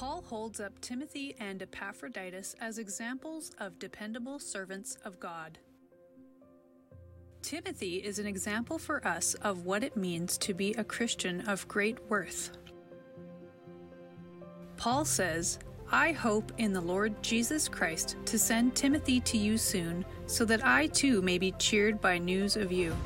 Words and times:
Paul 0.00 0.24
holds 0.26 0.60
up 0.60 0.80
Timothy 0.80 1.36
and 1.38 1.60
Epaphroditus 1.60 2.56
as 2.58 2.78
examples 2.78 3.50
of 3.58 3.78
dependable 3.78 4.38
servants 4.38 4.96
of 5.04 5.20
God. 5.20 5.58
Timothy 7.42 7.96
is 7.96 8.18
an 8.18 8.26
example 8.26 8.78
for 8.78 9.06
us 9.06 9.34
of 9.34 9.66
what 9.66 9.84
it 9.84 9.98
means 9.98 10.38
to 10.38 10.54
be 10.54 10.72
a 10.72 10.84
Christian 10.84 11.46
of 11.46 11.68
great 11.68 11.98
worth. 12.08 12.52
Paul 14.78 15.04
says, 15.04 15.58
I 15.92 16.12
hope 16.12 16.50
in 16.56 16.72
the 16.72 16.80
Lord 16.80 17.22
Jesus 17.22 17.68
Christ 17.68 18.16
to 18.24 18.38
send 18.38 18.74
Timothy 18.74 19.20
to 19.20 19.36
you 19.36 19.58
soon, 19.58 20.06
so 20.24 20.46
that 20.46 20.64
I 20.64 20.86
too 20.86 21.20
may 21.20 21.36
be 21.36 21.52
cheered 21.58 22.00
by 22.00 22.16
news 22.16 22.56
of 22.56 22.72
you. 22.72 22.96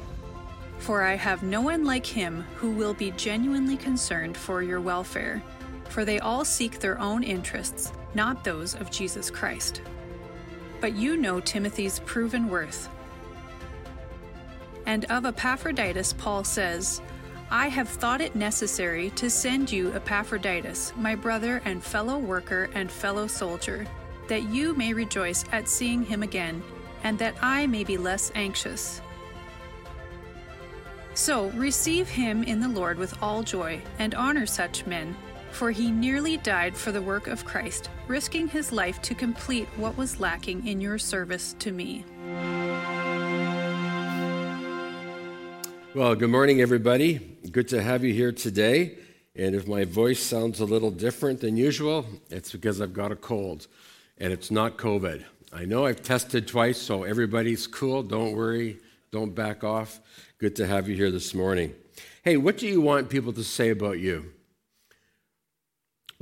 For 0.78 1.02
I 1.02 1.16
have 1.16 1.42
no 1.42 1.60
one 1.60 1.84
like 1.84 2.06
him 2.06 2.44
who 2.54 2.70
will 2.70 2.94
be 2.94 3.10
genuinely 3.12 3.78
concerned 3.78 4.36
for 4.36 4.62
your 4.62 4.80
welfare, 4.80 5.42
for 5.88 6.04
they 6.04 6.18
all 6.18 6.44
seek 6.44 6.78
their 6.78 6.98
own 6.98 7.22
interests, 7.22 7.92
not 8.14 8.44
those 8.44 8.74
of 8.74 8.90
Jesus 8.90 9.30
Christ. 9.30 9.82
But 10.80 10.94
you 10.94 11.16
know 11.16 11.40
Timothy's 11.40 12.00
proven 12.00 12.48
worth. 12.48 12.88
And 14.86 15.04
of 15.06 15.24
Epaphroditus, 15.24 16.12
Paul 16.12 16.44
says, 16.44 17.00
I 17.50 17.68
have 17.68 17.88
thought 17.88 18.20
it 18.20 18.34
necessary 18.34 19.10
to 19.10 19.30
send 19.30 19.70
you 19.70 19.92
Epaphroditus, 19.92 20.92
my 20.96 21.14
brother 21.14 21.62
and 21.64 21.82
fellow 21.82 22.18
worker 22.18 22.68
and 22.74 22.90
fellow 22.90 23.26
soldier, 23.26 23.86
that 24.28 24.48
you 24.48 24.74
may 24.74 24.92
rejoice 24.92 25.44
at 25.52 25.68
seeing 25.68 26.02
him 26.02 26.22
again, 26.22 26.62
and 27.02 27.18
that 27.18 27.36
I 27.42 27.66
may 27.66 27.84
be 27.84 27.96
less 27.96 28.32
anxious. 28.34 29.00
So 31.14 31.50
receive 31.50 32.08
him 32.08 32.42
in 32.42 32.60
the 32.60 32.68
Lord 32.68 32.98
with 32.98 33.22
all 33.22 33.42
joy, 33.42 33.80
and 33.98 34.14
honor 34.14 34.46
such 34.46 34.86
men, 34.86 35.14
for 35.54 35.70
he 35.70 35.90
nearly 35.90 36.36
died 36.38 36.76
for 36.76 36.92
the 36.92 37.00
work 37.00 37.28
of 37.28 37.44
Christ, 37.44 37.88
risking 38.08 38.48
his 38.48 38.72
life 38.72 39.00
to 39.02 39.14
complete 39.14 39.68
what 39.76 39.96
was 39.96 40.18
lacking 40.20 40.66
in 40.66 40.80
your 40.80 40.98
service 40.98 41.54
to 41.60 41.70
me. 41.70 42.04
Well, 45.94 46.16
good 46.16 46.30
morning, 46.30 46.60
everybody. 46.60 47.38
Good 47.52 47.68
to 47.68 47.80
have 47.80 48.02
you 48.02 48.12
here 48.12 48.32
today. 48.32 48.98
And 49.36 49.54
if 49.54 49.68
my 49.68 49.84
voice 49.84 50.20
sounds 50.20 50.58
a 50.58 50.64
little 50.64 50.90
different 50.90 51.40
than 51.40 51.56
usual, 51.56 52.04
it's 52.30 52.50
because 52.50 52.80
I've 52.80 52.92
got 52.92 53.12
a 53.12 53.16
cold 53.16 53.68
and 54.18 54.32
it's 54.32 54.50
not 54.50 54.76
COVID. 54.76 55.24
I 55.52 55.64
know 55.66 55.86
I've 55.86 56.02
tested 56.02 56.48
twice, 56.48 56.80
so 56.80 57.04
everybody's 57.04 57.68
cool. 57.68 58.02
Don't 58.02 58.34
worry, 58.34 58.78
don't 59.12 59.34
back 59.34 59.62
off. 59.62 60.00
Good 60.38 60.56
to 60.56 60.66
have 60.66 60.88
you 60.88 60.96
here 60.96 61.12
this 61.12 61.32
morning. 61.32 61.74
Hey, 62.22 62.36
what 62.36 62.58
do 62.58 62.66
you 62.66 62.80
want 62.80 63.08
people 63.08 63.32
to 63.32 63.44
say 63.44 63.70
about 63.70 64.00
you 64.00 64.32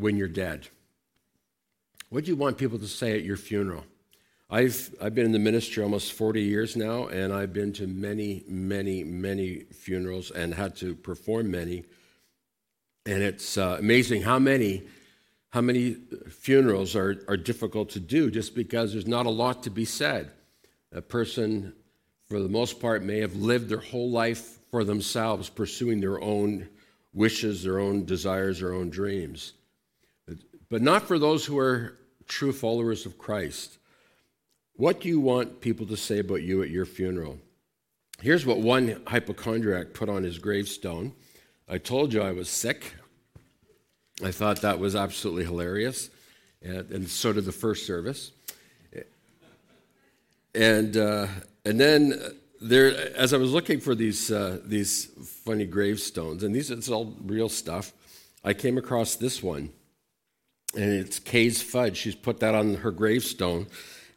when 0.03 0.17
you're 0.17 0.29
dead? 0.29 0.69
What 2.11 2.25
do 2.25 2.31
you 2.31 2.37
want 2.37 2.59
people 2.59 2.79
to 2.79 2.89
say 2.89 3.17
at 3.17 3.25
your 3.25 3.37
funeral? 3.37 3.85
I've, 4.51 4.95
I've 5.01 5.15
been 5.15 5.25
in 5.25 5.33
the 5.33 5.39
ministry 5.39 5.83
almost 5.83 6.13
40 6.13 6.43
years 6.43 6.77
now, 6.77 7.07
and 7.07 7.33
I've 7.33 7.55
been 7.55 7.73
to 7.75 7.87
many, 7.87 8.45
many, 8.47 9.03
many 9.03 9.61
funerals 9.73 10.31
and 10.31 10.53
had 10.53 10.77
to 10.77 10.95
perform 10.95 11.51
many. 11.51 11.85
And 13.07 13.23
it's 13.23 13.57
uh, 13.57 13.77
amazing 13.79 14.23
how 14.23 14.39
many, 14.39 14.83
how 15.51 15.63
many 15.63 15.97
funerals 16.29 16.95
are, 16.95 17.25
are 17.29 17.39
difficult 17.39 17.91
to 17.91 18.01
do 18.01 18.31
just 18.31 18.55
because 18.55 18.93
there's 18.93 19.07
not 19.07 19.25
a 19.25 19.31
lot 19.31 19.63
to 19.63 19.71
be 19.71 19.87
said. 19.87 20.31
A 20.93 21.01
person, 21.01 21.73
for 22.27 22.41
the 22.41 22.49
most 22.51 22.79
part, 22.79 23.03
may 23.03 23.21
have 23.21 23.37
lived 23.37 23.71
their 23.71 23.79
whole 23.79 24.11
life 24.11 24.59
for 24.71 24.85
themselves, 24.85 25.49
pursuing 25.49 26.01
their 26.01 26.21
own 26.21 26.69
wishes, 27.15 27.63
their 27.63 27.79
own 27.79 28.05
desires, 28.05 28.61
their 28.61 28.75
own 28.75 28.91
dreams. 28.91 29.55
But 30.73 30.81
not 30.81 31.07
for 31.07 31.19
those 31.19 31.45
who 31.45 31.59
are 31.59 31.99
true 32.27 32.51
followers 32.51 33.05
of 33.05 33.19
Christ. 33.19 33.77
What 34.73 35.03
do 35.03 35.09
you 35.09 35.21
want 35.21 35.61
people 35.61 35.85
to 35.85 35.99
say 35.99 36.19
about 36.19 36.41
you 36.41 36.63
at 36.63 36.71
your 36.71 36.87
funeral? 36.87 37.39
Here's 38.23 38.47
what 38.47 38.57
one 38.61 39.03
hypochondriac 39.07 39.93
put 39.93 40.09
on 40.09 40.23
his 40.23 40.39
gravestone 40.39 41.13
I 41.69 41.77
told 41.77 42.15
you 42.15 42.23
I 42.23 42.33
was 42.33 42.49
sick. 42.49 42.95
I 44.25 44.31
thought 44.31 44.63
that 44.63 44.79
was 44.79 44.97
absolutely 44.97 45.45
hilarious, 45.45 46.09
and, 46.63 46.91
and 46.91 47.07
so 47.07 47.35
did 47.35 47.45
the 47.45 47.53
first 47.53 47.87
service. 47.87 48.33
And, 50.55 50.97
uh, 50.97 51.27
and 51.67 51.79
then 51.79 52.15
there, 52.63 53.15
as 53.15 53.35
I 53.35 53.37
was 53.37 53.53
looking 53.53 53.79
for 53.79 53.95
these, 53.95 54.33
uh, 54.33 54.59
these 54.65 55.05
funny 55.45 55.67
gravestones, 55.67 56.43
and 56.43 56.55
these 56.55 56.71
it's 56.71 56.89
all 56.89 57.15
real 57.27 57.51
stuff, 57.51 57.93
I 58.43 58.55
came 58.55 58.79
across 58.79 59.17
this 59.17 59.43
one, 59.43 59.71
and 60.75 60.93
it's 60.93 61.19
Kay's 61.19 61.61
fudge. 61.61 61.97
She's 61.97 62.15
put 62.15 62.41
that 62.41 62.55
on 62.55 62.75
her 62.77 62.91
gravestone. 62.91 63.67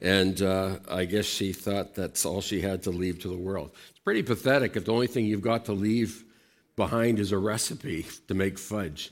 And 0.01 0.41
uh, 0.41 0.77
I 0.89 1.05
guess 1.05 1.25
she 1.25 1.53
thought 1.53 1.95
that's 1.95 2.25
all 2.25 2.41
she 2.41 2.61
had 2.61 2.83
to 2.83 2.91
leave 2.91 3.19
to 3.19 3.29
the 3.29 3.37
world. 3.37 3.71
It's 3.89 3.99
pretty 3.99 4.23
pathetic 4.23 4.75
if 4.75 4.85
the 4.85 4.93
only 4.93 5.07
thing 5.07 5.25
you've 5.25 5.41
got 5.41 5.65
to 5.65 5.73
leave 5.73 6.23
behind 6.75 7.19
is 7.19 7.31
a 7.31 7.37
recipe 7.37 8.05
to 8.27 8.33
make 8.33 8.59
fudge. 8.59 9.11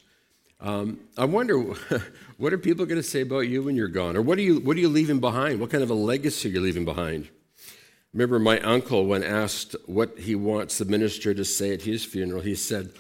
Um, 0.60 1.00
I 1.18 1.26
wonder, 1.26 1.60
what 2.38 2.54
are 2.54 2.58
people 2.58 2.86
going 2.86 3.02
to 3.02 3.08
say 3.08 3.22
about 3.22 3.42
you 3.42 3.64
when 3.64 3.76
you're 3.76 3.88
gone? 3.88 4.16
Or 4.16 4.22
what 4.22 4.38
are, 4.38 4.42
you, 4.42 4.60
what 4.60 4.78
are 4.78 4.80
you 4.80 4.90
leaving 4.90 5.20
behind? 5.20 5.60
What 5.60 5.70
kind 5.70 5.84
of 5.84 5.90
a 5.90 5.96
legacy 5.96 6.50
are 6.50 6.54
you 6.54 6.62
leaving 6.62 6.86
behind? 6.86 7.30
Remember 8.14 8.38
my 8.40 8.60
uncle, 8.60 9.06
when 9.06 9.24
asked 9.24 9.76
what 9.88 10.20
he 10.20 10.36
wants 10.36 10.78
the 10.78 10.86
minister 10.86 11.34
to 11.34 11.44
say 11.44 11.74
at 11.74 11.82
his 11.82 12.06
funeral, 12.06 12.42
he 12.42 12.56
said 12.56 12.92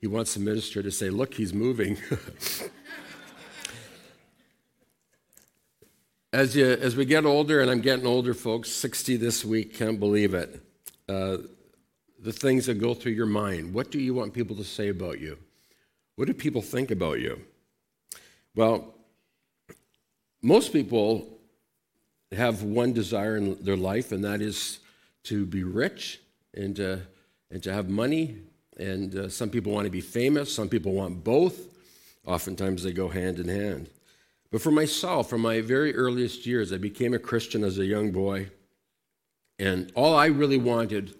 he 0.00 0.06
wants 0.06 0.34
the 0.34 0.40
minister 0.40 0.82
to 0.82 0.90
say, 0.90 1.10
Look, 1.10 1.34
he's 1.34 1.52
moving. 1.52 1.98
As, 6.32 6.54
you, 6.54 6.64
as 6.64 6.94
we 6.94 7.04
get 7.06 7.24
older, 7.24 7.60
and 7.60 7.68
I'm 7.68 7.80
getting 7.80 8.06
older, 8.06 8.34
folks, 8.34 8.70
60 8.70 9.16
this 9.16 9.44
week, 9.44 9.74
can't 9.74 9.98
believe 9.98 10.32
it. 10.32 10.62
Uh, 11.08 11.38
the 12.20 12.32
things 12.32 12.66
that 12.66 12.74
go 12.74 12.94
through 12.94 13.12
your 13.12 13.26
mind. 13.26 13.74
What 13.74 13.90
do 13.90 13.98
you 13.98 14.14
want 14.14 14.32
people 14.32 14.54
to 14.56 14.62
say 14.62 14.90
about 14.90 15.18
you? 15.18 15.38
What 16.14 16.28
do 16.28 16.34
people 16.34 16.62
think 16.62 16.92
about 16.92 17.18
you? 17.18 17.40
Well, 18.54 18.94
most 20.40 20.72
people 20.72 21.26
have 22.30 22.62
one 22.62 22.92
desire 22.92 23.36
in 23.36 23.60
their 23.64 23.76
life, 23.76 24.12
and 24.12 24.22
that 24.22 24.40
is 24.40 24.78
to 25.24 25.44
be 25.44 25.64
rich 25.64 26.20
and 26.54 26.76
to, 26.76 27.00
and 27.50 27.60
to 27.64 27.72
have 27.72 27.88
money. 27.88 28.36
And 28.76 29.16
uh, 29.16 29.28
some 29.30 29.50
people 29.50 29.72
want 29.72 29.86
to 29.86 29.90
be 29.90 30.00
famous, 30.00 30.54
some 30.54 30.68
people 30.68 30.92
want 30.92 31.24
both. 31.24 31.58
Oftentimes 32.24 32.84
they 32.84 32.92
go 32.92 33.08
hand 33.08 33.40
in 33.40 33.48
hand. 33.48 33.88
But 34.50 34.62
for 34.62 34.70
myself, 34.70 35.30
from 35.30 35.42
my 35.42 35.60
very 35.60 35.94
earliest 35.94 36.44
years, 36.44 36.72
I 36.72 36.78
became 36.78 37.14
a 37.14 37.18
Christian 37.18 37.62
as 37.62 37.78
a 37.78 37.84
young 37.84 38.10
boy. 38.10 38.50
And 39.58 39.92
all 39.94 40.14
I 40.14 40.26
really 40.26 40.58
wanted 40.58 41.14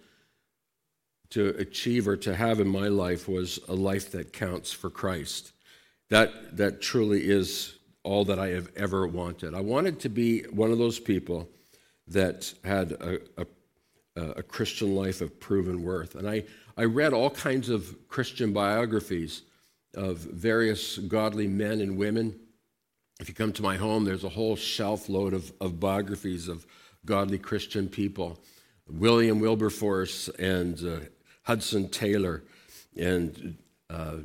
to 1.31 1.51
achieve 1.59 2.09
or 2.09 2.17
to 2.17 2.35
have 2.35 2.59
in 2.59 2.67
my 2.67 2.89
life 2.89 3.29
was 3.29 3.61
a 3.69 3.75
life 3.75 4.11
that 4.13 4.33
counts 4.33 4.73
for 4.73 4.91
Christ. 4.91 5.53
That, 6.09 6.57
that 6.57 6.81
truly 6.81 7.29
is 7.29 7.79
all 8.03 8.25
that 8.25 8.41
I 8.41 8.49
have 8.49 8.71
ever 8.77 9.07
wanted. 9.07 9.55
I 9.55 9.61
wanted 9.61 10.01
to 10.01 10.09
be 10.09 10.43
one 10.45 10.73
of 10.73 10.79
those 10.79 10.99
people 10.99 11.49
that 12.09 12.53
had 12.65 12.93
a, 12.93 13.21
a, 13.37 13.47
a 14.23 14.43
Christian 14.43 14.97
life 14.97 15.21
of 15.21 15.39
proven 15.39 15.85
worth. 15.85 16.17
And 16.17 16.29
I, 16.29 16.45
I 16.77 16.85
read 16.85 17.13
all 17.13 17.31
kinds 17.31 17.69
of 17.69 17.95
Christian 18.09 18.53
biographies 18.53 19.43
of 19.95 20.19
various 20.19 20.99
godly 20.99 21.47
men 21.47 21.81
and 21.81 21.97
women 21.97 22.35
if 23.21 23.29
you 23.29 23.35
come 23.35 23.53
to 23.53 23.63
my 23.63 23.77
home, 23.77 24.05
there's 24.05 24.25
a 24.25 24.31
whole 24.31 24.57
shelf 24.57 25.09
load 25.09 25.35
of, 25.35 25.53
of 25.61 25.79
biographies 25.79 26.49
of 26.49 26.67
godly 27.05 27.39
Christian 27.39 27.89
people 27.89 28.41
William 28.89 29.39
Wilberforce 29.39 30.29
and 30.31 30.85
uh, 30.85 31.01
Hudson 31.45 31.89
Taylor 31.91 32.43
and 32.97 33.57
uh, 33.89 34.17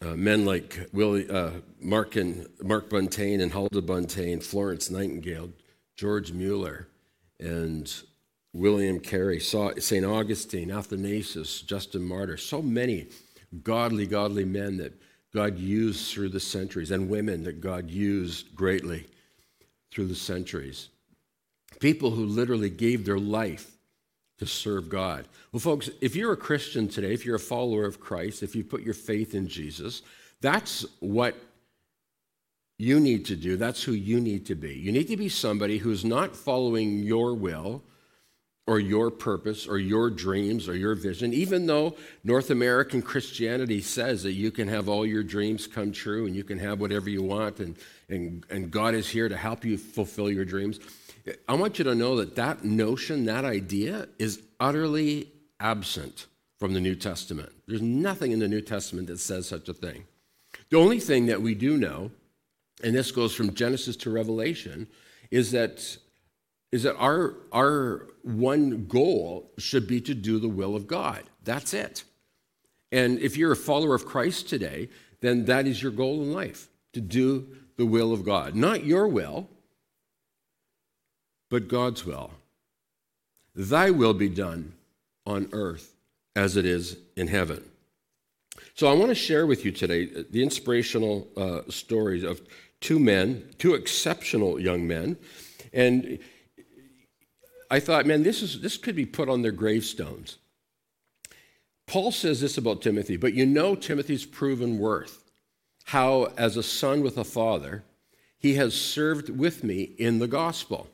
uh, 0.00 0.14
men 0.14 0.44
like 0.44 0.88
Willie, 0.92 1.28
uh, 1.28 1.50
Mark, 1.80 2.14
and, 2.14 2.46
Mark 2.62 2.88
Buntain 2.90 3.40
and 3.40 3.50
Huldah 3.50 3.82
Buntain, 3.82 4.40
Florence 4.40 4.88
Nightingale, 4.88 5.50
George 5.96 6.32
Mueller, 6.32 6.86
and 7.40 7.92
William 8.52 9.00
Carey, 9.00 9.40
St. 9.40 10.04
Augustine, 10.04 10.70
Athanasius, 10.70 11.60
Justin 11.62 12.02
Martyr, 12.06 12.36
so 12.36 12.62
many 12.62 13.08
godly, 13.64 14.06
godly 14.06 14.44
men 14.44 14.76
that 14.76 14.94
God 15.34 15.58
used 15.58 16.12
through 16.12 16.30
the 16.30 16.40
centuries, 16.40 16.90
and 16.90 17.08
women 17.08 17.44
that 17.44 17.60
God 17.60 17.90
used 17.90 18.54
greatly 18.54 19.06
through 19.90 20.06
the 20.06 20.14
centuries. 20.14 20.88
People 21.78 22.10
who 22.10 22.24
literally 22.24 22.70
gave 22.70 23.04
their 23.04 23.18
life 23.18 23.76
to 24.38 24.46
serve 24.46 24.88
God. 24.88 25.26
Well, 25.52 25.60
folks, 25.60 25.90
if 26.00 26.16
you're 26.16 26.32
a 26.32 26.36
Christian 26.36 26.88
today, 26.88 27.12
if 27.12 27.24
you're 27.24 27.36
a 27.36 27.40
follower 27.40 27.84
of 27.84 28.00
Christ, 28.00 28.42
if 28.42 28.56
you 28.56 28.64
put 28.64 28.82
your 28.82 28.94
faith 28.94 29.34
in 29.34 29.46
Jesus, 29.46 30.02
that's 30.40 30.84
what 31.00 31.36
you 32.78 32.98
need 32.98 33.26
to 33.26 33.36
do. 33.36 33.56
That's 33.56 33.82
who 33.82 33.92
you 33.92 34.20
need 34.20 34.46
to 34.46 34.54
be. 34.54 34.74
You 34.74 34.90
need 34.90 35.08
to 35.08 35.16
be 35.16 35.28
somebody 35.28 35.78
who's 35.78 36.04
not 36.04 36.34
following 36.34 37.02
your 37.02 37.34
will 37.34 37.82
or 38.70 38.78
your 38.78 39.10
purpose 39.10 39.66
or 39.66 39.78
your 39.78 40.08
dreams 40.08 40.68
or 40.68 40.76
your 40.76 40.94
vision, 40.94 41.34
even 41.34 41.66
though 41.66 41.96
North 42.22 42.50
American 42.50 43.02
Christianity 43.02 43.80
says 43.80 44.22
that 44.22 44.34
you 44.34 44.52
can 44.52 44.68
have 44.68 44.88
all 44.88 45.04
your 45.04 45.24
dreams 45.24 45.66
come 45.66 45.90
true 45.90 46.24
and 46.24 46.36
you 46.36 46.44
can 46.44 46.56
have 46.60 46.80
whatever 46.80 47.10
you 47.10 47.20
want 47.20 47.58
and, 47.58 47.74
and, 48.08 48.46
and 48.48 48.70
God 48.70 48.94
is 48.94 49.08
here 49.08 49.28
to 49.28 49.36
help 49.36 49.64
you 49.64 49.76
fulfill 49.76 50.30
your 50.30 50.44
dreams. 50.44 50.78
I 51.48 51.54
want 51.54 51.80
you 51.80 51.84
to 51.84 51.96
know 51.96 52.14
that 52.18 52.36
that 52.36 52.62
notion, 52.62 53.24
that 53.24 53.44
idea, 53.44 54.06
is 54.20 54.40
utterly 54.60 55.32
absent 55.58 56.26
from 56.60 56.72
the 56.72 56.80
New 56.80 56.94
Testament. 56.94 57.50
There's 57.66 57.82
nothing 57.82 58.30
in 58.30 58.38
the 58.38 58.46
New 58.46 58.60
Testament 58.60 59.08
that 59.08 59.18
says 59.18 59.48
such 59.48 59.68
a 59.68 59.74
thing. 59.74 60.04
The 60.68 60.78
only 60.78 61.00
thing 61.00 61.26
that 61.26 61.42
we 61.42 61.56
do 61.56 61.76
know, 61.76 62.12
and 62.84 62.94
this 62.94 63.10
goes 63.10 63.34
from 63.34 63.52
Genesis 63.52 63.96
to 63.96 64.10
Revelation, 64.10 64.86
is 65.32 65.50
that, 65.50 65.96
is 66.72 66.84
that 66.84 66.96
our, 66.96 67.34
our 67.52 68.06
one 68.22 68.86
goal 68.86 69.50
should 69.58 69.86
be 69.86 70.00
to 70.02 70.14
do 70.14 70.38
the 70.38 70.48
will 70.48 70.76
of 70.76 70.86
God. 70.86 71.24
That's 71.42 71.74
it. 71.74 72.04
And 72.92 73.18
if 73.18 73.36
you're 73.36 73.52
a 73.52 73.56
follower 73.56 73.94
of 73.94 74.06
Christ 74.06 74.48
today, 74.48 74.88
then 75.20 75.44
that 75.46 75.66
is 75.66 75.82
your 75.82 75.92
goal 75.92 76.22
in 76.22 76.32
life 76.32 76.68
to 76.92 77.00
do 77.00 77.48
the 77.76 77.86
will 77.86 78.12
of 78.12 78.24
God. 78.24 78.54
Not 78.54 78.84
your 78.84 79.08
will, 79.08 79.48
but 81.48 81.68
God's 81.68 82.04
will. 82.04 82.32
Thy 83.54 83.90
will 83.90 84.14
be 84.14 84.28
done 84.28 84.74
on 85.26 85.48
earth 85.52 85.94
as 86.36 86.56
it 86.56 86.64
is 86.64 86.96
in 87.16 87.26
heaven. 87.26 87.64
So 88.74 88.86
I 88.86 88.94
want 88.94 89.10
to 89.10 89.14
share 89.14 89.46
with 89.46 89.64
you 89.64 89.72
today 89.72 90.06
the 90.30 90.42
inspirational 90.42 91.28
uh, 91.36 91.62
stories 91.68 92.22
of 92.22 92.40
two 92.80 92.98
men, 92.98 93.48
two 93.58 93.74
exceptional 93.74 94.60
young 94.60 94.86
men. 94.86 95.16
And 95.72 96.18
I 97.70 97.80
thought, 97.80 98.06
man, 98.06 98.22
this, 98.24 98.42
is, 98.42 98.60
this 98.60 98.76
could 98.76 98.96
be 98.96 99.06
put 99.06 99.28
on 99.28 99.42
their 99.42 99.52
gravestones. 99.52 100.38
Paul 101.86 102.12
says 102.12 102.40
this 102.40 102.58
about 102.58 102.82
Timothy, 102.82 103.16
but 103.16 103.34
you 103.34 103.46
know 103.46 103.74
Timothy's 103.74 104.24
proven 104.24 104.78
worth, 104.78 105.24
how, 105.84 106.32
as 106.36 106.56
a 106.56 106.62
son 106.62 107.02
with 107.02 107.16
a 107.16 107.24
father, 107.24 107.84
he 108.38 108.54
has 108.54 108.74
served 108.74 109.28
with 109.28 109.62
me 109.62 109.82
in 109.98 110.18
the 110.18 110.28
gospel. 110.28 110.88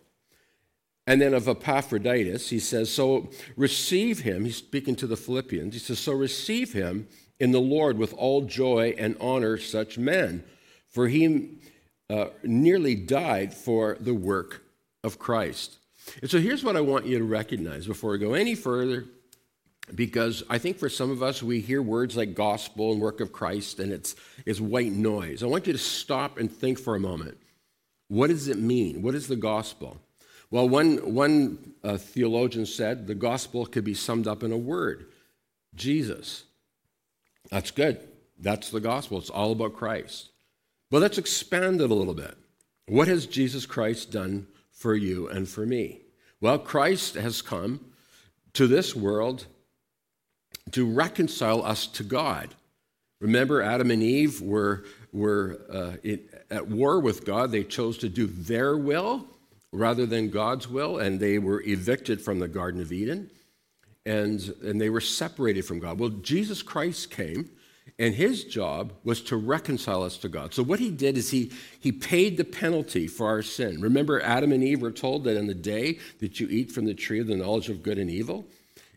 And 1.06 1.20
then 1.20 1.34
of 1.34 1.48
Epaphroditus, 1.48 2.50
he 2.50 2.58
says, 2.58 2.90
So 2.90 3.30
receive 3.56 4.20
him. 4.20 4.44
He's 4.44 4.56
speaking 4.56 4.96
to 4.96 5.06
the 5.06 5.16
Philippians. 5.16 5.74
He 5.74 5.78
says, 5.78 5.98
So 5.98 6.12
receive 6.12 6.72
him 6.72 7.06
in 7.38 7.52
the 7.52 7.60
Lord 7.60 7.98
with 7.98 8.12
all 8.14 8.42
joy 8.42 8.94
and 8.98 9.16
honor 9.20 9.56
such 9.58 9.98
men, 9.98 10.44
for 10.88 11.06
he 11.08 11.50
uh, 12.10 12.26
nearly 12.42 12.94
died 12.94 13.54
for 13.54 13.96
the 14.00 14.14
work 14.14 14.64
of 15.04 15.18
Christ. 15.18 15.78
And 16.20 16.30
so 16.30 16.40
here's 16.40 16.64
what 16.64 16.76
I 16.76 16.80
want 16.80 17.06
you 17.06 17.18
to 17.18 17.24
recognize 17.24 17.86
before 17.86 18.12
we 18.12 18.18
go 18.18 18.34
any 18.34 18.54
further, 18.54 19.04
because 19.94 20.42
I 20.48 20.58
think 20.58 20.78
for 20.78 20.88
some 20.88 21.10
of 21.10 21.22
us, 21.22 21.42
we 21.42 21.60
hear 21.60 21.82
words 21.82 22.16
like 22.16 22.34
gospel 22.34 22.92
and 22.92 23.00
work 23.00 23.20
of 23.20 23.32
Christ, 23.32 23.78
and 23.78 23.92
it's, 23.92 24.16
it's 24.44 24.60
white 24.60 24.92
noise. 24.92 25.42
I 25.42 25.46
want 25.46 25.66
you 25.66 25.72
to 25.72 25.78
stop 25.78 26.38
and 26.38 26.50
think 26.50 26.78
for 26.78 26.96
a 26.96 27.00
moment. 27.00 27.38
What 28.08 28.28
does 28.28 28.48
it 28.48 28.58
mean? 28.58 29.02
What 29.02 29.14
is 29.14 29.26
the 29.26 29.36
gospel? 29.36 30.00
Well, 30.50 30.68
one, 30.68 31.14
one 31.14 31.74
uh, 31.82 31.96
theologian 31.96 32.66
said 32.66 33.06
the 33.06 33.14
gospel 33.14 33.66
could 33.66 33.84
be 33.84 33.94
summed 33.94 34.28
up 34.28 34.42
in 34.42 34.52
a 34.52 34.56
word 34.56 35.06
Jesus. 35.74 36.44
That's 37.50 37.70
good. 37.70 38.00
That's 38.38 38.70
the 38.70 38.80
gospel. 38.80 39.18
It's 39.18 39.30
all 39.30 39.52
about 39.52 39.74
Christ. 39.74 40.30
But 40.90 41.02
let's 41.02 41.18
expand 41.18 41.80
it 41.80 41.90
a 41.90 41.94
little 41.94 42.14
bit. 42.14 42.36
What 42.86 43.08
has 43.08 43.26
Jesus 43.26 43.66
Christ 43.66 44.12
done 44.12 44.46
for 44.76 44.94
you 44.94 45.28
and 45.28 45.48
for 45.48 45.66
me? 45.66 46.02
Well, 46.40 46.58
Christ 46.58 47.14
has 47.14 47.42
come 47.42 47.80
to 48.52 48.66
this 48.66 48.94
world 48.94 49.46
to 50.72 50.86
reconcile 50.86 51.64
us 51.64 51.86
to 51.86 52.04
God. 52.04 52.54
Remember, 53.20 53.62
Adam 53.62 53.90
and 53.90 54.02
Eve 54.02 54.42
were, 54.42 54.84
were 55.12 55.60
uh, 55.72 55.92
at 56.50 56.68
war 56.68 57.00
with 57.00 57.24
God. 57.24 57.50
They 57.50 57.64
chose 57.64 57.96
to 57.98 58.08
do 58.08 58.26
their 58.26 58.76
will 58.76 59.26
rather 59.72 60.06
than 60.06 60.30
God's 60.30 60.68
will, 60.68 60.98
and 60.98 61.18
they 61.18 61.38
were 61.38 61.62
evicted 61.62 62.20
from 62.20 62.38
the 62.38 62.48
Garden 62.48 62.80
of 62.80 62.92
Eden, 62.92 63.30
and, 64.04 64.54
and 64.62 64.80
they 64.80 64.90
were 64.90 65.00
separated 65.00 65.64
from 65.64 65.80
God. 65.80 65.98
Well, 65.98 66.10
Jesus 66.10 66.62
Christ 66.62 67.10
came, 67.10 67.50
and 67.98 68.14
his 68.14 68.44
job 68.44 68.92
was 69.04 69.22
to 69.22 69.36
reconcile 69.36 70.02
us 70.02 70.18
to 70.18 70.28
God. 70.28 70.52
So, 70.52 70.62
what 70.62 70.80
he 70.80 70.90
did 70.90 71.16
is 71.16 71.30
he, 71.30 71.50
he 71.80 71.92
paid 71.92 72.36
the 72.36 72.44
penalty 72.44 73.06
for 73.06 73.26
our 73.26 73.42
sin. 73.42 73.80
Remember, 73.80 74.20
Adam 74.20 74.52
and 74.52 74.62
Eve 74.62 74.82
were 74.82 74.90
told 74.90 75.24
that 75.24 75.38
on 75.38 75.46
the 75.46 75.54
day 75.54 75.98
that 76.20 76.38
you 76.38 76.46
eat 76.48 76.72
from 76.72 76.84
the 76.84 76.94
tree 76.94 77.20
of 77.20 77.26
the 77.26 77.36
knowledge 77.36 77.68
of 77.68 77.82
good 77.82 77.98
and 77.98 78.10
evil 78.10 78.46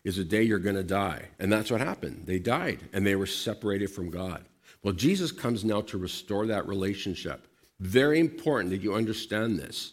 is 0.04 0.16
the 0.16 0.24
day 0.24 0.42
you're 0.42 0.58
going 0.58 0.76
to 0.76 0.82
die. 0.82 1.22
And 1.38 1.52
that's 1.52 1.70
what 1.70 1.80
happened. 1.80 2.24
They 2.26 2.38
died, 2.38 2.80
and 2.92 3.06
they 3.06 3.16
were 3.16 3.26
separated 3.26 3.90
from 3.90 4.10
God. 4.10 4.44
Well, 4.82 4.94
Jesus 4.94 5.32
comes 5.32 5.64
now 5.64 5.82
to 5.82 5.98
restore 5.98 6.46
that 6.46 6.66
relationship. 6.66 7.46
Very 7.80 8.18
important 8.18 8.70
that 8.70 8.82
you 8.82 8.94
understand 8.94 9.58
this. 9.58 9.92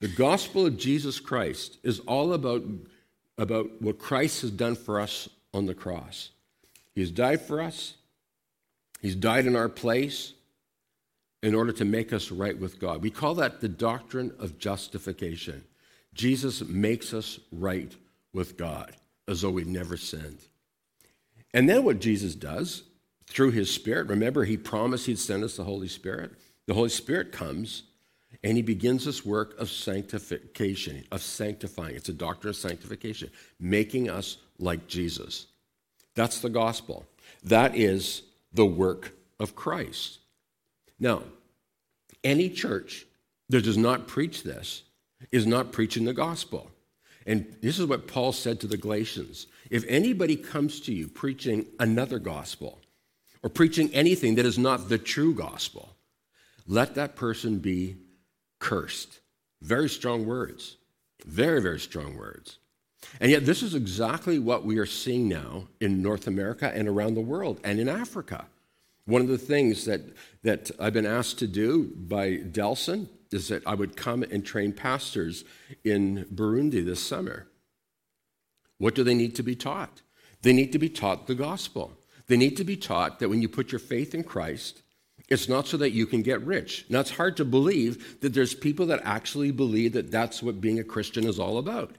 The 0.00 0.08
gospel 0.08 0.66
of 0.66 0.76
Jesus 0.76 1.20
Christ 1.20 1.78
is 1.82 2.00
all 2.00 2.32
about, 2.32 2.62
about 3.38 3.80
what 3.80 3.98
Christ 3.98 4.42
has 4.42 4.50
done 4.50 4.74
for 4.74 5.00
us 5.00 5.28
on 5.54 5.66
the 5.66 5.74
cross. 5.74 6.30
He's 6.94 7.10
died 7.10 7.40
for 7.40 7.60
us, 7.60 7.94
He's 9.00 9.16
died 9.16 9.46
in 9.46 9.56
our 9.56 9.68
place 9.68 10.32
in 11.42 11.54
order 11.54 11.72
to 11.72 11.84
make 11.84 12.12
us 12.12 12.30
right 12.30 12.58
with 12.58 12.80
God. 12.80 13.02
We 13.02 13.10
call 13.10 13.34
that 13.36 13.60
the 13.60 13.68
doctrine 13.68 14.32
of 14.38 14.58
justification. 14.58 15.64
Jesus 16.14 16.64
makes 16.64 17.12
us 17.12 17.38
right 17.52 17.94
with 18.32 18.56
God 18.56 18.96
as 19.28 19.42
though 19.42 19.50
we'd 19.50 19.66
never 19.66 19.96
sinned. 19.96 20.38
And 21.52 21.68
then 21.68 21.84
what 21.84 22.00
Jesus 22.00 22.34
does 22.34 22.82
through 23.26 23.50
his 23.50 23.72
Spirit, 23.72 24.08
remember, 24.08 24.44
he 24.44 24.56
promised 24.56 25.06
he'd 25.06 25.18
send 25.18 25.44
us 25.44 25.56
the 25.56 25.64
Holy 25.64 25.88
Spirit. 25.88 26.32
The 26.66 26.74
Holy 26.74 26.88
Spirit 26.88 27.32
comes 27.32 27.84
and 28.42 28.56
he 28.56 28.62
begins 28.62 29.04
this 29.04 29.24
work 29.24 29.58
of 29.58 29.70
sanctification, 29.70 31.04
of 31.10 31.22
sanctifying. 31.22 31.96
It's 31.96 32.08
a 32.08 32.14
doctrine 32.14 32.50
of 32.50 32.56
sanctification, 32.56 33.30
making 33.58 34.10
us 34.10 34.36
like 34.58 34.86
Jesus. 34.86 35.46
That's 36.14 36.40
the 36.40 36.48
gospel. 36.48 37.06
That 37.44 37.76
is 37.76 38.22
the 38.56 38.66
work 38.66 39.12
of 39.38 39.54
Christ. 39.54 40.18
Now, 40.98 41.22
any 42.24 42.48
church 42.48 43.06
that 43.48 43.62
does 43.62 43.78
not 43.78 44.08
preach 44.08 44.42
this 44.42 44.82
is 45.30 45.46
not 45.46 45.72
preaching 45.72 46.04
the 46.04 46.12
gospel. 46.12 46.70
And 47.26 47.56
this 47.60 47.78
is 47.78 47.86
what 47.86 48.06
Paul 48.06 48.32
said 48.32 48.60
to 48.60 48.66
the 48.66 48.76
Galatians. 48.76 49.46
If 49.70 49.84
anybody 49.88 50.36
comes 50.36 50.80
to 50.82 50.92
you 50.92 51.08
preaching 51.08 51.66
another 51.78 52.18
gospel 52.18 52.80
or 53.42 53.50
preaching 53.50 53.92
anything 53.92 54.36
that 54.36 54.46
is 54.46 54.58
not 54.58 54.88
the 54.88 54.98
true 54.98 55.34
gospel, 55.34 55.96
let 56.66 56.94
that 56.94 57.16
person 57.16 57.58
be 57.58 57.96
cursed. 58.58 59.20
Very 59.60 59.88
strong 59.88 60.26
words. 60.26 60.76
Very, 61.24 61.60
very 61.60 61.80
strong 61.80 62.16
words. 62.16 62.58
And 63.20 63.30
yet, 63.30 63.46
this 63.46 63.62
is 63.62 63.74
exactly 63.74 64.38
what 64.38 64.64
we 64.64 64.78
are 64.78 64.86
seeing 64.86 65.28
now 65.28 65.68
in 65.80 66.02
North 66.02 66.26
America 66.26 66.70
and 66.74 66.88
around 66.88 67.14
the 67.14 67.20
world 67.20 67.60
and 67.64 67.80
in 67.80 67.88
Africa. 67.88 68.46
One 69.06 69.22
of 69.22 69.28
the 69.28 69.38
things 69.38 69.84
that, 69.84 70.02
that 70.42 70.70
I've 70.80 70.92
been 70.92 71.06
asked 71.06 71.38
to 71.38 71.46
do 71.46 71.92
by 71.96 72.38
Delson 72.38 73.08
is 73.30 73.48
that 73.48 73.66
I 73.66 73.74
would 73.74 73.96
come 73.96 74.22
and 74.24 74.44
train 74.44 74.72
pastors 74.72 75.44
in 75.84 76.26
Burundi 76.34 76.84
this 76.84 77.02
summer. 77.02 77.46
What 78.78 78.94
do 78.94 79.04
they 79.04 79.14
need 79.14 79.34
to 79.36 79.42
be 79.42 79.54
taught? 79.54 80.02
They 80.42 80.52
need 80.52 80.72
to 80.72 80.78
be 80.78 80.88
taught 80.88 81.26
the 81.26 81.34
gospel. 81.34 81.92
They 82.26 82.36
need 82.36 82.56
to 82.56 82.64
be 82.64 82.76
taught 82.76 83.20
that 83.20 83.28
when 83.28 83.42
you 83.42 83.48
put 83.48 83.72
your 83.72 83.78
faith 83.78 84.14
in 84.14 84.24
Christ, 84.24 84.82
it's 85.28 85.48
not 85.48 85.66
so 85.66 85.76
that 85.78 85.90
you 85.90 86.06
can 86.06 86.22
get 86.22 86.42
rich. 86.42 86.84
Now, 86.88 87.00
it's 87.00 87.10
hard 87.10 87.36
to 87.38 87.44
believe 87.44 88.20
that 88.20 88.34
there's 88.34 88.54
people 88.54 88.86
that 88.86 89.00
actually 89.04 89.50
believe 89.50 89.92
that 89.94 90.10
that's 90.10 90.42
what 90.42 90.60
being 90.60 90.78
a 90.78 90.84
Christian 90.84 91.26
is 91.26 91.38
all 91.38 91.58
about. 91.58 91.96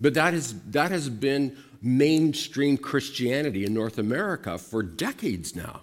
But 0.00 0.14
that, 0.14 0.34
is, 0.34 0.60
that 0.70 0.90
has 0.90 1.08
been 1.08 1.56
mainstream 1.82 2.76
Christianity 2.76 3.64
in 3.64 3.74
North 3.74 3.98
America 3.98 4.58
for 4.58 4.82
decades 4.82 5.56
now. 5.56 5.82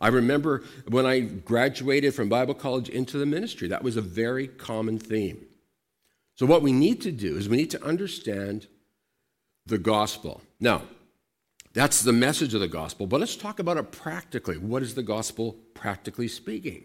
I 0.00 0.08
remember 0.08 0.62
when 0.88 1.04
I 1.04 1.20
graduated 1.20 2.14
from 2.14 2.28
Bible 2.28 2.54
college 2.54 2.88
into 2.88 3.18
the 3.18 3.26
ministry, 3.26 3.68
that 3.68 3.84
was 3.84 3.96
a 3.96 4.02
very 4.02 4.48
common 4.48 4.98
theme. 4.98 5.44
So, 6.36 6.46
what 6.46 6.62
we 6.62 6.72
need 6.72 7.02
to 7.02 7.12
do 7.12 7.36
is 7.36 7.50
we 7.50 7.58
need 7.58 7.70
to 7.72 7.84
understand 7.84 8.66
the 9.66 9.76
gospel. 9.76 10.40
Now, 10.58 10.82
that's 11.74 12.02
the 12.02 12.14
message 12.14 12.54
of 12.54 12.60
the 12.60 12.68
gospel. 12.68 13.06
But 13.06 13.20
let's 13.20 13.36
talk 13.36 13.58
about 13.58 13.76
it 13.76 13.92
practically. 13.92 14.56
What 14.56 14.82
is 14.82 14.94
the 14.94 15.02
gospel 15.02 15.56
practically 15.74 16.28
speaking? 16.28 16.84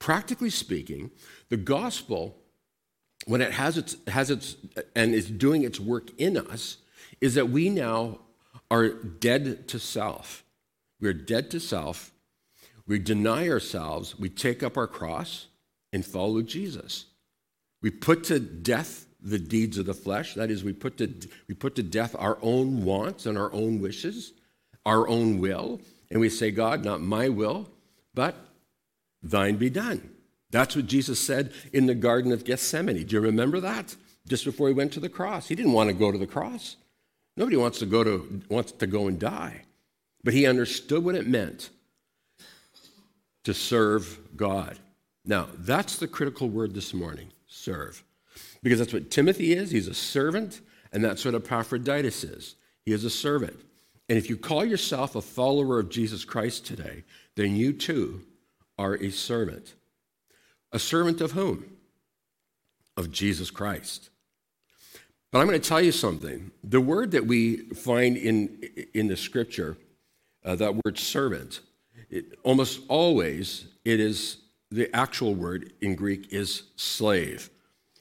Practically 0.00 0.50
speaking, 0.50 1.12
the 1.48 1.56
gospel, 1.56 2.36
when 3.26 3.40
it 3.40 3.52
has 3.52 3.78
its, 3.78 3.96
has 4.08 4.30
its 4.30 4.56
and 4.94 5.14
is 5.14 5.30
doing 5.30 5.62
its 5.62 5.78
work 5.78 6.10
in 6.18 6.36
us, 6.36 6.78
is 7.20 7.34
that 7.34 7.50
we 7.50 7.68
now 7.68 8.18
are 8.70 8.88
dead 8.88 9.68
to 9.68 9.78
self. 9.78 10.44
We're 11.00 11.12
dead 11.12 11.50
to 11.52 11.60
self. 11.60 12.12
We 12.86 12.98
deny 12.98 13.48
ourselves. 13.48 14.18
We 14.18 14.28
take 14.28 14.62
up 14.62 14.76
our 14.76 14.86
cross 14.86 15.46
and 15.92 16.04
follow 16.04 16.42
Jesus. 16.42 17.06
We 17.80 17.90
put 17.90 18.24
to 18.24 18.40
death 18.40 19.06
the 19.20 19.38
deeds 19.38 19.78
of 19.78 19.86
the 19.86 19.94
flesh. 19.94 20.34
That 20.34 20.50
is, 20.50 20.64
we 20.64 20.72
put 20.72 20.98
to, 20.98 21.12
we 21.48 21.54
put 21.54 21.76
to 21.76 21.82
death 21.82 22.16
our 22.18 22.38
own 22.42 22.84
wants 22.84 23.26
and 23.26 23.38
our 23.38 23.52
own 23.52 23.80
wishes, 23.80 24.32
our 24.84 25.08
own 25.08 25.38
will, 25.38 25.80
and 26.10 26.20
we 26.20 26.28
say, 26.28 26.50
God, 26.50 26.84
not 26.84 27.00
my 27.00 27.28
will, 27.28 27.70
but 28.14 28.34
thine 29.22 29.56
be 29.56 29.70
done. 29.70 30.11
That's 30.52 30.76
what 30.76 30.86
Jesus 30.86 31.18
said 31.18 31.52
in 31.72 31.86
the 31.86 31.94
Garden 31.94 32.30
of 32.30 32.44
Gethsemane. 32.44 33.04
Do 33.04 33.16
you 33.16 33.20
remember 33.20 33.58
that? 33.60 33.96
Just 34.28 34.44
before 34.44 34.68
he 34.68 34.74
went 34.74 34.92
to 34.92 35.00
the 35.00 35.08
cross. 35.08 35.48
He 35.48 35.56
didn't 35.56 35.72
want 35.72 35.88
to 35.88 35.94
go 35.94 36.12
to 36.12 36.18
the 36.18 36.26
cross. 36.26 36.76
Nobody 37.36 37.56
wants 37.56 37.80
to 37.80 37.86
go 37.86 38.04
to 38.04 38.42
wants 38.48 38.70
to 38.72 38.86
go 38.86 39.08
and 39.08 39.18
die. 39.18 39.62
But 40.22 40.34
he 40.34 40.46
understood 40.46 41.02
what 41.02 41.16
it 41.16 41.26
meant 41.26 41.70
to 43.44 43.54
serve 43.54 44.20
God. 44.36 44.78
Now, 45.24 45.48
that's 45.58 45.96
the 45.96 46.06
critical 46.06 46.48
word 46.48 46.74
this 46.74 46.94
morning 46.94 47.32
serve. 47.48 48.04
Because 48.62 48.78
that's 48.78 48.92
what 48.92 49.10
Timothy 49.10 49.52
is. 49.54 49.70
He's 49.70 49.88
a 49.88 49.94
servant, 49.94 50.60
and 50.92 51.04
that's 51.04 51.24
what 51.24 51.34
Epaphroditus 51.34 52.22
is. 52.22 52.54
He 52.84 52.92
is 52.92 53.04
a 53.04 53.10
servant. 53.10 53.58
And 54.08 54.18
if 54.18 54.28
you 54.28 54.36
call 54.36 54.64
yourself 54.64 55.16
a 55.16 55.22
follower 55.22 55.80
of 55.80 55.88
Jesus 55.88 56.24
Christ 56.24 56.66
today, 56.66 57.04
then 57.34 57.56
you 57.56 57.72
too 57.72 58.22
are 58.78 58.94
a 58.94 59.10
servant. 59.10 59.74
A 60.72 60.78
servant 60.78 61.20
of 61.20 61.32
whom? 61.32 61.64
Of 62.96 63.10
Jesus 63.10 63.50
Christ. 63.50 64.10
But 65.30 65.40
I'm 65.40 65.46
going 65.46 65.60
to 65.60 65.68
tell 65.68 65.80
you 65.80 65.92
something. 65.92 66.50
The 66.62 66.80
word 66.80 67.10
that 67.12 67.26
we 67.26 67.56
find 67.70 68.16
in, 68.16 68.62
in 68.92 69.08
the 69.08 69.16
scripture, 69.16 69.78
uh, 70.44 70.56
that 70.56 70.74
word 70.84 70.98
servant, 70.98 71.60
it, 72.10 72.38
almost 72.42 72.80
always 72.88 73.66
it 73.84 73.98
is 73.98 74.38
the 74.70 74.94
actual 74.94 75.34
word 75.34 75.72
in 75.80 75.94
Greek 75.94 76.32
is 76.32 76.64
slave. 76.76 77.50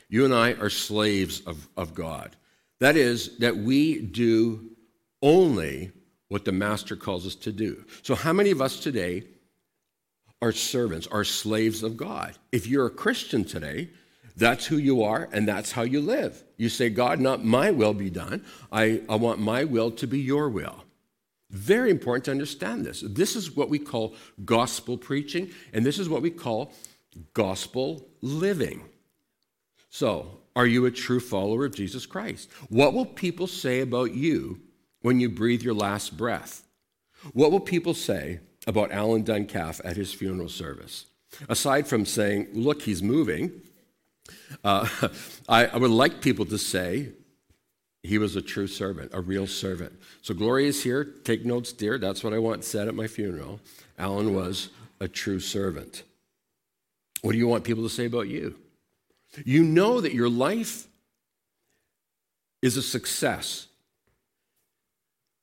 You 0.10 0.26
and 0.26 0.34
I 0.34 0.54
are 0.54 0.70
slaves 0.70 1.42
of, 1.42 1.68
of 1.78 1.94
God. 1.94 2.36
That 2.80 2.98
is, 2.98 3.38
that 3.38 3.56
we 3.56 4.02
do 4.02 4.72
only 5.22 5.92
what 6.28 6.46
the 6.46 6.52
master 6.52 6.96
calls 6.96 7.26
us 7.26 7.36
to 7.36 7.52
do. 7.52 7.86
So, 8.02 8.16
how 8.16 8.34
many 8.34 8.52
of 8.52 8.62
us 8.62 8.80
today 8.80 9.24
are 10.42 10.52
servants, 10.52 11.08
are 11.08 11.24
slaves 11.24 11.84
of 11.84 11.98
God? 11.98 12.34
If 12.52 12.68
you're 12.68 12.88
a 12.88 12.92
Christian 12.92 13.46
today, 13.46 13.90
that's 14.36 14.66
who 14.66 14.78
you 14.78 15.04
are 15.04 15.30
and 15.32 15.48
that's 15.48 15.72
how 15.72 15.84
you 15.84 16.02
live. 16.02 16.44
You 16.58 16.70
say, 16.70 16.90
God, 16.90 17.20
not 17.20 17.46
my 17.46 17.72
will 17.72 17.94
be 17.94 18.10
done. 18.10 18.44
I, 18.72 19.02
I 19.08 19.16
want 19.16 19.40
my 19.40 19.64
will 19.64 19.92
to 19.92 20.08
be 20.08 20.20
your 20.20 20.50
will. 20.50 20.84
Very 21.50 21.92
important 21.92 22.26
to 22.26 22.32
understand 22.32 22.86
this. 22.86 23.04
This 23.06 23.36
is 23.36 23.56
what 23.56 23.70
we 23.70 23.78
call 23.78 24.16
gospel 24.46 24.98
preaching, 24.98 25.52
and 25.74 25.86
this 25.86 26.00
is 26.00 26.08
what 26.08 26.22
we 26.22 26.32
call 26.32 26.72
gospel 27.34 28.08
living. 28.22 28.86
So, 29.90 30.40
are 30.56 30.66
you 30.66 30.86
a 30.86 30.92
true 30.92 31.20
follower 31.20 31.66
of 31.66 31.76
Jesus 31.76 32.06
Christ? 32.06 32.50
What 32.70 32.94
will 32.94 33.06
people 33.06 33.48
say 33.48 33.82
about 33.82 34.14
you 34.14 34.62
when 35.02 35.20
you 35.20 35.30
breathe 35.30 35.62
your 35.62 35.74
last 35.74 36.16
breath? 36.16 36.64
What 37.34 37.52
will 37.52 37.60
people 37.60 37.94
say 37.94 38.40
about 38.68 38.92
Alan 38.92 39.24
Duncalf 39.24 39.82
at 39.84 39.98
his 39.98 40.14
funeral 40.14 40.50
service? 40.50 41.06
Aside 41.48 41.88
from 41.88 42.06
saying, 42.06 42.48
look, 42.54 42.82
he's 42.82 43.02
moving, 43.02 43.52
uh, 44.64 44.88
I, 45.50 45.68
I 45.68 45.78
would 45.78 45.92
like 45.92 46.22
people 46.22 46.46
to 46.46 46.58
say, 46.58 47.10
he 48.04 48.18
was 48.18 48.36
a 48.36 48.42
true 48.42 48.68
servant, 48.68 49.12
a 49.14 49.22
real 49.22 49.46
servant. 49.46 49.94
So 50.22 50.34
Gloria 50.34 50.68
is 50.68 50.84
here. 50.84 51.04
Take 51.04 51.46
notes, 51.46 51.72
dear. 51.72 51.98
That's 51.98 52.24
what 52.24 52.34
I 52.34 52.40
want 52.40 52.64
said 52.64 52.88
at 52.88 52.96
my 52.96 53.08
funeral. 53.08 53.60
Alan 53.98 54.34
was 54.34 54.70
a 55.00 55.08
true 55.08 55.40
servant. 55.40 56.04
What 57.22 57.34
do 57.34 57.38
you 57.38 57.48
want 57.48 57.64
people 57.64 57.84
to 57.84 57.90
say 57.90 58.06
about 58.06 58.28
you? 58.28 58.56
You 59.46 59.64
know 59.64 60.02
that 60.02 60.14
your 60.14 60.30
life 60.30 60.88
is 62.62 62.76
a 62.76 62.82
success 62.82 63.68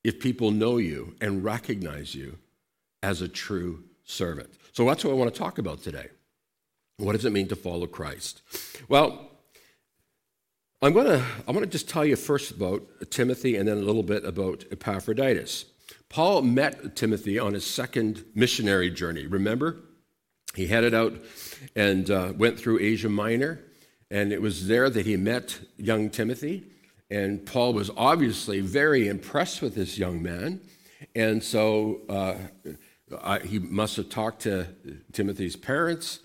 if 0.05 0.21
people 0.21 0.51
know 0.51 0.79
you 0.79 1.15
and 1.21 1.45
recognize 1.45 2.15
you 2.15 2.39
as 3.03 3.23
a 3.23 3.29
true 3.29 3.85
servant. 4.05 4.51
So 4.73 4.85
that's 4.87 5.05
what 5.05 5.11
I 5.11 5.15
want 5.15 5.33
to 5.33 5.39
talk 5.39 5.59
about 5.59 5.83
today. 5.83 6.09
What 6.99 7.13
does 7.13 7.25
it 7.25 7.33
mean 7.33 7.49
to 7.49 7.57
follow 7.57 7.87
Christ? 7.87 8.43
Well, 8.89 9.31
I'm 10.81 10.93
going 10.93 11.07
to 11.07 11.25
I'm 11.47 11.55
going 11.55 11.65
to 11.65 11.71
just 11.71 11.89
tell 11.89 12.05
you 12.05 12.17
first 12.17 12.51
about 12.51 12.83
Timothy 13.11 13.57
and 13.57 13.69
then 13.69 13.79
a 13.79 13.83
little 13.83 14.03
bit 14.03 14.25
about 14.25 14.65
Epaphroditus. 14.71 15.65
Paul 16.09 16.43
met 16.43 16.97
Timothy 16.97 17.39
on 17.39 17.55
his 17.55 17.67
second 17.67 18.25
missionary 18.35 18.91
journey. 18.91 19.27
Remember? 19.27 19.77
He 20.55 20.67
headed 20.67 20.95
out 20.95 21.15
and 21.77 22.11
uh, 22.11 22.33
went 22.37 22.59
through 22.59 22.81
Asia 22.81 23.09
Minor, 23.09 23.61
and 24.11 24.33
it 24.33 24.41
was 24.41 24.67
there 24.67 24.89
that 24.89 25.05
he 25.05 25.17
met 25.17 25.61
young 25.77 26.11
Timothy. 26.11 26.65
And 27.11 27.45
Paul 27.45 27.73
was 27.75 27.91
obviously 27.97 28.61
very 28.61 29.09
impressed 29.09 29.63
with 29.63 29.75
this 29.75 29.99
young 29.99 30.23
man. 30.23 30.61
And 31.15 31.43
so 31.43 32.01
uh, 32.09 32.35
I, 33.23 33.41
he 33.41 33.59
must 33.59 33.97
have 33.97 34.09
talked 34.09 34.43
to 34.43 34.69
Timothy's 35.13 35.57
parents 35.57 36.21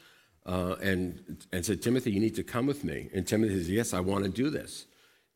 uh, 0.46 0.76
and, 0.82 1.46
and 1.52 1.66
said, 1.66 1.82
Timothy, 1.82 2.12
you 2.12 2.20
need 2.20 2.36
to 2.36 2.44
come 2.44 2.66
with 2.66 2.84
me. 2.84 3.10
And 3.14 3.26
Timothy 3.26 3.56
says, 3.56 3.70
Yes, 3.70 3.94
I 3.94 4.00
want 4.00 4.24
to 4.26 4.30
do 4.30 4.50
this. 4.50 4.86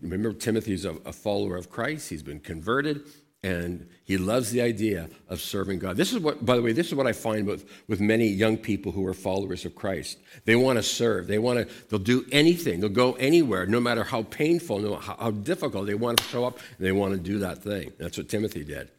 Remember, 0.02 0.34
Timothy's 0.34 0.86
a, 0.86 0.92
a 1.06 1.14
follower 1.14 1.56
of 1.56 1.70
Christ. 1.70 2.10
He's 2.10 2.24
been 2.24 2.40
converted 2.40 3.04
and 3.44 3.88
he 4.04 4.18
loves 4.18 4.52
the 4.52 4.62
idea 4.62 5.10
of 5.30 5.40
serving 5.40 5.80
God. 5.80 5.96
This 5.96 6.12
is 6.12 6.20
what, 6.20 6.44
by 6.44 6.56
the 6.56 6.62
way, 6.62 6.72
this 6.72 6.88
is 6.88 6.96
what 6.96 7.08
I 7.08 7.14
find 7.14 7.46
with, 7.46 7.70
with 7.88 8.02
many 8.02 8.28
young 8.28 8.58
people 8.58 8.92
who 8.92 9.06
are 9.06 9.14
followers 9.14 9.64
of 9.64 9.76
Christ. 9.76 10.18
They 10.46 10.56
want 10.56 10.78
to 10.78 10.84
serve. 10.84 11.28
They 11.28 11.38
want 11.38 11.60
to, 11.60 11.76
they'll 11.90 12.00
do 12.00 12.26
anything. 12.32 12.80
They'll 12.80 12.90
go 12.90 13.14
anywhere, 13.14 13.66
no 13.66 13.80
matter 13.80 14.04
how 14.04 14.24
painful, 14.24 14.80
no 14.80 14.96
how, 14.96 15.16
how 15.18 15.32
difficult. 15.32 15.86
They 15.86 15.96
want 15.96 16.18
to 16.18 16.24
show 16.26 16.46
up 16.46 16.60
and 16.78 16.86
they 16.86 16.92
want 16.92 17.14
to 17.14 17.20
do 17.20 17.40
that 17.40 17.60
thing. 17.60 17.94
That's 18.00 18.18
what 18.18 18.28
Timothy 18.28 18.64
did. 18.64 18.90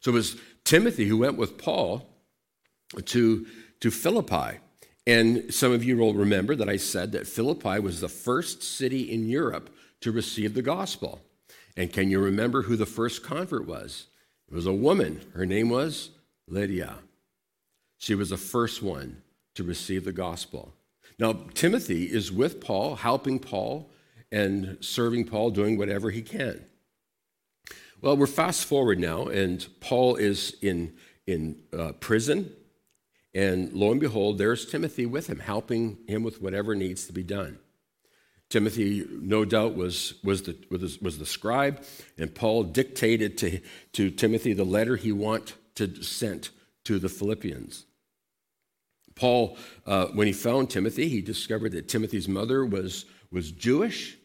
So 0.00 0.10
it 0.10 0.14
was 0.14 0.36
Timothy 0.66 1.06
who 1.06 1.16
went 1.16 1.38
with 1.38 1.56
Paul 1.58 2.06
to, 3.06 3.46
to 3.80 3.90
Philippi. 3.90 4.58
And 5.06 5.54
some 5.54 5.72
of 5.72 5.84
you 5.84 5.96
will 5.96 6.12
remember 6.12 6.56
that 6.56 6.68
I 6.68 6.76
said 6.76 7.12
that 7.12 7.28
Philippi 7.28 7.78
was 7.78 8.00
the 8.00 8.08
first 8.08 8.62
city 8.62 9.12
in 9.12 9.28
Europe 9.28 9.70
to 10.00 10.10
receive 10.10 10.54
the 10.54 10.62
gospel. 10.62 11.20
And 11.76 11.92
can 11.92 12.10
you 12.10 12.18
remember 12.18 12.62
who 12.62 12.74
the 12.74 12.84
first 12.84 13.22
convert 13.22 13.66
was? 13.66 14.08
It 14.48 14.54
was 14.54 14.66
a 14.66 14.72
woman. 14.72 15.20
Her 15.34 15.46
name 15.46 15.70
was 15.70 16.10
Lydia. 16.48 16.96
She 17.98 18.16
was 18.16 18.30
the 18.30 18.36
first 18.36 18.82
one 18.82 19.22
to 19.54 19.62
receive 19.62 20.04
the 20.04 20.12
gospel. 20.12 20.74
Now, 21.18 21.44
Timothy 21.54 22.04
is 22.04 22.32
with 22.32 22.60
Paul, 22.60 22.96
helping 22.96 23.38
Paul 23.38 23.90
and 24.32 24.78
serving 24.80 25.26
Paul, 25.26 25.50
doing 25.50 25.78
whatever 25.78 26.10
he 26.10 26.22
can. 26.22 26.64
Well, 28.00 28.16
we're 28.16 28.26
fast 28.26 28.64
forward 28.64 28.98
now, 28.98 29.26
and 29.26 29.66
Paul 29.80 30.16
is 30.16 30.56
in, 30.62 30.94
in 31.26 31.62
uh, 31.76 31.92
prison 31.92 32.54
and 33.36 33.74
lo 33.74 33.90
and 33.92 34.00
behold, 34.00 34.38
there's 34.38 34.64
Timothy 34.64 35.04
with 35.04 35.26
him, 35.26 35.40
helping 35.40 35.98
him 36.08 36.22
with 36.22 36.40
whatever 36.40 36.74
needs 36.74 37.06
to 37.06 37.12
be 37.12 37.22
done. 37.22 37.58
Timothy, 38.48 39.06
no 39.10 39.44
doubt, 39.44 39.76
was, 39.76 40.14
was, 40.24 40.40
the, 40.42 40.56
was, 40.70 41.18
the 41.18 41.26
scribe, 41.26 41.84
and 42.16 42.34
Paul 42.34 42.62
dictated 42.62 43.36
to, 43.38 43.60
to 43.92 44.10
Timothy 44.10 44.54
the 44.54 44.64
letter 44.64 44.96
he 44.96 45.12
wanted 45.12 45.52
to 45.74 46.02
send 46.02 46.48
to 46.84 46.98
the 46.98 47.10
Philippians. 47.10 47.84
Paul, 49.14 49.58
uh, 49.84 50.06
when 50.14 50.26
he 50.26 50.32
found 50.32 50.70
Timothy, 50.70 51.10
he 51.10 51.20
discovered 51.20 51.72
that 51.72 51.90
Timothy's 51.90 52.28
mother 52.28 52.64
was, 52.64 53.04
was 53.30 53.52
Jewish, 53.52 54.16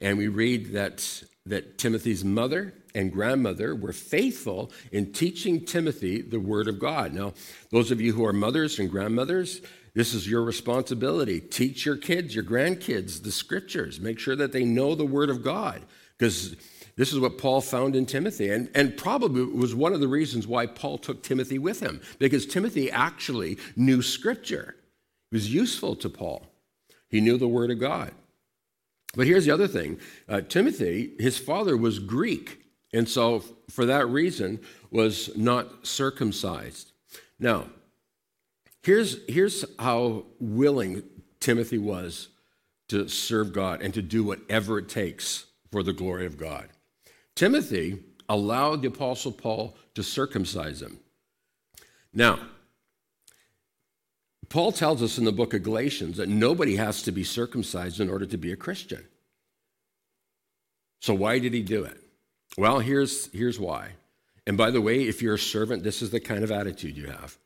and 0.00 0.18
we 0.18 0.26
read 0.26 0.72
that, 0.72 1.22
that 1.44 1.78
Timothy's 1.78 2.24
mother 2.24 2.74
and 2.96 3.12
grandmother 3.12 3.76
were 3.76 3.92
faithful 3.92 4.72
in 4.90 5.12
teaching 5.12 5.64
Timothy 5.64 6.22
the 6.22 6.40
Word 6.40 6.66
of 6.66 6.80
God. 6.80 7.12
Now, 7.12 7.34
those 7.70 7.90
of 7.90 8.00
you 8.00 8.12
who 8.12 8.24
are 8.24 8.32
mothers 8.32 8.78
and 8.78 8.90
grandmothers, 8.90 9.60
this 9.94 10.14
is 10.14 10.28
your 10.28 10.42
responsibility. 10.42 11.40
Teach 11.40 11.86
your 11.86 11.96
kids, 11.96 12.34
your 12.34 12.44
grandkids, 12.44 13.22
the 13.22 13.30
scriptures. 13.30 14.00
Make 14.00 14.18
sure 14.18 14.36
that 14.36 14.52
they 14.52 14.64
know 14.64 14.94
the 14.94 15.06
Word 15.06 15.30
of 15.30 15.44
God, 15.44 15.82
because 16.18 16.56
this 16.96 17.12
is 17.12 17.20
what 17.20 17.38
Paul 17.38 17.60
found 17.60 17.94
in 17.94 18.06
Timothy. 18.06 18.50
And, 18.50 18.70
and 18.74 18.96
probably 18.96 19.44
was 19.44 19.74
one 19.74 19.92
of 19.92 20.00
the 20.00 20.08
reasons 20.08 20.46
why 20.46 20.66
Paul 20.66 20.98
took 20.98 21.22
Timothy 21.22 21.58
with 21.58 21.80
him, 21.80 22.00
because 22.18 22.46
Timothy 22.46 22.90
actually 22.90 23.58
knew 23.76 24.02
Scripture. 24.02 24.76
It 25.30 25.34
was 25.34 25.52
useful 25.52 25.94
to 25.96 26.08
Paul. 26.08 26.46
He 27.08 27.20
knew 27.20 27.38
the 27.38 27.48
Word 27.48 27.70
of 27.70 27.78
God. 27.78 28.12
But 29.14 29.26
here's 29.26 29.46
the 29.46 29.50
other 29.52 29.68
thing 29.68 29.98
uh, 30.28 30.42
Timothy, 30.42 31.12
his 31.18 31.38
father 31.38 31.76
was 31.76 31.98
Greek. 31.98 32.65
And 32.96 33.06
so, 33.06 33.44
for 33.68 33.84
that 33.84 34.08
reason, 34.08 34.58
was 34.90 35.36
not 35.36 35.86
circumcised. 35.86 36.92
Now, 37.38 37.66
here's, 38.82 39.18
here's 39.28 39.66
how 39.78 40.24
willing 40.40 41.02
Timothy 41.38 41.76
was 41.76 42.28
to 42.88 43.06
serve 43.06 43.52
God 43.52 43.82
and 43.82 43.92
to 43.92 44.00
do 44.00 44.24
whatever 44.24 44.78
it 44.78 44.88
takes 44.88 45.44
for 45.70 45.82
the 45.82 45.92
glory 45.92 46.24
of 46.24 46.38
God. 46.38 46.70
Timothy 47.34 47.98
allowed 48.30 48.80
the 48.80 48.88
Apostle 48.88 49.32
Paul 49.32 49.76
to 49.94 50.02
circumcise 50.02 50.80
him. 50.80 50.98
Now, 52.14 52.38
Paul 54.48 54.72
tells 54.72 55.02
us 55.02 55.18
in 55.18 55.26
the 55.26 55.32
book 55.32 55.52
of 55.52 55.62
Galatians 55.62 56.16
that 56.16 56.30
nobody 56.30 56.76
has 56.76 57.02
to 57.02 57.12
be 57.12 57.24
circumcised 57.24 58.00
in 58.00 58.08
order 58.08 58.24
to 58.24 58.38
be 58.38 58.52
a 58.52 58.56
Christian. 58.56 59.06
So, 61.02 61.12
why 61.12 61.38
did 61.38 61.52
he 61.52 61.60
do 61.60 61.84
it? 61.84 62.00
Well, 62.56 62.78
here's, 62.80 63.26
here's 63.32 63.60
why. 63.60 63.90
And 64.46 64.56
by 64.56 64.70
the 64.70 64.80
way, 64.80 65.02
if 65.02 65.20
you're 65.20 65.34
a 65.34 65.38
servant, 65.38 65.82
this 65.82 66.00
is 66.00 66.10
the 66.10 66.20
kind 66.20 66.42
of 66.42 66.50
attitude 66.50 66.96
you 66.96 67.06
have. 67.08 67.36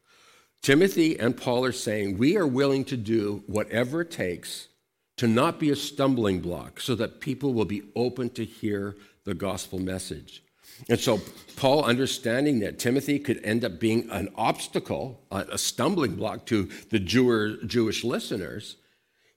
Timothy 0.63 1.19
and 1.19 1.37
Paul 1.37 1.65
are 1.65 1.73
saying, 1.73 2.19
We 2.19 2.37
are 2.37 2.47
willing 2.47 2.85
to 2.87 2.97
do 2.97 3.43
whatever 3.47 4.03
it 4.03 4.11
takes 4.11 4.69
to 5.17 5.27
not 5.27 5.59
be 5.59 5.71
a 5.71 5.77
stumbling 5.77 6.41
block 6.41 6.81
so 6.81 6.95
that 6.95 7.21
people 7.21 7.55
will 7.55 7.65
be 7.65 7.83
open 7.97 8.31
to 8.31 8.45
hear 8.45 8.97
the 9.25 9.35
gospel 9.35 9.79
message. 9.79 10.43
And 10.89 10.99
so, 10.99 11.21
Paul, 11.57 11.85
understanding 11.85 12.61
that 12.61 12.79
Timothy 12.79 13.19
could 13.19 13.41
end 13.45 13.65
up 13.65 13.79
being 13.81 14.09
an 14.11 14.29
obstacle, 14.37 15.21
a 15.31 15.59
stumbling 15.59 16.15
block 16.15 16.47
to 16.47 16.71
the 16.91 16.99
Jewish 16.99 18.05
listeners, 18.05 18.77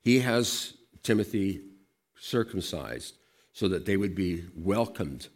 he 0.01 0.19
has 0.19 0.73
Timothy 1.01 1.61
circumcised 2.17 3.15
so 3.51 3.67
that 3.67 3.85
they 3.85 3.97
would 3.97 4.15
be 4.15 4.45
welcomed 4.55 5.27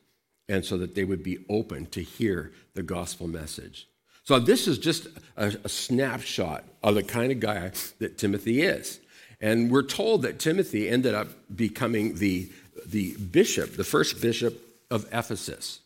and 0.49 0.63
so 0.63 0.77
that 0.77 0.95
they 0.95 1.03
would 1.03 1.23
be 1.23 1.39
open 1.49 1.85
to 1.87 2.01
hear 2.01 2.51
the 2.73 2.83
gospel 2.83 3.27
message. 3.27 3.87
So, 4.23 4.39
this 4.39 4.67
is 4.67 4.77
just 4.77 5.07
a, 5.37 5.55
a 5.63 5.69
snapshot 5.69 6.65
of 6.83 6.95
the 6.95 7.03
kind 7.03 7.31
of 7.31 7.39
guy 7.39 7.71
that 7.99 8.17
Timothy 8.17 8.61
is. 8.61 8.99
And 9.39 9.71
we're 9.71 9.83
told 9.83 10.23
that 10.23 10.39
Timothy 10.39 10.89
ended 10.89 11.13
up 11.13 11.27
becoming 11.55 12.15
the, 12.15 12.49
the 12.85 13.15
bishop, 13.17 13.77
the 13.77 13.83
first 13.83 14.21
bishop 14.21 14.59
of 14.89 15.05
Ephesus. 15.11 15.81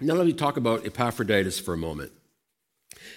Now, 0.00 0.14
let 0.14 0.26
me 0.26 0.32
talk 0.32 0.56
about 0.56 0.86
Epaphroditus 0.86 1.58
for 1.58 1.74
a 1.74 1.76
moment. 1.76 2.12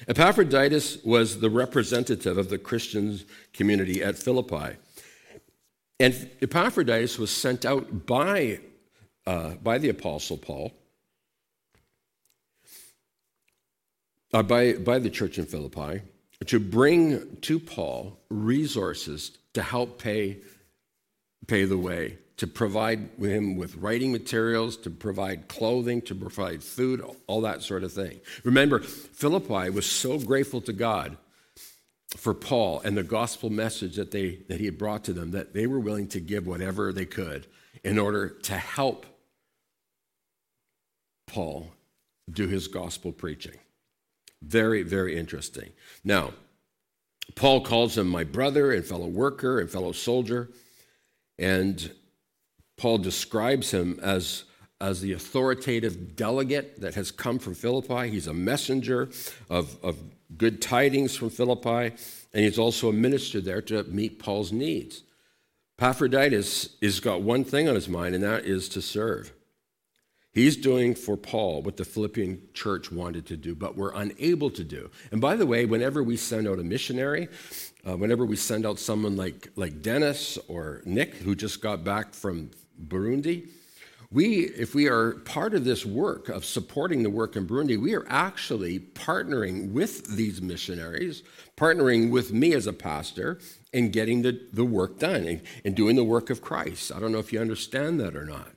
Epaphroditus 0.07 1.03
was 1.03 1.39
the 1.39 1.49
representative 1.49 2.37
of 2.37 2.49
the 2.49 2.57
Christian 2.57 3.19
community 3.53 4.03
at 4.03 4.17
Philippi. 4.17 4.77
And 5.99 6.29
Epaphroditus 6.41 7.17
was 7.17 7.31
sent 7.31 7.65
out 7.65 8.05
by, 8.05 8.59
uh, 9.25 9.51
by 9.55 9.77
the 9.77 9.89
Apostle 9.89 10.37
Paul, 10.37 10.73
uh, 14.33 14.43
by, 14.43 14.73
by 14.73 14.99
the 14.99 15.09
church 15.09 15.37
in 15.37 15.45
Philippi, 15.45 16.01
to 16.45 16.59
bring 16.59 17.37
to 17.41 17.59
Paul 17.59 18.19
resources 18.29 19.37
to 19.53 19.61
help 19.61 19.99
pay, 19.99 20.37
pay 21.47 21.65
the 21.65 21.77
way 21.77 22.17
to 22.37 22.47
provide 22.47 23.09
him 23.19 23.55
with 23.55 23.75
writing 23.75 24.11
materials, 24.11 24.75
to 24.75 24.89
provide 24.89 25.47
clothing, 25.47 26.01
to 26.01 26.15
provide 26.15 26.63
food, 26.63 27.01
all 27.27 27.41
that 27.41 27.61
sort 27.61 27.83
of 27.83 27.93
thing. 27.93 28.19
Remember, 28.43 28.79
Philippi 28.79 29.69
was 29.69 29.85
so 29.85 30.19
grateful 30.19 30.59
to 30.61 30.73
God 30.73 31.15
for 32.17 32.33
Paul 32.33 32.81
and 32.83 32.97
the 32.97 33.03
gospel 33.03 33.49
message 33.49 33.95
that, 33.95 34.11
they, 34.11 34.39
that 34.49 34.59
he 34.59 34.65
had 34.65 34.77
brought 34.77 35.03
to 35.05 35.13
them 35.13 35.31
that 35.31 35.53
they 35.53 35.67
were 35.67 35.79
willing 35.79 36.07
to 36.09 36.19
give 36.19 36.47
whatever 36.47 36.91
they 36.91 37.05
could 37.05 37.47
in 37.83 37.99
order 37.99 38.29
to 38.29 38.57
help 38.57 39.05
Paul 41.33 41.71
do 42.31 42.47
his 42.47 42.67
gospel 42.67 43.11
preaching. 43.11 43.55
Very, 44.43 44.83
very 44.83 45.17
interesting. 45.17 45.71
Now, 46.03 46.33
Paul 47.33 47.61
calls 47.61 47.97
him 47.97 48.07
my 48.07 48.23
brother 48.23 48.71
and 48.71 48.85
fellow 48.85 49.07
worker 49.07 49.59
and 49.59 49.67
fellow 49.67 49.93
soldier. 49.93 50.51
And 51.39 51.91
Paul 52.77 52.99
describes 52.99 53.71
him 53.71 53.99
as, 54.03 54.43
as 54.79 55.01
the 55.01 55.13
authoritative 55.13 56.15
delegate 56.15 56.81
that 56.81 56.93
has 56.93 57.09
come 57.09 57.39
from 57.39 57.55
Philippi. 57.55 58.09
He's 58.09 58.27
a 58.27 58.33
messenger 58.33 59.09
of, 59.49 59.83
of 59.83 59.97
good 60.37 60.61
tidings 60.61 61.15
from 61.15 61.31
Philippi, 61.31 61.95
and 62.33 62.43
he's 62.43 62.59
also 62.59 62.89
a 62.89 62.93
minister 62.93 63.41
there 63.41 63.61
to 63.63 63.83
meet 63.85 64.19
Paul's 64.19 64.51
needs. 64.51 65.01
Epaphroditus 65.79 66.75
has 66.81 66.99
got 66.99 67.21
one 67.21 67.43
thing 67.43 67.67
on 67.67 67.73
his 67.73 67.89
mind, 67.89 68.13
and 68.13 68.23
that 68.23 68.45
is 68.45 68.69
to 68.69 68.81
serve. 68.83 69.33
He's 70.33 70.57
doing 70.57 70.95
for 70.95 71.15
Paul 71.15 71.61
what 71.61 71.77
the 71.77 71.85
Philippian 71.85 72.41
church 72.55 72.91
wanted 72.91 73.27
to 73.27 73.37
do, 73.37 73.53
but 73.53 73.77
were 73.77 73.93
unable 73.95 74.49
to 74.51 74.63
do. 74.63 74.89
And 75.11 75.21
by 75.21 75.35
the 75.35 75.45
way, 75.45 75.65
whenever 75.65 76.01
we 76.01 76.17
send 76.17 76.47
out 76.47 76.57
a 76.57 76.63
missionary, 76.63 77.27
uh, 77.87 77.95
whenever 77.97 78.25
we 78.25 78.35
send 78.35 78.65
out 78.65 78.79
someone 78.79 79.15
like, 79.15 79.49
like 79.55 79.83
Dennis 79.83 80.39
or 80.47 80.81
Nick, 80.85 81.15
who 81.15 81.35
just 81.35 81.61
got 81.61 81.83
back 81.83 82.15
from 82.15 82.49
Burundi, 82.87 83.47
we, 84.09 84.45
if 84.45 84.73
we 84.75 84.87
are 84.87 85.13
part 85.19 85.53
of 85.53 85.65
this 85.65 85.85
work 85.85 86.29
of 86.29 86.45
supporting 86.45 87.03
the 87.03 87.09
work 87.09 87.35
in 87.35 87.47
Burundi, 87.47 87.79
we 87.79 87.95
are 87.95 88.05
actually 88.07 88.79
partnering 88.79 89.71
with 89.71 90.15
these 90.15 90.41
missionaries, 90.41 91.23
partnering 91.57 92.11
with 92.11 92.31
me 92.31 92.53
as 92.53 92.67
a 92.67 92.73
pastor, 92.73 93.39
in 93.71 93.89
getting 93.89 94.21
the, 94.21 94.39
the 94.53 94.65
work 94.65 94.99
done 94.99 95.25
and, 95.25 95.41
and 95.65 95.75
doing 95.75 95.95
the 95.95 96.03
work 96.03 96.29
of 96.29 96.41
Christ. 96.41 96.91
I 96.91 96.99
don't 96.99 97.11
know 97.11 97.17
if 97.19 97.33
you 97.33 97.39
understand 97.39 97.99
that 97.99 98.15
or 98.15 98.25
not. 98.25 98.52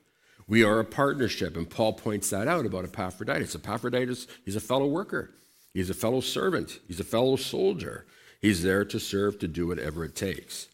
We 0.48 0.62
are 0.62 0.78
a 0.78 0.84
partnership, 0.84 1.56
and 1.56 1.68
Paul 1.68 1.94
points 1.94 2.30
that 2.30 2.48
out 2.48 2.66
about 2.66 2.84
Epaphroditus. 2.84 3.54
Epaphroditus, 3.54 4.26
he's 4.44 4.56
a 4.56 4.60
fellow 4.60 4.86
worker, 4.86 5.34
he's 5.74 5.90
a 5.90 5.94
fellow 5.94 6.20
servant, 6.20 6.78
he's 6.86 7.00
a 7.00 7.04
fellow 7.04 7.36
soldier. 7.36 8.06
He's 8.40 8.62
there 8.62 8.84
to 8.84 9.00
serve, 9.00 9.38
to 9.40 9.48
do 9.48 9.66
whatever 9.66 10.04
it 10.04 10.14
takes. 10.14 10.68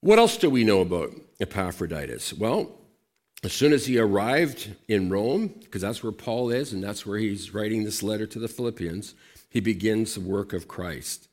What 0.00 0.18
else 0.18 0.36
do 0.36 0.48
we 0.48 0.64
know 0.64 0.80
about 0.80 1.10
Epaphroditus? 1.40 2.32
Well, 2.32 2.78
as 3.42 3.52
soon 3.52 3.72
as 3.72 3.86
he 3.86 3.98
arrived 3.98 4.74
in 4.88 5.10
Rome, 5.10 5.48
because 5.48 5.82
that's 5.82 6.02
where 6.02 6.12
Paul 6.12 6.50
is, 6.50 6.72
and 6.72 6.82
that's 6.82 7.04
where 7.04 7.18
he's 7.18 7.52
writing 7.52 7.84
this 7.84 8.02
letter 8.02 8.26
to 8.26 8.38
the 8.38 8.48
Philippians, 8.48 9.14
he 9.50 9.60
begins 9.60 10.14
the 10.14 10.20
work 10.20 10.52
of 10.52 10.68
Christ. 10.68 11.28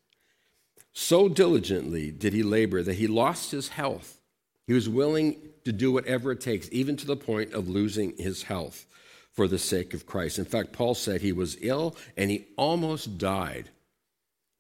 So 0.91 1.29
diligently 1.29 2.11
did 2.11 2.33
he 2.33 2.43
labor 2.43 2.83
that 2.83 2.95
he 2.95 3.07
lost 3.07 3.51
his 3.51 3.69
health. 3.69 4.19
He 4.67 4.73
was 4.73 4.89
willing 4.89 5.37
to 5.65 5.71
do 5.71 5.91
whatever 5.91 6.31
it 6.31 6.41
takes, 6.41 6.69
even 6.71 6.95
to 6.97 7.05
the 7.05 7.15
point 7.15 7.53
of 7.53 7.69
losing 7.69 8.15
his 8.17 8.43
health 8.43 8.85
for 9.31 9.47
the 9.47 9.57
sake 9.57 9.93
of 9.93 10.05
Christ. 10.05 10.39
In 10.39 10.45
fact, 10.45 10.73
Paul 10.73 10.93
said 10.95 11.21
he 11.21 11.31
was 11.31 11.57
ill 11.61 11.95
and 12.17 12.29
he 12.29 12.45
almost 12.55 13.17
died. 13.17 13.69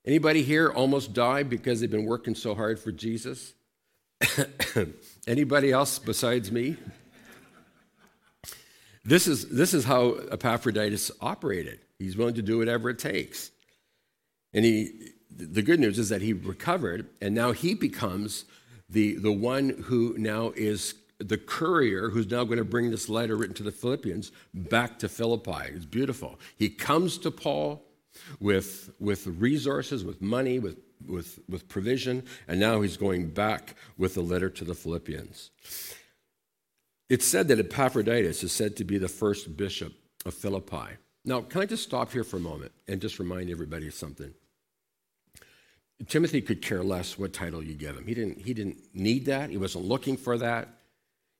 Anybody 0.05 0.43
here 0.43 0.69
almost 0.69 1.13
died 1.13 1.49
because 1.49 1.79
they've 1.79 1.89
been 1.89 2.05
working 2.05 2.35
so 2.35 2.55
hard 2.55 2.79
for 2.79 2.91
Jesus? 2.91 3.53
Anybody 5.27 5.71
else 5.71 5.99
besides 5.99 6.51
me? 6.51 6.75
This 9.05 9.27
is, 9.27 9.49
this 9.49 9.73
is 9.73 9.85
how 9.85 10.13
Epaphroditus 10.31 11.11
operated. 11.21 11.79
He's 11.99 12.17
willing 12.17 12.35
to 12.35 12.41
do 12.41 12.57
whatever 12.57 12.89
it 12.89 12.99
takes. 12.99 13.51
And 14.53 14.63
he, 14.63 15.11
the 15.29 15.61
good 15.61 15.79
news 15.79 15.99
is 15.99 16.09
that 16.09 16.21
he 16.21 16.33
recovered, 16.33 17.09
and 17.21 17.35
now 17.35 17.51
he 17.51 17.73
becomes 17.73 18.45
the, 18.93 19.15
the 19.15 19.31
one 19.31 19.69
who 19.69 20.15
now 20.17 20.53
is 20.55 20.93
the 21.17 21.37
courier 21.37 22.09
who's 22.09 22.29
now 22.29 22.43
going 22.43 22.59
to 22.59 22.63
bring 22.65 22.91
this 22.91 23.09
letter 23.09 23.35
written 23.35 23.55
to 23.55 23.63
the 23.63 23.71
Philippians 23.71 24.31
back 24.53 24.99
to 24.99 25.09
Philippi. 25.09 25.69
It's 25.69 25.85
beautiful. 25.85 26.39
He 26.55 26.69
comes 26.69 27.17
to 27.19 27.31
Paul 27.31 27.83
with, 28.39 28.91
with 28.99 29.25
resources, 29.25 30.03
with 30.03 30.21
money, 30.21 30.59
with, 30.59 30.77
with, 31.07 31.39
with 31.49 31.67
provision, 31.67 32.23
and 32.47 32.59
now 32.59 32.81
he's 32.81 32.97
going 32.97 33.29
back 33.29 33.75
with 33.97 34.13
the 34.13 34.21
letter 34.21 34.49
to 34.49 34.63
the 34.63 34.75
Philippians. 34.75 35.49
It's 37.09 37.25
said 37.25 37.47
that 37.47 37.59
Epaphroditus 37.59 38.43
is 38.43 38.51
said 38.51 38.75
to 38.77 38.83
be 38.83 38.97
the 38.97 39.07
first 39.07 39.57
bishop 39.57 39.93
of 40.25 40.33
Philippi. 40.33 40.97
Now, 41.25 41.41
can 41.41 41.61
I 41.61 41.65
just 41.65 41.83
stop 41.83 42.11
here 42.11 42.23
for 42.23 42.37
a 42.37 42.41
moment 42.41 42.73
and 42.87 43.01
just 43.01 43.17
remind 43.17 43.49
everybody 43.49 43.87
of 43.87 43.93
something? 43.93 44.33
Timothy 46.07 46.41
could 46.41 46.61
care 46.61 46.83
less 46.83 47.17
what 47.17 47.33
title 47.33 47.63
you 47.63 47.75
give 47.75 47.97
him. 47.97 48.07
He 48.07 48.13
didn't, 48.13 48.41
he 48.41 48.53
didn't 48.53 48.77
need 48.93 49.25
that. 49.25 49.49
He 49.49 49.57
wasn't 49.57 49.85
looking 49.85 50.17
for 50.17 50.37
that. 50.37 50.69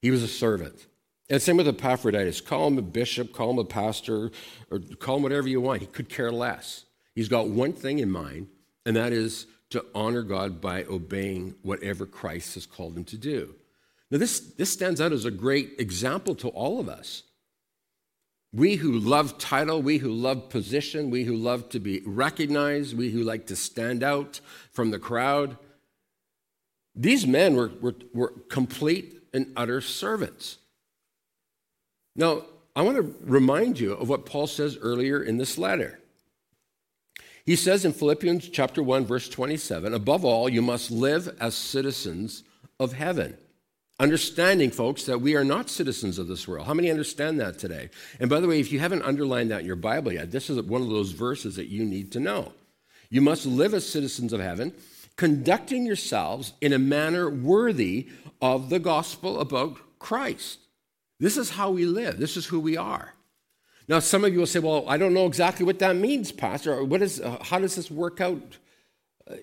He 0.01 0.11
was 0.11 0.23
a 0.23 0.27
servant. 0.27 0.87
And 1.29 1.41
same 1.41 1.57
with 1.57 1.67
Epaphroditus. 1.67 2.41
Call 2.41 2.67
him 2.67 2.77
a 2.77 2.81
bishop, 2.81 3.33
call 3.33 3.51
him 3.51 3.59
a 3.59 3.65
pastor, 3.65 4.31
or 4.69 4.79
call 4.99 5.17
him 5.17 5.23
whatever 5.23 5.47
you 5.47 5.61
want. 5.61 5.81
He 5.81 5.87
could 5.87 6.09
care 6.09 6.31
less. 6.31 6.85
He's 7.15 7.29
got 7.29 7.47
one 7.47 7.73
thing 7.73 7.99
in 7.99 8.11
mind, 8.11 8.47
and 8.85 8.95
that 8.95 9.13
is 9.13 9.47
to 9.69 9.85
honor 9.95 10.21
God 10.21 10.61
by 10.61 10.83
obeying 10.83 11.55
whatever 11.61 12.05
Christ 12.05 12.55
has 12.55 12.65
called 12.65 12.95
him 12.97 13.05
to 13.05 13.17
do. 13.17 13.55
Now, 14.11 14.19
this, 14.19 14.39
this 14.39 14.71
stands 14.71 15.01
out 15.01 15.11
as 15.11 15.25
a 15.25 15.31
great 15.31 15.75
example 15.79 16.35
to 16.35 16.49
all 16.49 16.79
of 16.79 16.87
us. 16.87 17.23
We 18.53 18.75
who 18.75 18.91
love 18.91 19.39
title, 19.39 19.81
we 19.81 19.97
who 19.97 20.11
love 20.11 20.49
position, 20.49 21.09
we 21.09 21.23
who 21.23 21.35
love 21.35 21.69
to 21.69 21.79
be 21.79 22.01
recognized, 22.05 22.95
we 22.95 23.09
who 23.09 23.23
like 23.23 23.47
to 23.47 23.55
stand 23.55 24.03
out 24.03 24.39
from 24.71 24.91
the 24.91 24.99
crowd, 24.99 25.57
these 26.95 27.25
men 27.25 27.55
were, 27.55 27.71
were, 27.81 27.95
were 28.13 28.33
complete 28.49 29.19
and 29.33 29.51
utter 29.57 29.81
servants. 29.81 30.59
Now, 32.15 32.43
I 32.75 32.83
want 32.83 32.97
to 32.97 33.15
remind 33.23 33.79
you 33.79 33.93
of 33.93 34.09
what 34.09 34.27
Paul 34.27 34.45
says 34.45 34.77
earlier 34.79 35.21
in 35.21 35.37
this 35.37 35.57
letter. 35.57 35.99
He 37.45 37.55
says 37.55 37.83
in 37.83 37.93
Philippians 37.93 38.49
chapter 38.49 38.81
1 38.81 39.05
verse 39.05 39.27
27, 39.27 39.93
above 39.93 40.23
all 40.23 40.47
you 40.47 40.61
must 40.61 40.91
live 40.91 41.35
as 41.39 41.55
citizens 41.55 42.43
of 42.79 42.93
heaven. 42.93 43.37
Understanding, 43.99 44.71
folks, 44.71 45.03
that 45.05 45.21
we 45.21 45.35
are 45.35 45.43
not 45.43 45.69
citizens 45.69 46.17
of 46.17 46.27
this 46.27 46.47
world. 46.47 46.65
How 46.65 46.73
many 46.73 46.89
understand 46.89 47.39
that 47.39 47.59
today? 47.59 47.89
And 48.19 48.29
by 48.29 48.39
the 48.39 48.47
way, 48.47 48.59
if 48.59 48.71
you 48.71 48.79
haven't 48.79 49.03
underlined 49.03 49.51
that 49.51 49.61
in 49.61 49.67
your 49.67 49.75
Bible 49.75 50.11
yet, 50.11 50.31
this 50.31 50.49
is 50.49 50.59
one 50.63 50.81
of 50.81 50.89
those 50.89 51.11
verses 51.11 51.55
that 51.57 51.67
you 51.67 51.85
need 51.85 52.11
to 52.13 52.19
know. 52.19 52.53
You 53.09 53.21
must 53.21 53.45
live 53.45 53.75
as 53.75 53.87
citizens 53.87 54.33
of 54.33 54.41
heaven, 54.41 54.73
conducting 55.15 55.85
yourselves 55.85 56.53
in 56.59 56.73
a 56.73 56.79
manner 56.79 57.29
worthy 57.29 58.09
of 58.41 58.69
the 58.69 58.79
gospel 58.79 59.39
about 59.39 59.77
Christ. 59.99 60.59
This 61.19 61.37
is 61.37 61.51
how 61.51 61.69
we 61.69 61.85
live. 61.85 62.17
This 62.17 62.35
is 62.35 62.47
who 62.47 62.59
we 62.59 62.75
are. 62.75 63.13
Now, 63.87 63.99
some 63.99 64.25
of 64.25 64.33
you 64.33 64.39
will 64.39 64.47
say, 64.47 64.59
well, 64.59 64.85
I 64.87 64.97
don't 64.97 65.13
know 65.13 65.27
exactly 65.27 65.65
what 65.65 65.79
that 65.79 65.95
means, 65.95 66.31
Pastor. 66.31 66.83
What 66.83 67.01
is, 67.01 67.21
uh, 67.21 67.37
how 67.41 67.59
does 67.59 67.75
this 67.75 67.91
work 67.91 68.19
out 68.19 68.57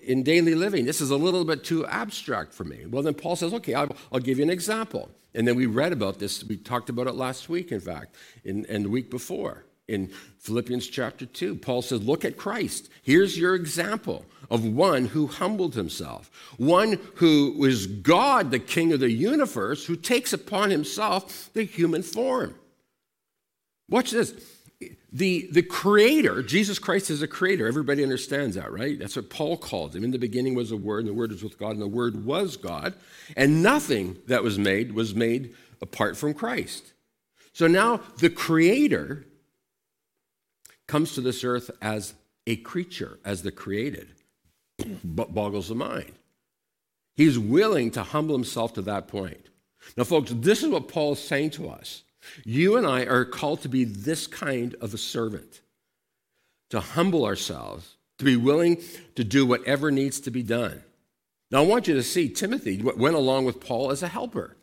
in 0.03 0.23
daily 0.23 0.55
living? 0.55 0.85
This 0.85 1.01
is 1.01 1.11
a 1.11 1.17
little 1.17 1.45
bit 1.45 1.63
too 1.63 1.85
abstract 1.87 2.53
for 2.53 2.63
me. 2.63 2.85
Well, 2.85 3.03
then 3.03 3.13
Paul 3.13 3.35
says, 3.35 3.53
okay, 3.53 3.73
I'll, 3.73 3.95
I'll 4.11 4.19
give 4.19 4.37
you 4.37 4.43
an 4.43 4.49
example. 4.49 5.09
And 5.33 5.47
then 5.47 5.55
we 5.55 5.65
read 5.65 5.93
about 5.93 6.19
this. 6.19 6.43
We 6.43 6.57
talked 6.57 6.89
about 6.89 7.07
it 7.07 7.15
last 7.15 7.49
week, 7.49 7.71
in 7.71 7.79
fact, 7.79 8.15
in, 8.43 8.65
and 8.67 8.85
the 8.85 8.89
week 8.89 9.09
before 9.09 9.65
in 9.91 10.07
Philippians 10.39 10.87
chapter 10.87 11.25
2. 11.25 11.55
Paul 11.55 11.81
says, 11.81 12.01
Look 12.01 12.25
at 12.25 12.37
Christ. 12.37 12.89
Here's 13.03 13.37
your 13.37 13.55
example 13.55 14.25
of 14.49 14.65
one 14.65 15.05
who 15.05 15.27
humbled 15.27 15.75
himself, 15.75 16.31
one 16.57 16.99
who 17.15 17.63
is 17.65 17.87
God, 17.87 18.51
the 18.51 18.59
King 18.59 18.93
of 18.93 18.99
the 19.01 19.11
universe, 19.11 19.85
who 19.85 19.95
takes 19.95 20.33
upon 20.33 20.71
himself 20.71 21.49
the 21.53 21.63
human 21.63 22.03
form. 22.03 22.55
Watch 23.89 24.11
this. 24.11 24.33
The, 25.13 25.49
the 25.51 25.61
creator, 25.61 26.41
Jesus 26.41 26.79
Christ 26.79 27.09
is 27.09 27.21
a 27.21 27.27
creator. 27.27 27.67
Everybody 27.67 28.01
understands 28.01 28.55
that, 28.55 28.71
right? 28.71 28.97
That's 28.97 29.15
what 29.15 29.29
Paul 29.29 29.57
called 29.57 29.95
him. 29.95 30.03
In 30.03 30.11
the 30.11 30.17
beginning 30.17 30.55
was 30.55 30.69
the 30.69 30.77
Word, 30.77 30.99
and 30.99 31.09
the 31.09 31.13
Word 31.13 31.31
was 31.31 31.43
with 31.43 31.59
God, 31.59 31.71
and 31.71 31.81
the 31.81 31.87
Word 31.87 32.25
was 32.25 32.55
God. 32.55 32.93
And 33.35 33.61
nothing 33.61 34.17
that 34.27 34.43
was 34.43 34.57
made 34.57 34.93
was 34.93 35.13
made 35.13 35.53
apart 35.81 36.15
from 36.15 36.33
Christ. 36.33 36.93
So 37.53 37.67
now 37.67 38.01
the 38.17 38.29
creator 38.29 39.25
comes 40.87 41.13
to 41.15 41.21
this 41.21 41.43
earth 41.43 41.69
as 41.81 42.13
a 42.47 42.55
creature, 42.55 43.19
as 43.25 43.41
the 43.41 43.51
created. 43.51 44.07
boggles 45.03 45.69
the 45.69 45.75
mind. 45.75 46.13
He's 47.15 47.37
willing 47.37 47.91
to 47.91 48.03
humble 48.03 48.35
himself 48.35 48.73
to 48.73 48.81
that 48.83 49.07
point. 49.07 49.49
Now, 49.97 50.03
folks, 50.03 50.31
this 50.33 50.63
is 50.63 50.69
what 50.69 50.87
Paul 50.87 51.13
is 51.13 51.19
saying 51.19 51.51
to 51.51 51.69
us. 51.69 52.03
You 52.45 52.77
and 52.77 52.85
I 52.85 53.05
are 53.05 53.25
called 53.25 53.61
to 53.61 53.69
be 53.69 53.83
this 53.83 54.27
kind 54.27 54.75
of 54.81 54.93
a 54.93 54.97
servant, 54.97 55.61
to 56.69 56.79
humble 56.79 57.25
ourselves, 57.25 57.95
to 58.19 58.25
be 58.25 58.35
willing 58.35 58.81
to 59.15 59.23
do 59.23 59.45
whatever 59.45 59.91
needs 59.91 60.19
to 60.21 60.31
be 60.31 60.43
done. 60.43 60.83
Now, 61.49 61.63
I 61.63 61.65
want 61.65 61.87
you 61.87 61.95
to 61.95 62.03
see 62.03 62.29
Timothy 62.29 62.81
went 62.81 63.15
along 63.15 63.45
with 63.45 63.59
Paul 63.59 63.91
as 63.91 64.03
a 64.03 64.07
helper. 64.07 64.55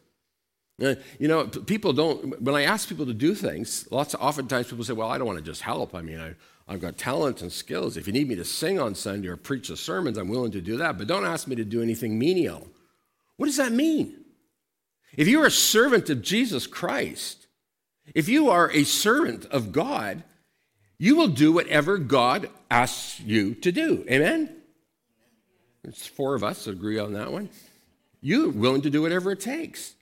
Uh, 0.82 0.94
you 1.18 1.26
know, 1.26 1.46
people 1.46 1.92
don't, 1.92 2.40
when 2.40 2.54
I 2.54 2.62
ask 2.62 2.88
people 2.88 3.06
to 3.06 3.12
do 3.12 3.34
things, 3.34 3.88
lots 3.90 4.14
of, 4.14 4.22
oftentimes 4.22 4.68
people 4.68 4.84
say, 4.84 4.92
well, 4.92 5.10
I 5.10 5.18
don't 5.18 5.26
want 5.26 5.38
to 5.38 5.44
just 5.44 5.62
help. 5.62 5.94
I 5.94 6.02
mean, 6.02 6.20
I, 6.20 6.34
I've 6.68 6.80
got 6.80 6.96
talent 6.96 7.42
and 7.42 7.50
skills. 7.50 7.96
If 7.96 8.06
you 8.06 8.12
need 8.12 8.28
me 8.28 8.36
to 8.36 8.44
sing 8.44 8.78
on 8.78 8.94
Sunday 8.94 9.28
or 9.28 9.36
preach 9.36 9.68
the 9.68 9.76
sermons, 9.76 10.16
I'm 10.16 10.28
willing 10.28 10.52
to 10.52 10.60
do 10.60 10.76
that. 10.76 10.96
But 10.96 11.08
don't 11.08 11.26
ask 11.26 11.48
me 11.48 11.56
to 11.56 11.64
do 11.64 11.82
anything 11.82 12.18
menial. 12.18 12.68
What 13.36 13.46
does 13.46 13.56
that 13.56 13.72
mean? 13.72 14.24
If 15.16 15.26
you're 15.26 15.46
a 15.46 15.50
servant 15.50 16.10
of 16.10 16.22
Jesus 16.22 16.66
Christ, 16.66 17.37
if 18.14 18.28
you 18.28 18.50
are 18.50 18.70
a 18.70 18.84
servant 18.84 19.46
of 19.46 19.72
God, 19.72 20.22
you 20.98 21.16
will 21.16 21.28
do 21.28 21.52
whatever 21.52 21.98
God 21.98 22.50
asks 22.70 23.20
you 23.20 23.54
to 23.56 23.72
do. 23.72 24.04
Amen? 24.10 24.54
There's 25.82 26.06
four 26.06 26.34
of 26.34 26.42
us 26.42 26.66
agree 26.66 26.98
on 26.98 27.12
that 27.12 27.32
one. 27.32 27.50
You're 28.20 28.50
willing 28.50 28.82
to 28.82 28.90
do 28.90 29.02
whatever 29.02 29.32
it 29.32 29.40
takes. 29.40 29.94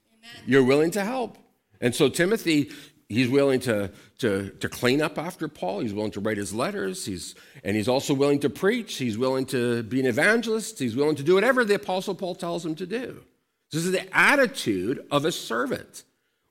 You're 0.47 0.65
willing 0.65 0.91
to 0.93 1.05
help. 1.05 1.37
And 1.81 1.95
so 1.95 2.09
Timothy, 2.09 2.71
he's 3.09 3.29
willing 3.29 3.61
to, 3.61 3.91
to, 4.19 4.51
to 4.51 4.69
clean 4.69 5.03
up 5.03 5.19
after 5.19 5.49
Paul. 5.49 5.81
He's 5.81 5.93
willing 5.93 6.13
to 6.13 6.21
write 6.21 6.39
his 6.39 6.55
letters. 6.55 7.05
He's, 7.05 7.35
and 7.63 7.77
he's 7.77 7.89
also 7.89 8.15
willing 8.15 8.41
to 8.41 8.51
preach. 8.51 8.97
He's 8.97 9.19
willing 9.19 9.45
to 9.47 9.83
be 9.83 10.01
an 10.01 10.07
evangelist. 10.07 10.79
He's 10.79 10.97
willing 10.97 11.17
to 11.17 11.23
do 11.23 11.35
whatever 11.35 11.65
the 11.65 11.75
Apostle 11.75 12.15
Paul 12.15 12.35
tells 12.35 12.65
him 12.65 12.75
to 12.77 12.87
do. 12.87 13.23
This 13.71 13.85
is 13.85 13.93
the 13.93 14.17
attitude 14.17 15.05
of 15.11 15.25
a 15.25 15.33
servant, 15.33 16.05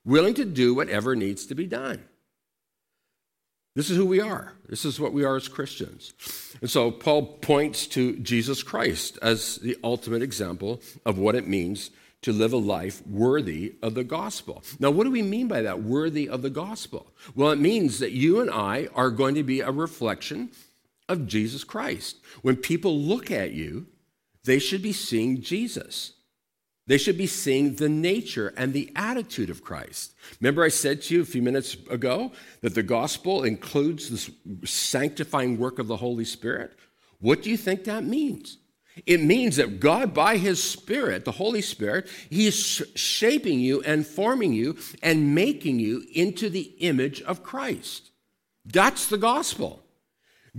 willing 0.06 0.34
to 0.34 0.46
do 0.46 0.74
whatever 0.74 1.14
needs 1.14 1.44
to 1.46 1.54
be 1.54 1.66
done. 1.66 2.02
This 3.74 3.90
is 3.90 3.98
who 3.98 4.06
we 4.06 4.22
are. 4.22 4.54
This 4.68 4.86
is 4.86 4.98
what 4.98 5.12
we 5.12 5.24
are 5.24 5.36
as 5.36 5.48
Christians. 5.48 6.14
And 6.62 6.70
so 6.70 6.90
Paul 6.90 7.26
points 7.26 7.86
to 7.88 8.16
Jesus 8.20 8.62
Christ 8.62 9.18
as 9.20 9.56
the 9.56 9.76
ultimate 9.84 10.22
example 10.22 10.80
of 11.04 11.18
what 11.18 11.34
it 11.34 11.46
means 11.46 11.90
to 12.22 12.32
live 12.32 12.54
a 12.54 12.56
life 12.56 13.06
worthy 13.06 13.74
of 13.82 13.94
the 13.94 14.02
gospel. 14.02 14.64
Now, 14.80 14.90
what 14.90 15.04
do 15.04 15.10
we 15.10 15.20
mean 15.20 15.46
by 15.46 15.60
that, 15.60 15.82
worthy 15.82 16.26
of 16.26 16.40
the 16.40 16.50
gospel? 16.50 17.12
Well, 17.34 17.50
it 17.50 17.58
means 17.58 17.98
that 17.98 18.12
you 18.12 18.40
and 18.40 18.50
I 18.50 18.88
are 18.94 19.10
going 19.10 19.34
to 19.34 19.42
be 19.42 19.60
a 19.60 19.70
reflection 19.70 20.50
of 21.08 21.26
Jesus 21.26 21.62
Christ. 21.62 22.16
When 22.40 22.56
people 22.56 22.98
look 22.98 23.30
at 23.30 23.52
you, 23.52 23.86
they 24.44 24.58
should 24.58 24.82
be 24.82 24.92
seeing 24.92 25.42
Jesus. 25.42 26.14
They 26.86 26.98
should 26.98 27.18
be 27.18 27.26
seeing 27.26 27.74
the 27.74 27.88
nature 27.88 28.54
and 28.56 28.72
the 28.72 28.92
attitude 28.94 29.50
of 29.50 29.64
Christ. 29.64 30.14
Remember, 30.40 30.62
I 30.62 30.68
said 30.68 31.02
to 31.02 31.14
you 31.14 31.20
a 31.20 31.24
few 31.26 31.42
minutes 31.42 31.76
ago 31.90 32.30
that 32.60 32.74
the 32.74 32.82
gospel 32.82 33.42
includes 33.42 34.08
this 34.08 34.30
sanctifying 34.64 35.58
work 35.58 35.80
of 35.80 35.88
the 35.88 35.96
Holy 35.96 36.24
Spirit? 36.24 36.72
What 37.18 37.42
do 37.42 37.50
you 37.50 37.56
think 37.56 37.84
that 37.84 38.04
means? 38.04 38.58
It 39.04 39.20
means 39.20 39.56
that 39.56 39.80
God, 39.80 40.14
by 40.14 40.36
His 40.36 40.62
Spirit, 40.62 41.24
the 41.24 41.32
Holy 41.32 41.60
Spirit, 41.60 42.08
He 42.30 42.46
is 42.46 42.56
shaping 42.94 43.58
you 43.58 43.82
and 43.82 44.06
forming 44.06 44.52
you 44.52 44.78
and 45.02 45.34
making 45.34 45.80
you 45.80 46.04
into 46.14 46.48
the 46.48 46.72
image 46.78 47.20
of 47.22 47.42
Christ. 47.42 48.10
That's 48.64 49.08
the 49.08 49.18
gospel. 49.18 49.82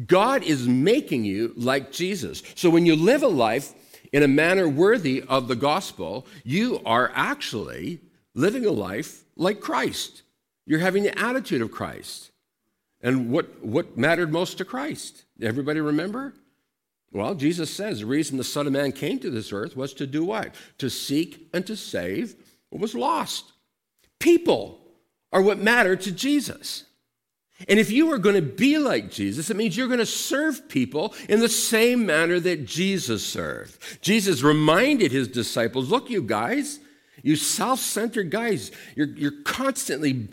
God 0.06 0.44
is 0.44 0.68
making 0.68 1.26
you 1.26 1.54
like 1.56 1.92
Jesus. 1.92 2.44
So 2.56 2.70
when 2.70 2.86
you 2.86 2.96
live 2.96 3.24
a 3.24 3.28
life 3.28 3.74
in 4.12 4.24
a 4.24 4.28
manner 4.28 4.67
worthy 4.67 5.24
of 5.24 5.48
the 5.48 5.56
gospel, 5.56 6.26
you 6.43 6.82
are 6.86 7.12
actually 7.13 8.00
living 8.34 8.65
a 8.65 8.72
life 8.72 9.24
like 9.36 9.60
Christ. 9.60 10.24
You're 10.65 10.80
having 10.80 11.04
the 11.04 11.17
attitude 11.17 11.62
of 11.62 11.72
Christ. 11.72 12.32
And 13.02 13.32
what, 13.32 13.63
what 13.63 13.98
mattered 13.98 14.32
most 14.32 14.58
to 14.58 14.65
Christ? 14.65 15.26
Everybody 15.41 15.80
remember? 15.80 16.34
Well, 17.12 17.36
Jesus 17.36 17.74
says 17.74 18.00
the 18.00 18.06
reason 18.06 18.38
the 18.38 18.43
Son 18.43 18.67
of 18.67 18.74
Man 18.74 18.91
came 18.91 19.20
to 19.20 19.30
this 19.30 19.54
earth 19.54 19.78
was 19.78 19.93
to 19.93 20.08
do 20.08 20.26
what? 20.26 20.54
To 20.80 20.89
seek 20.89 21.48
and 21.54 21.65
to 21.67 21.76
save 21.76 22.36
what 22.70 22.82
was 22.82 22.96
lost. 22.96 23.54
People 24.20 24.80
are 25.32 25.41
what 25.41 25.60
matter 25.60 25.96
to 25.96 26.12
Jesus. 26.12 26.84
And 27.67 27.80
if 27.80 27.89
you 27.89 28.12
are 28.12 28.20
going 28.20 28.36
to 28.36 28.41
be 28.41 28.78
like 28.78 29.10
Jesus, 29.10 29.50
it 29.50 29.58
means 29.58 29.76
you're 29.76 29.88
going 29.88 30.00
to 30.00 30.06
serve 30.06 30.70
people 30.70 31.15
in 31.28 31.39
the 31.39 31.50
same 31.50 32.06
manner 32.06 32.39
that 32.39 32.65
Jesus 32.65 33.26
served. 33.26 34.02
Jesus 34.02 34.43
reminded 34.43 35.12
his 35.12 35.28
disciples 35.28 35.89
look, 35.89 36.10
you 36.10 36.22
guys, 36.22 36.80
you 37.24 37.36
self 37.36 37.80
centered 37.80 38.30
guys, 38.30 38.72
you're, 38.96 39.08
you're 39.08 39.41
constantly 39.43 40.30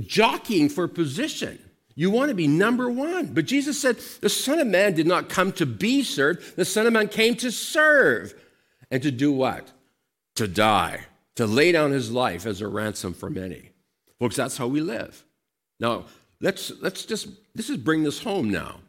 jockeying 0.00 0.68
for 0.68 0.86
position. 0.86 1.58
You 1.94 2.10
want 2.10 2.28
to 2.28 2.34
be 2.34 2.46
number 2.46 2.90
one. 2.90 3.26
But 3.34 3.46
Jesus 3.46 3.80
said, 3.80 3.96
The 4.20 4.28
Son 4.28 4.58
of 4.58 4.66
Man 4.66 4.94
did 4.94 5.06
not 5.06 5.28
come 5.28 5.52
to 5.52 5.66
be 5.66 6.02
served, 6.02 6.56
the 6.56 6.64
Son 6.64 6.86
of 6.86 6.92
Man 6.92 7.08
came 7.08 7.36
to 7.36 7.50
serve. 7.50 8.34
And 8.90 9.02
to 9.02 9.10
do 9.10 9.32
what? 9.32 9.70
To 10.36 10.48
die, 10.48 11.06
to 11.36 11.46
lay 11.46 11.72
down 11.72 11.92
his 11.92 12.10
life 12.10 12.44
as 12.44 12.60
a 12.60 12.68
ransom 12.68 13.14
for 13.14 13.30
many. 13.30 13.70
Folks, 14.18 14.36
that's 14.36 14.56
how 14.56 14.66
we 14.66 14.80
live. 14.80 15.24
Now, 15.78 16.06
let's, 16.40 16.72
let's 16.80 17.04
just, 17.04 17.28
this 17.54 17.70
is 17.70 17.76
bring 17.76 18.02
this 18.02 18.22
home 18.22 18.50
now. 18.50 18.80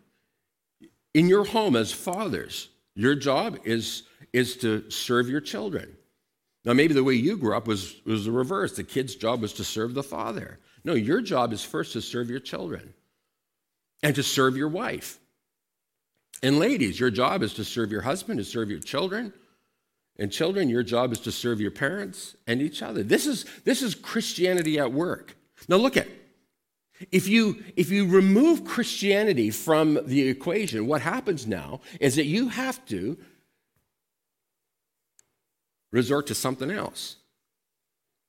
In 1.13 1.27
your 1.27 1.45
home 1.45 1.75
as 1.75 1.91
fathers, 1.91 2.69
your 2.95 3.15
job 3.15 3.59
is, 3.63 4.03
is 4.33 4.57
to 4.57 4.89
serve 4.89 5.29
your 5.29 5.41
children. 5.41 5.97
Now, 6.63 6.73
maybe 6.73 6.93
the 6.93 7.03
way 7.03 7.15
you 7.15 7.37
grew 7.37 7.55
up 7.55 7.67
was, 7.67 7.95
was 8.05 8.25
the 8.25 8.31
reverse. 8.31 8.75
The 8.75 8.83
kid's 8.83 9.15
job 9.15 9.41
was 9.41 9.53
to 9.53 9.63
serve 9.63 9.93
the 9.93 10.03
father. 10.03 10.59
No, 10.83 10.93
your 10.93 11.21
job 11.21 11.53
is 11.53 11.63
first 11.63 11.93
to 11.93 12.01
serve 12.01 12.29
your 12.29 12.39
children 12.39 12.93
and 14.03 14.15
to 14.15 14.23
serve 14.23 14.55
your 14.55 14.69
wife. 14.69 15.19
And 16.43 16.59
ladies, 16.59 16.99
your 16.99 17.11
job 17.11 17.43
is 17.43 17.53
to 17.55 17.63
serve 17.63 17.91
your 17.91 18.01
husband, 18.01 18.39
to 18.39 18.45
serve 18.45 18.69
your 18.69 18.79
children. 18.79 19.33
And 20.17 20.31
children, 20.31 20.69
your 20.69 20.83
job 20.83 21.11
is 21.11 21.19
to 21.21 21.31
serve 21.31 21.61
your 21.61 21.71
parents 21.71 22.35
and 22.45 22.61
each 22.61 22.81
other. 22.81 23.03
This 23.03 23.25
is, 23.25 23.45
this 23.63 23.81
is 23.81 23.95
Christianity 23.95 24.79
at 24.79 24.91
work. 24.91 25.35
Now 25.67 25.77
look 25.77 25.97
at 25.97 26.07
if 27.11 27.27
you 27.27 27.63
if 27.75 27.89
you 27.89 28.07
remove 28.07 28.65
Christianity 28.65 29.49
from 29.49 29.99
the 30.05 30.27
equation, 30.27 30.87
what 30.87 31.01
happens 31.01 31.47
now 31.47 31.81
is 31.99 32.15
that 32.15 32.25
you 32.25 32.49
have 32.49 32.85
to 32.87 33.17
resort 35.91 36.27
to 36.27 36.35
something 36.35 36.71
else. 36.71 37.17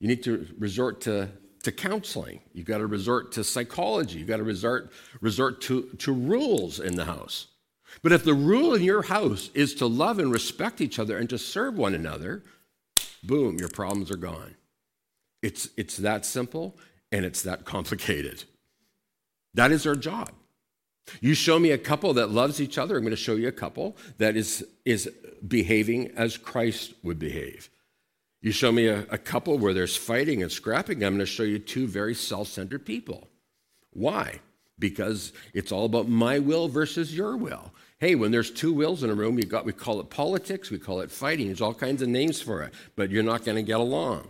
You 0.01 0.09
need 0.09 0.23
to 0.25 0.47
resort 0.59 1.01
to 1.03 1.29
to 1.63 1.73
counseling. 1.73 2.41
You've 2.53 2.67
got 2.67 2.79
to 2.79 2.87
resort 2.87 3.33
to 3.33 3.45
psychology. 3.45 4.19
You've 4.19 4.29
got 4.29 4.39
to 4.39 4.43
resort, 4.43 4.93
resort 5.21 5.61
to, 5.63 5.85
to 5.99 6.13
rules 6.13 6.81
in 6.81 6.97
the 6.97 7.05
house. 7.05 7.49
But 8.03 8.13
if 8.13 8.25
the 8.25 8.35
rule 8.35 8.75
in 8.75 8.83
your 8.83 9.03
house 9.03 9.51
is 9.55 9.75
to 9.77 9.87
love 9.87 10.19
and 10.19 10.33
respect 10.33 10.81
each 10.81 10.99
other 10.99 11.19
and 11.19 11.29
to 11.31 11.39
serve 11.39 11.77
one 11.77 11.95
another, 11.95 12.43
boom, 13.23 13.59
your 13.59 13.69
problems 13.69 14.11
are 14.11 14.17
gone. 14.17 14.57
It's, 15.43 15.69
it's 15.77 15.97
that 15.99 16.25
simple 16.25 16.79
and 17.11 17.25
it's 17.25 17.43
that 17.43 17.65
complicated. 17.65 18.45
That 19.55 19.73
is 19.73 19.87
our 19.87 19.97
job. 19.97 20.31
You 21.21 21.35
show 21.35 21.59
me 21.59 21.71
a 21.71 21.79
couple 21.79 22.15
that 22.15 22.31
loves 22.31 22.61
each 22.61 22.79
other, 22.79 22.97
I'm 22.97 23.03
going 23.03 23.11
to 23.11 23.17
show 23.17 23.35
you 23.35 23.49
a 23.49 23.53
couple 23.53 23.97
that 24.19 24.37
is, 24.37 24.65
is 24.85 25.11
behaving 25.47 26.13
as 26.17 26.37
Christ 26.37 26.95
would 27.03 27.19
behave. 27.19 27.69
You 28.41 28.53
show 28.53 28.73
me 28.73 28.87
a, 28.87 29.01
a 29.11 29.19
couple 29.19 29.59
where 29.59 29.75
there's 29.75 29.97
fighting 29.97 30.43
and 30.43 30.51
scrapping, 30.51 31.03
I'm 31.05 31.15
going 31.15 31.21
to 31.21 31.27
show 31.27 31.43
you 31.43 31.59
two 31.59 31.87
very 31.87 32.15
self 32.15 32.49
centered 32.49 32.85
people. 32.85 33.29
Why? 33.93 34.41
Because 34.79 35.33
it's 35.55 35.71
all 35.71 35.85
about 35.85 36.09
my 36.09 36.39
will 36.39 36.69
versus 36.69 37.17
your 37.17 37.37
will. 37.37 37.73
Hey, 37.99 38.17
when 38.17 38.33
there's 38.33 38.51
two 38.51 38.73
wills 38.73 39.05
in 39.05 39.11
a 39.11 39.15
room, 39.15 39.39
you 39.39 39.45
got 39.45 39.65
we 39.65 39.73
call 39.73 40.01
it 40.01 40.11
politics, 40.11 40.71
we 40.71 40.79
call 40.79 41.01
it 41.01 41.11
fighting. 41.11 41.47
There's 41.47 41.61
all 41.61 41.75
kinds 41.75 42.03
of 42.03 42.09
names 42.09 42.41
for 42.41 42.63
it, 42.63 42.75
but 42.97 43.11
you're 43.11 43.23
not 43.23 43.45
going 43.45 43.57
to 43.57 43.63
get 43.63 43.79
along. 43.79 44.29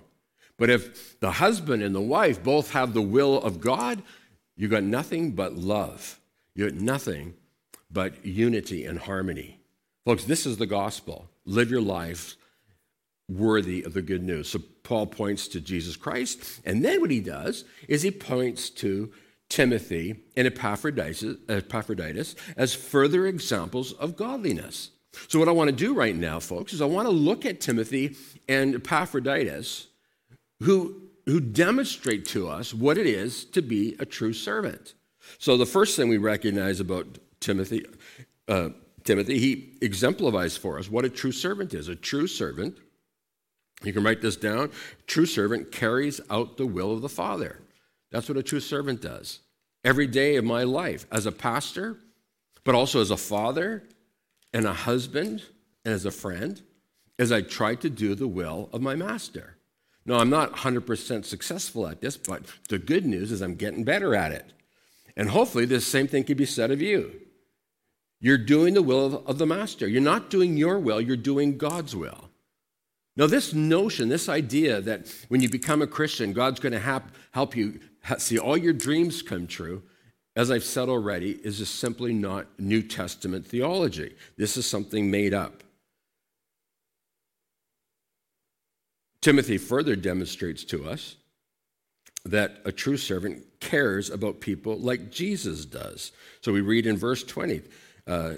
But 0.59 0.69
if 0.69 1.19
the 1.21 1.31
husband 1.31 1.83
and 1.83 1.95
the 1.95 2.01
wife 2.01 2.43
both 2.43 2.73
have 2.73 2.93
the 2.93 3.01
will 3.01 3.41
of 3.41 3.61
God, 3.61 4.03
you 4.57 4.69
got 4.69 4.83
nothing 4.83 5.33
but 5.33 5.55
love. 5.55 6.21
You 6.55 6.71
got 6.71 6.81
nothing 6.81 7.35
but 7.91 8.25
unity 8.25 8.85
and 8.85 8.99
harmony. 8.99 9.61
Folks, 10.05 10.25
this 10.25 10.47
is 10.47 10.57
the 10.57 10.67
gospel. 10.67 11.29
Live 11.45 11.71
your 11.71 11.81
life 11.81 12.37
worthy 13.29 13.83
of 13.83 13.95
the 13.95 14.03
good 14.03 14.23
news. 14.23 14.49
So 14.49 14.61
Paul 14.83 15.07
points 15.07 15.49
to 15.49 15.61
Jesus 15.61 15.97
Christ, 15.97 16.61
and 16.65 16.85
then 16.85 17.01
what 17.01 17.11
he 17.11 17.21
does 17.21 17.65
is 17.89 18.03
he 18.03 18.11
points 18.11 18.69
to 18.71 19.13
Timothy 19.49 20.17
and 20.37 20.47
Epaphroditus, 20.47 21.25
Epaphroditus 21.49 22.35
as 22.57 22.75
further 22.75 23.27
examples 23.27 23.93
of 23.93 24.17
godliness. 24.17 24.91
So, 25.29 25.39
what 25.39 25.49
I 25.49 25.53
want 25.53 25.69
to 25.69 25.77
do 25.77 25.93
right 25.93 26.17
now, 26.17 26.41
folks, 26.41 26.73
is 26.73 26.81
I 26.81 26.87
want 26.87 27.07
to 27.07 27.13
look 27.13 27.45
at 27.45 27.61
Timothy 27.61 28.17
and 28.49 28.75
Epaphroditus, 28.75 29.89
who, 30.61 31.02
who 31.27 31.41
demonstrate 31.41 32.25
to 32.27 32.49
us 32.49 32.75
what 32.75 32.99
it 32.99 33.07
is 33.07 33.45
to 33.47 33.63
be 33.63 33.97
a 33.99 34.05
true 34.05 34.33
servant. 34.33 34.95
So, 35.39 35.57
the 35.57 35.67
first 35.67 35.97
thing 35.97 36.09
we 36.09 36.19
recognize 36.19 36.81
about 36.81 37.07
Timothy, 37.41 37.85
uh, 38.49 38.71
Timothy, 39.05 39.39
he 39.39 39.75
exemplifies 39.81 40.57
for 40.57 40.79
us 40.79 40.91
what 40.91 41.05
a 41.05 41.09
true 41.09 41.33
servant 41.33 41.75
is. 41.75 41.89
A 41.89 41.95
true 41.95 42.27
servant 42.27 42.77
you 43.85 43.93
can 43.93 44.05
write 44.05 44.21
this 44.21 44.37
down. 44.37 44.71
True 45.07 45.27
servant 45.27 45.73
carries 45.73 46.21
out 46.31 46.57
the 46.57 46.67
will 46.67 46.93
of 46.93 47.03
the 47.03 47.09
Father. 47.09 47.61
That's 48.11 48.29
what 48.29 48.39
a 48.39 48.43
true 48.43 48.61
servant 48.61 49.01
does. 49.01 49.41
Every 49.85 50.07
day 50.07 50.37
of 50.37 50.45
my 50.45 50.63
life, 50.63 51.07
as 51.11 51.27
a 51.27 51.33
pastor, 51.33 51.99
but 52.65 52.75
also 52.75 53.01
as 53.01 53.11
a 53.11 53.17
father 53.17 53.83
and 54.53 54.67
a 54.67 54.73
husband 54.73 55.43
and 55.85 55.93
as 55.93 56.05
a 56.05 56.11
friend, 56.11 56.63
as 57.19 57.33
I 57.33 57.41
try 57.43 57.75
to 57.77 57.91
do 57.91 58.15
the 58.15 58.29
will 58.29 58.69
of 58.73 58.81
my 58.81 58.95
master. 58.95 59.57
No, 60.05 60.17
I'm 60.19 60.31
not 60.31 60.53
100% 60.57 61.25
successful 61.25 61.87
at 61.87 62.01
this, 62.01 62.17
but 62.17 62.43
the 62.69 62.79
good 62.79 63.07
news 63.07 63.31
is 63.31 63.41
I'm 63.41 63.55
getting 63.55 63.85
better 63.85 64.15
at 64.15 64.33
it. 64.33 64.53
And 65.17 65.29
hopefully, 65.29 65.65
this 65.65 65.87
same 65.87 66.09
thing 66.09 66.25
can 66.25 66.37
be 66.37 66.47
said 66.47 66.71
of 66.71 66.81
you. 66.81 67.13
You're 68.21 68.39
doing 68.39 68.75
the 68.75 68.83
will 68.83 69.07
of, 69.07 69.27
of 69.27 69.39
the 69.39 69.47
master. 69.47 69.87
You're 69.87 70.01
not 70.01 70.31
doing 70.31 70.57
your 70.57 70.79
will, 70.79 71.01
you're 71.01 71.17
doing 71.17 71.59
God's 71.59 71.95
will. 71.95 72.31
Now, 73.15 73.27
this 73.27 73.53
notion, 73.53 74.09
this 74.09 74.29
idea 74.29 74.81
that 74.81 75.13
when 75.29 75.43
you 75.43 75.51
become 75.51 75.83
a 75.83 75.87
Christian, 75.87 76.33
God's 76.33 76.61
going 76.61 76.73
to 76.73 77.03
help 77.33 77.55
you 77.55 77.79
see 78.17 78.39
all 78.39 78.57
your 78.57 78.73
dreams 78.73 79.21
come 79.21 79.47
true, 79.47 79.83
as 80.35 80.51
I've 80.51 80.65
said 80.65 80.89
already, 80.89 81.33
is 81.33 81.59
just 81.59 81.75
simply 81.75 82.15
not 82.15 82.47
New 82.59 82.83
Testament 82.83 83.47
theology. 83.47 84.17
This 84.39 84.57
is 84.57 84.65
something 84.65 85.11
made 85.11 85.35
up. 85.35 85.63
Timothy 89.23 89.57
further 89.57 89.97
demonstrates 89.97 90.65
to 90.65 90.89
us 90.89 91.17
that 92.25 92.59
a 92.65 92.73
true 92.73 92.97
servant 92.97 93.43
cares 93.61 94.11
about 94.11 94.41
people 94.41 94.77
like 94.79 95.11
Jesus 95.11 95.65
does. 95.65 96.13
So 96.43 96.53
we 96.53 96.61
read 96.61 96.87
in 96.87 96.97
verse 96.97 97.25
20, 97.25 97.63
uh, 98.07 98.33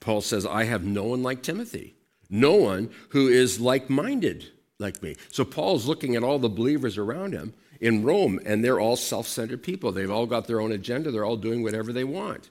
Paul 0.00 0.20
says, 0.20 0.46
I 0.46 0.64
have 0.64 0.84
no 0.84 1.04
one 1.04 1.22
like 1.22 1.42
Timothy 1.42 1.94
no 2.30 2.54
one 2.54 2.90
who 3.10 3.28
is 3.28 3.60
like 3.60 3.88
minded 3.88 4.46
like 4.78 5.02
me. 5.02 5.16
So 5.30 5.44
Paul's 5.44 5.86
looking 5.86 6.16
at 6.16 6.22
all 6.22 6.38
the 6.38 6.48
believers 6.48 6.98
around 6.98 7.32
him 7.32 7.54
in 7.80 8.04
Rome, 8.04 8.40
and 8.44 8.64
they're 8.64 8.80
all 8.80 8.96
self 8.96 9.26
centered 9.26 9.62
people. 9.62 9.92
They've 9.92 10.10
all 10.10 10.26
got 10.26 10.46
their 10.46 10.60
own 10.60 10.72
agenda, 10.72 11.10
they're 11.10 11.24
all 11.24 11.36
doing 11.36 11.62
whatever 11.62 11.92
they 11.92 12.04
want. 12.04 12.50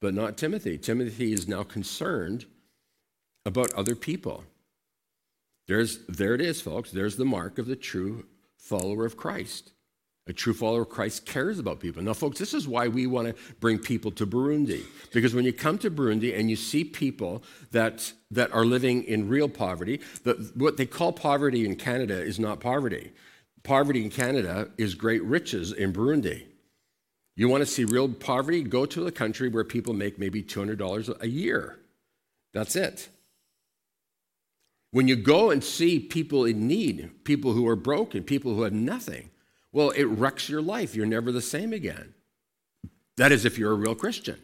But 0.00 0.14
not 0.14 0.36
Timothy. 0.36 0.78
Timothy 0.78 1.32
is 1.32 1.48
now 1.48 1.64
concerned 1.64 2.46
about 3.44 3.72
other 3.72 3.96
people. 3.96 4.44
There's, 5.68 5.98
there 6.06 6.34
it 6.34 6.40
is, 6.40 6.60
folks. 6.60 6.90
There's 6.90 7.16
the 7.16 7.24
mark 7.24 7.58
of 7.58 7.66
the 7.66 7.76
true 7.76 8.24
follower 8.56 9.04
of 9.04 9.16
Christ. 9.16 9.72
A 10.26 10.32
true 10.32 10.52
follower 10.52 10.82
of 10.82 10.90
Christ 10.90 11.24
cares 11.24 11.58
about 11.58 11.80
people. 11.80 12.02
Now, 12.02 12.12
folks, 12.12 12.38
this 12.38 12.52
is 12.52 12.68
why 12.68 12.88
we 12.88 13.06
want 13.06 13.28
to 13.28 13.42
bring 13.60 13.78
people 13.78 14.10
to 14.12 14.26
Burundi. 14.26 14.82
Because 15.12 15.34
when 15.34 15.44
you 15.44 15.54
come 15.54 15.78
to 15.78 15.90
Burundi 15.90 16.38
and 16.38 16.50
you 16.50 16.56
see 16.56 16.84
people 16.84 17.42
that, 17.70 18.12
that 18.30 18.52
are 18.52 18.64
living 18.64 19.04
in 19.04 19.28
real 19.28 19.48
poverty, 19.48 20.00
the, 20.24 20.50
what 20.54 20.76
they 20.76 20.84
call 20.84 21.12
poverty 21.12 21.64
in 21.64 21.76
Canada 21.76 22.20
is 22.20 22.38
not 22.38 22.60
poverty. 22.60 23.12
Poverty 23.62 24.02
in 24.04 24.10
Canada 24.10 24.68
is 24.76 24.94
great 24.94 25.22
riches 25.24 25.72
in 25.72 25.92
Burundi. 25.92 26.44
You 27.36 27.48
want 27.48 27.62
to 27.62 27.66
see 27.66 27.84
real 27.84 28.08
poverty? 28.08 28.62
Go 28.62 28.84
to 28.86 29.06
a 29.06 29.12
country 29.12 29.48
where 29.48 29.64
people 29.64 29.94
make 29.94 30.18
maybe 30.18 30.42
$200 30.42 31.22
a 31.22 31.28
year. 31.28 31.78
That's 32.52 32.76
it. 32.76 33.08
When 34.90 35.08
you 35.08 35.16
go 35.16 35.50
and 35.50 35.62
see 35.62 35.98
people 35.98 36.44
in 36.44 36.66
need, 36.66 37.24
people 37.24 37.52
who 37.52 37.66
are 37.68 37.76
broken, 37.76 38.22
people 38.22 38.54
who 38.54 38.62
have 38.62 38.72
nothing, 38.72 39.30
well, 39.72 39.90
it 39.90 40.04
wrecks 40.04 40.48
your 40.48 40.62
life. 40.62 40.94
You're 40.94 41.06
never 41.06 41.30
the 41.30 41.42
same 41.42 41.72
again. 41.72 42.14
That 43.16 43.32
is, 43.32 43.44
if 43.44 43.58
you're 43.58 43.72
a 43.72 43.76
real 43.76 43.94
Christian. 43.94 44.38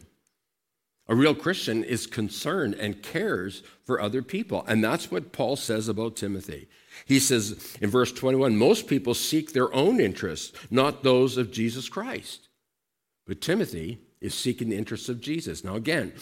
A 1.07 1.15
real 1.15 1.35
Christian 1.35 1.83
is 1.83 2.07
concerned 2.07 2.73
and 2.75 3.01
cares 3.01 3.63
for 3.85 4.01
other 4.01 4.21
people. 4.21 4.65
And 4.67 4.83
that's 4.83 5.11
what 5.11 5.31
Paul 5.31 5.55
says 5.55 5.87
about 5.87 6.15
Timothy. 6.15 6.67
He 7.05 7.19
says 7.19 7.77
in 7.79 7.89
verse 7.89 8.11
21 8.11 8.57
most 8.57 8.87
people 8.87 9.13
seek 9.13 9.53
their 9.53 9.73
own 9.73 9.99
interests, 9.99 10.57
not 10.71 11.03
those 11.03 11.37
of 11.37 11.51
Jesus 11.51 11.89
Christ. 11.89 12.49
But 13.27 13.41
Timothy 13.41 13.99
is 14.19 14.33
seeking 14.33 14.69
the 14.69 14.77
interests 14.77 15.09
of 15.09 15.21
Jesus. 15.21 15.63
Now, 15.63 15.75
again, 15.75 16.13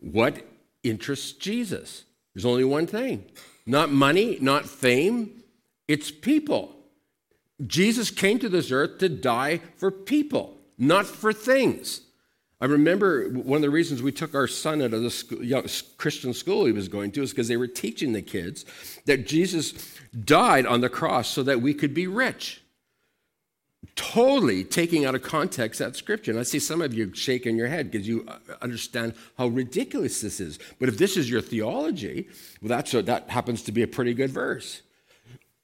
what 0.00 0.46
interests 0.82 1.32
Jesus? 1.32 2.04
There's 2.34 2.44
only 2.46 2.64
one 2.64 2.86
thing 2.86 3.24
not 3.66 3.90
money, 3.90 4.38
not 4.40 4.66
fame, 4.66 5.42
it's 5.88 6.10
people. 6.10 6.76
Jesus 7.66 8.10
came 8.10 8.38
to 8.38 8.48
this 8.48 8.70
earth 8.70 8.98
to 8.98 9.08
die 9.08 9.60
for 9.76 9.90
people, 9.90 10.58
not 10.76 11.06
for 11.06 11.32
things. 11.32 12.00
I 12.60 12.66
remember 12.66 13.28
one 13.28 13.56
of 13.56 13.62
the 13.62 13.70
reasons 13.70 14.02
we 14.02 14.12
took 14.12 14.34
our 14.34 14.46
son 14.46 14.80
out 14.80 14.94
of 14.94 15.02
the 15.02 15.10
school, 15.10 15.38
Christian 15.98 16.32
school 16.32 16.64
he 16.64 16.72
was 16.72 16.88
going 16.88 17.12
to 17.12 17.22
is 17.22 17.30
because 17.30 17.48
they 17.48 17.56
were 17.56 17.66
teaching 17.66 18.12
the 18.12 18.22
kids 18.22 18.64
that 19.06 19.26
Jesus 19.26 19.98
died 20.24 20.64
on 20.64 20.80
the 20.80 20.88
cross 20.88 21.28
so 21.28 21.42
that 21.42 21.60
we 21.60 21.74
could 21.74 21.92
be 21.92 22.06
rich. 22.06 22.62
Totally 23.96 24.64
taking 24.64 25.04
out 25.04 25.14
of 25.14 25.22
context 25.22 25.78
that 25.80 25.96
scripture. 25.96 26.30
And 26.30 26.40
I 26.40 26.44
see 26.44 26.58
some 26.58 26.80
of 26.80 26.94
you 26.94 27.14
shaking 27.14 27.56
your 27.56 27.68
head 27.68 27.90
because 27.90 28.06
you 28.06 28.24
uh, 28.28 28.38
understand 28.62 29.14
how 29.36 29.48
ridiculous 29.48 30.20
this 30.20 30.40
is. 30.40 30.58
But 30.78 30.88
if 30.88 30.98
this 30.98 31.16
is 31.16 31.28
your 31.28 31.40
theology, 31.40 32.28
well, 32.62 32.68
that's 32.68 32.94
a, 32.94 33.02
that 33.02 33.30
happens 33.30 33.62
to 33.62 33.72
be 33.72 33.82
a 33.82 33.88
pretty 33.88 34.14
good 34.14 34.30
verse 34.30 34.82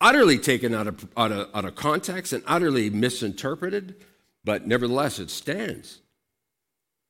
utterly 0.00 0.38
taken 0.38 0.74
out 0.74 0.86
of, 0.86 1.06
out 1.16 1.32
of, 1.32 1.48
out 1.54 1.64
of 1.64 1.74
context 1.74 2.32
and 2.32 2.42
utterly 2.46 2.90
misinterpreted, 2.90 3.96
but 4.44 4.66
nevertheless 4.66 5.18
it 5.18 5.30
stands. 5.30 6.00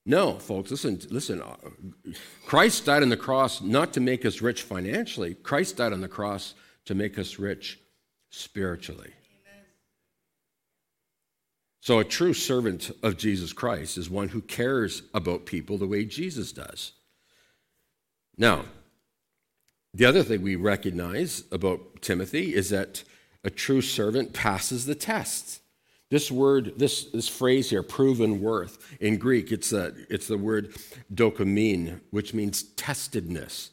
No, 0.07 0.35
folks, 0.39 0.71
listen, 0.71 1.01
listen. 1.11 1.43
Uh, 1.43 1.57
Christ 2.47 2.87
died 2.87 3.03
on 3.03 3.11
the 3.11 3.17
cross 3.17 3.61
not 3.61 3.93
to 3.93 4.01
make 4.01 4.25
us 4.25 4.41
rich 4.41 4.63
financially. 4.63 5.35
Christ 5.35 5.77
died 5.77 5.93
on 5.93 6.01
the 6.01 6.09
cross 6.09 6.55
to 6.87 6.95
make 6.95 7.19
us 7.19 7.39
rich 7.39 7.79
spiritually. 8.31 9.13
So, 11.81 11.99
a 11.99 12.05
true 12.05 12.35
servant 12.35 12.91
of 13.03 13.17
Jesus 13.17 13.53
Christ 13.55 13.97
is 13.97 14.11
one 14.11 14.29
who 14.29 14.43
cares 14.43 15.03
about 15.15 15.47
people 15.47 15.79
the 15.79 15.87
way 15.87 16.05
Jesus 16.05 16.53
does. 16.53 16.93
Now, 18.37 18.67
the 19.95 20.05
other 20.05 20.23
thing 20.23 20.43
we 20.43 20.57
recognize 20.57 21.45
about 21.51 22.03
Timothy 22.03 22.55
is 22.55 22.71
that 22.71 23.03
a 23.43 23.51
true 23.51 23.81
servant 23.81 24.35
passes 24.35 24.85
the 24.85 24.95
test. 24.95 25.63
This 26.11 26.31
word, 26.31 26.75
this, 26.77 27.05
this 27.05 27.29
phrase 27.29 27.71
here, 27.71 27.83
proven 27.83 28.41
worth, 28.41 28.97
in 29.01 29.17
Greek, 29.17 29.51
it's, 29.51 29.73
a, 29.73 29.95
it's 30.11 30.27
the 30.27 30.37
word 30.37 30.75
dokeimene, 31.15 32.01
which 32.11 32.35
means 32.35 32.63
testedness. 32.63 33.71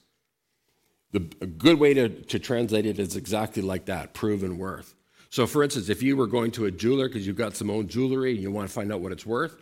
The, 1.11 1.27
a 1.41 1.47
good 1.47 1.79
way 1.79 1.93
to, 1.93 2.09
to 2.09 2.39
translate 2.39 2.85
it 2.85 2.99
is 2.99 3.15
exactly 3.15 3.61
like 3.61 3.85
that 3.85 4.13
proven 4.13 4.57
worth. 4.57 4.93
So, 5.29 5.45
for 5.45 5.63
instance, 5.63 5.89
if 5.89 6.01
you 6.01 6.15
were 6.15 6.27
going 6.27 6.51
to 6.51 6.65
a 6.65 6.71
jeweler 6.71 7.07
because 7.07 7.27
you've 7.27 7.35
got 7.35 7.55
some 7.55 7.69
old 7.69 7.89
jewelry 7.89 8.31
and 8.31 8.41
you 8.41 8.51
want 8.51 8.67
to 8.67 8.73
find 8.73 8.91
out 8.91 9.01
what 9.01 9.11
it's 9.11 9.25
worth, 9.25 9.55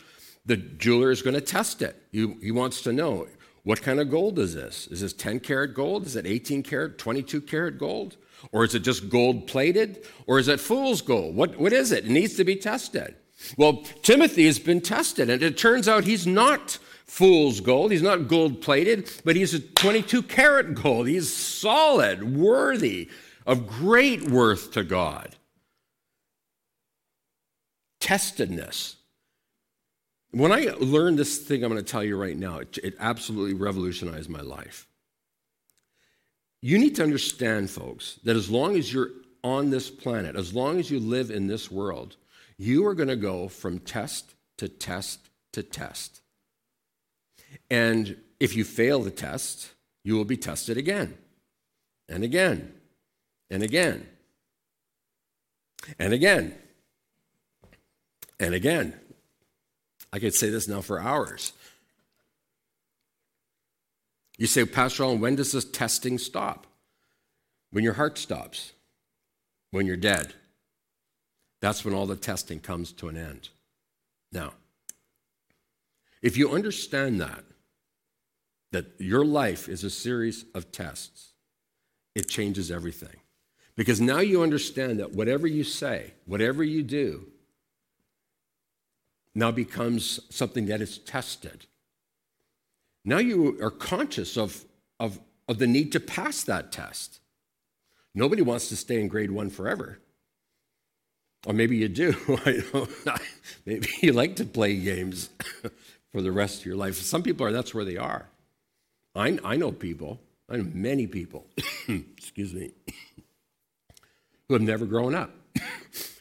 the 0.45 0.57
jeweler 0.57 1.11
is 1.11 1.21
going 1.21 1.33
to 1.33 1.41
test 1.41 1.81
it. 1.81 2.01
You, 2.11 2.37
he 2.41 2.51
wants 2.51 2.81
to 2.81 2.93
know 2.93 3.27
what 3.63 3.81
kind 3.81 3.99
of 3.99 4.11
gold 4.11 4.37
is 4.37 4.53
this? 4.53 4.87
Is 4.87 5.01
this 5.01 5.13
10 5.13 5.39
karat 5.39 5.73
gold? 5.73 6.05
Is 6.05 6.15
it 6.15 6.27
18 6.27 6.61
karat, 6.61 6.99
22 6.99 7.41
karat 7.41 7.79
gold? 7.79 8.15
Or 8.51 8.63
is 8.63 8.75
it 8.75 8.81
just 8.81 9.09
gold 9.09 9.47
plated? 9.47 10.05
Or 10.27 10.37
is 10.37 10.47
it 10.47 10.59
fool's 10.59 11.01
gold? 11.01 11.35
What, 11.35 11.57
what 11.57 11.73
is 11.73 11.91
it? 11.91 12.05
It 12.05 12.11
needs 12.11 12.35
to 12.35 12.43
be 12.43 12.55
tested. 12.55 13.15
Well, 13.57 13.83
Timothy 14.03 14.45
has 14.45 14.59
been 14.59 14.81
tested, 14.81 15.29
and 15.29 15.41
it 15.41 15.57
turns 15.57 15.87
out 15.87 16.03
he's 16.03 16.27
not 16.27 16.77
fool's 17.05 17.59
gold. 17.59 17.91
He's 17.91 18.01
not 18.01 18.27
gold 18.27 18.61
plated, 18.61 19.11
but 19.25 19.35
he's 19.35 19.53
a 19.53 19.59
22 19.59 20.23
karat 20.23 20.75
gold. 20.75 21.07
He's 21.07 21.33
solid, 21.33 22.35
worthy, 22.37 23.09
of 23.47 23.67
great 23.67 24.29
worth 24.29 24.71
to 24.73 24.83
God. 24.83 25.35
Testedness. 28.05 28.97
When 30.29 30.51
I 30.51 30.75
learned 30.79 31.17
this 31.17 31.39
thing 31.39 31.63
I'm 31.63 31.71
going 31.71 31.83
to 31.83 31.91
tell 31.91 32.03
you 32.03 32.15
right 32.15 32.37
now, 32.37 32.59
it, 32.59 32.77
it 32.83 32.93
absolutely 32.99 33.55
revolutionized 33.55 34.29
my 34.29 34.41
life. 34.41 34.87
You 36.61 36.77
need 36.77 36.95
to 36.97 37.03
understand, 37.03 37.71
folks, 37.71 38.19
that 38.23 38.35
as 38.35 38.47
long 38.47 38.75
as 38.75 38.93
you're 38.93 39.09
on 39.43 39.71
this 39.71 39.89
planet, 39.89 40.35
as 40.35 40.53
long 40.53 40.79
as 40.79 40.91
you 40.91 40.99
live 40.99 41.31
in 41.31 41.47
this 41.47 41.71
world, 41.71 42.15
you 42.59 42.85
are 42.85 42.93
going 42.93 43.09
to 43.09 43.15
go 43.15 43.47
from 43.47 43.79
test 43.79 44.35
to 44.57 44.69
test 44.69 45.29
to 45.53 45.63
test. 45.63 46.21
And 47.71 48.17
if 48.39 48.55
you 48.55 48.63
fail 48.63 49.01
the 49.01 49.09
test, 49.09 49.71
you 50.03 50.13
will 50.15 50.25
be 50.25 50.37
tested 50.37 50.77
again 50.77 51.17
and 52.07 52.23
again 52.23 52.71
and 53.49 53.63
again 53.63 54.07
and 55.97 56.13
again 56.13 56.55
and 58.39 58.53
again. 58.53 58.99
I 60.11 60.19
could 60.19 60.33
say 60.33 60.49
this 60.49 60.67
now 60.67 60.79
for 60.79 60.99
hours. 60.99 61.51
You 64.37 64.47
say, 64.47 64.65
Pastor 64.65 65.03
Allen, 65.03 65.19
when 65.19 65.35
does 65.35 65.51
this 65.51 65.65
testing 65.65 66.17
stop? 66.17 66.67
When 67.71 67.83
your 67.83 67.93
heart 67.93 68.17
stops, 68.17 68.71
when 69.71 69.85
you're 69.85 69.97
dead. 69.97 70.33
That's 71.59 71.83
when 71.83 71.93
all 71.93 72.05
the 72.05 72.15
testing 72.15 72.59
comes 72.59 72.93
to 72.93 73.09
an 73.09 73.17
end. 73.17 73.49
Now, 74.31 74.53
if 76.21 76.37
you 76.37 76.51
understand 76.51 77.19
that, 77.21 77.43
that 78.71 78.85
your 78.97 79.25
life 79.25 79.67
is 79.67 79.83
a 79.83 79.89
series 79.89 80.45
of 80.53 80.71
tests, 80.71 81.33
it 82.13 82.29
changes 82.29 82.71
everything. 82.71 83.17
Because 83.75 83.99
now 83.99 84.19
you 84.19 84.41
understand 84.43 84.99
that 84.99 85.11
whatever 85.11 85.47
you 85.47 85.65
say, 85.65 86.13
whatever 86.25 86.63
you 86.63 86.83
do, 86.83 87.27
now 89.35 89.51
becomes 89.51 90.21
something 90.29 90.65
that 90.67 90.81
is 90.81 90.97
tested. 90.97 91.65
Now 93.03 93.17
you 93.17 93.61
are 93.61 93.69
conscious 93.69 94.37
of, 94.37 94.63
of, 94.99 95.19
of 95.47 95.59
the 95.59 95.67
need 95.67 95.91
to 95.91 95.99
pass 95.99 96.43
that 96.43 96.71
test. 96.71 97.19
Nobody 98.15 98.41
wants 98.41 98.69
to 98.69 98.77
stay 98.77 98.99
in 98.99 99.09
grade 99.09 99.29
one 99.29 99.49
forever. 99.49 99.99
Or 101.45 101.53
maybe 101.53 101.75
you 101.75 101.89
do. 101.89 102.15
maybe 103.65 103.87
you 104.01 104.13
like 104.13 104.37
to 104.37 104.45
play 104.45 104.77
games 104.77 105.29
for 106.11 106.21
the 106.21 106.31
rest 106.31 106.61
of 106.61 106.65
your 106.65 106.77
life. 106.77 106.95
Some 106.95 107.21
people 107.21 107.45
are, 107.45 107.51
that's 107.51 107.73
where 107.73 107.85
they 107.85 107.97
are. 107.97 108.27
I, 109.13 109.37
I 109.43 109.57
know 109.57 109.71
people, 109.71 110.19
I 110.49 110.57
know 110.57 110.67
many 110.73 111.07
people, 111.07 111.45
excuse 111.87 112.53
me, 112.53 112.71
who 114.47 114.55
have 114.55 114.63
never 114.63 114.85
grown 114.85 115.13
up. 115.13 115.31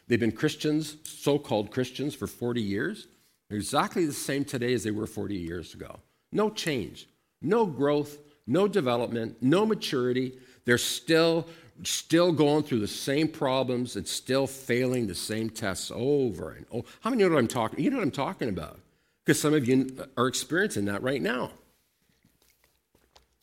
They've 0.06 0.20
been 0.20 0.32
Christians, 0.32 0.96
so 1.04 1.38
called 1.38 1.70
Christians, 1.70 2.14
for 2.14 2.26
40 2.26 2.60
years. 2.60 3.08
They're 3.48 3.58
exactly 3.58 4.06
the 4.06 4.12
same 4.12 4.44
today 4.44 4.74
as 4.74 4.84
they 4.84 4.90
were 4.90 5.06
40 5.06 5.34
years 5.34 5.74
ago. 5.74 6.00
No 6.32 6.50
change, 6.50 7.08
no 7.40 7.66
growth, 7.66 8.18
no 8.46 8.68
development, 8.68 9.36
no 9.40 9.64
maturity. 9.64 10.38
They're 10.64 10.78
still 10.78 11.46
still 11.82 12.30
going 12.32 12.62
through 12.62 12.78
the 12.78 12.86
same 12.86 13.26
problems 13.26 13.96
and 13.96 14.06
still 14.06 14.46
failing 14.46 15.08
the 15.08 15.14
same 15.14 15.50
tests 15.50 15.90
over 15.92 16.52
and 16.52 16.64
over. 16.70 16.86
How 17.00 17.10
many 17.10 17.24
know 17.24 17.30
what 17.30 17.38
I'm 17.38 17.48
talking? 17.48 17.80
You 17.80 17.90
know 17.90 17.96
what 17.96 18.04
I'm 18.04 18.10
talking 18.12 18.48
about? 18.48 18.78
Because 19.24 19.40
some 19.40 19.54
of 19.54 19.66
you 19.66 20.06
are 20.16 20.28
experiencing 20.28 20.84
that 20.84 21.02
right 21.02 21.20
now. 21.20 21.50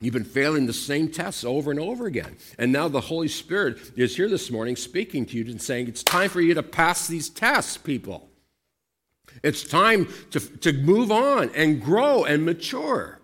You've 0.01 0.15
been 0.15 0.23
failing 0.23 0.65
the 0.65 0.73
same 0.73 1.09
tests 1.09 1.43
over 1.43 1.69
and 1.69 1.79
over 1.79 2.07
again. 2.07 2.35
And 2.57 2.71
now 2.71 2.87
the 2.87 3.01
Holy 3.01 3.27
Spirit 3.27 3.77
is 3.95 4.15
here 4.15 4.27
this 4.27 4.49
morning 4.49 4.75
speaking 4.75 5.27
to 5.27 5.37
you 5.37 5.45
and 5.45 5.61
saying, 5.61 5.87
It's 5.87 6.03
time 6.03 6.29
for 6.29 6.41
you 6.41 6.55
to 6.55 6.63
pass 6.63 7.07
these 7.07 7.29
tests, 7.29 7.77
people. 7.77 8.27
It's 9.43 9.63
time 9.63 10.07
to, 10.31 10.39
to 10.39 10.73
move 10.73 11.11
on 11.11 11.51
and 11.55 11.81
grow 11.81 12.23
and 12.25 12.43
mature. 12.43 13.19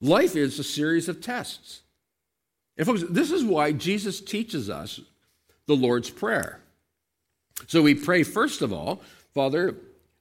Life 0.00 0.36
is 0.36 0.58
a 0.60 0.64
series 0.64 1.08
of 1.08 1.20
tests. 1.20 1.80
And 2.78 2.86
folks, 2.86 3.02
this 3.10 3.32
is 3.32 3.44
why 3.44 3.72
Jesus 3.72 4.20
teaches 4.20 4.70
us 4.70 5.00
the 5.66 5.74
Lord's 5.74 6.10
Prayer. 6.10 6.60
So 7.66 7.82
we 7.82 7.94
pray, 7.96 8.22
first 8.22 8.62
of 8.62 8.72
all, 8.72 9.02
Father, 9.34 9.76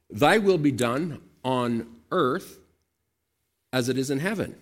thy 0.09 0.39
will 0.39 0.57
be 0.57 0.71
done 0.71 1.21
on 1.43 1.87
earth 2.11 2.59
as 3.73 3.89
it 3.89 3.97
is 3.97 4.09
in 4.09 4.19
heaven. 4.19 4.55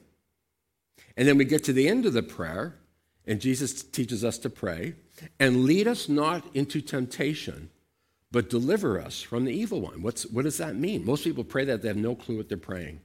And 1.16 1.28
then 1.28 1.38
we 1.38 1.46
get 1.46 1.64
to 1.66 1.74
the 1.74 1.88
end 1.88 2.08
of 2.08 2.14
the 2.14 2.24
prayer, 2.24 2.76
and 3.28 3.40
Jesus 3.40 3.84
teaches 3.84 4.24
us 4.24 4.40
to 4.40 4.50
pray, 4.50 4.96
and 5.40 5.66
lead 5.66 5.88
us 5.88 6.10
not 6.10 6.44
into 6.56 6.82
temptation, 6.82 7.70
but 8.32 8.50
deliver 8.50 9.00
us 9.00 9.22
from 9.22 9.46
the 9.46 9.52
evil 9.52 9.82
one. 9.82 10.02
What's, 10.02 10.26
what 10.26 10.46
does 10.46 10.58
that 10.58 10.76
mean? 10.76 11.06
Most 11.06 11.26
people 11.26 11.44
pray 11.44 11.66
that 11.66 11.84
they 11.84 11.90
have 11.90 11.98
no 11.98 12.16
clue 12.16 12.38
what 12.38 12.50
they're 12.50 12.58
praying. 12.58 13.02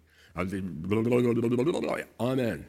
Amen. 2.21 2.66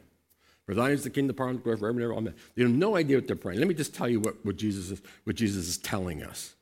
For 0.65 0.73
thine 0.73 0.91
is 0.91 1.03
the 1.03 1.09
kingdom, 1.09 1.27
the 1.27 1.33
power, 1.33 1.49
and 1.49 1.59
the 1.59 1.63
glory 1.63 1.77
forever 1.77 1.99
and 1.99 2.03
ever. 2.03 2.13
Amen. 2.13 2.35
They 2.55 2.63
have 2.63 2.71
no 2.71 2.97
idea 2.97 3.17
what 3.17 3.27
they're 3.27 3.35
praying. 3.35 3.59
Let 3.59 3.67
me 3.69 3.75
just 3.75 3.93
tell 3.93 4.09
you 4.09 4.19
what, 4.19 4.43
what, 4.43 4.57
Jesus 4.57 4.89
is, 4.89 5.01
what 5.23 5.35
Jesus 5.35 5.67
is 5.67 5.77
telling 5.77 6.23
us. 6.23 6.55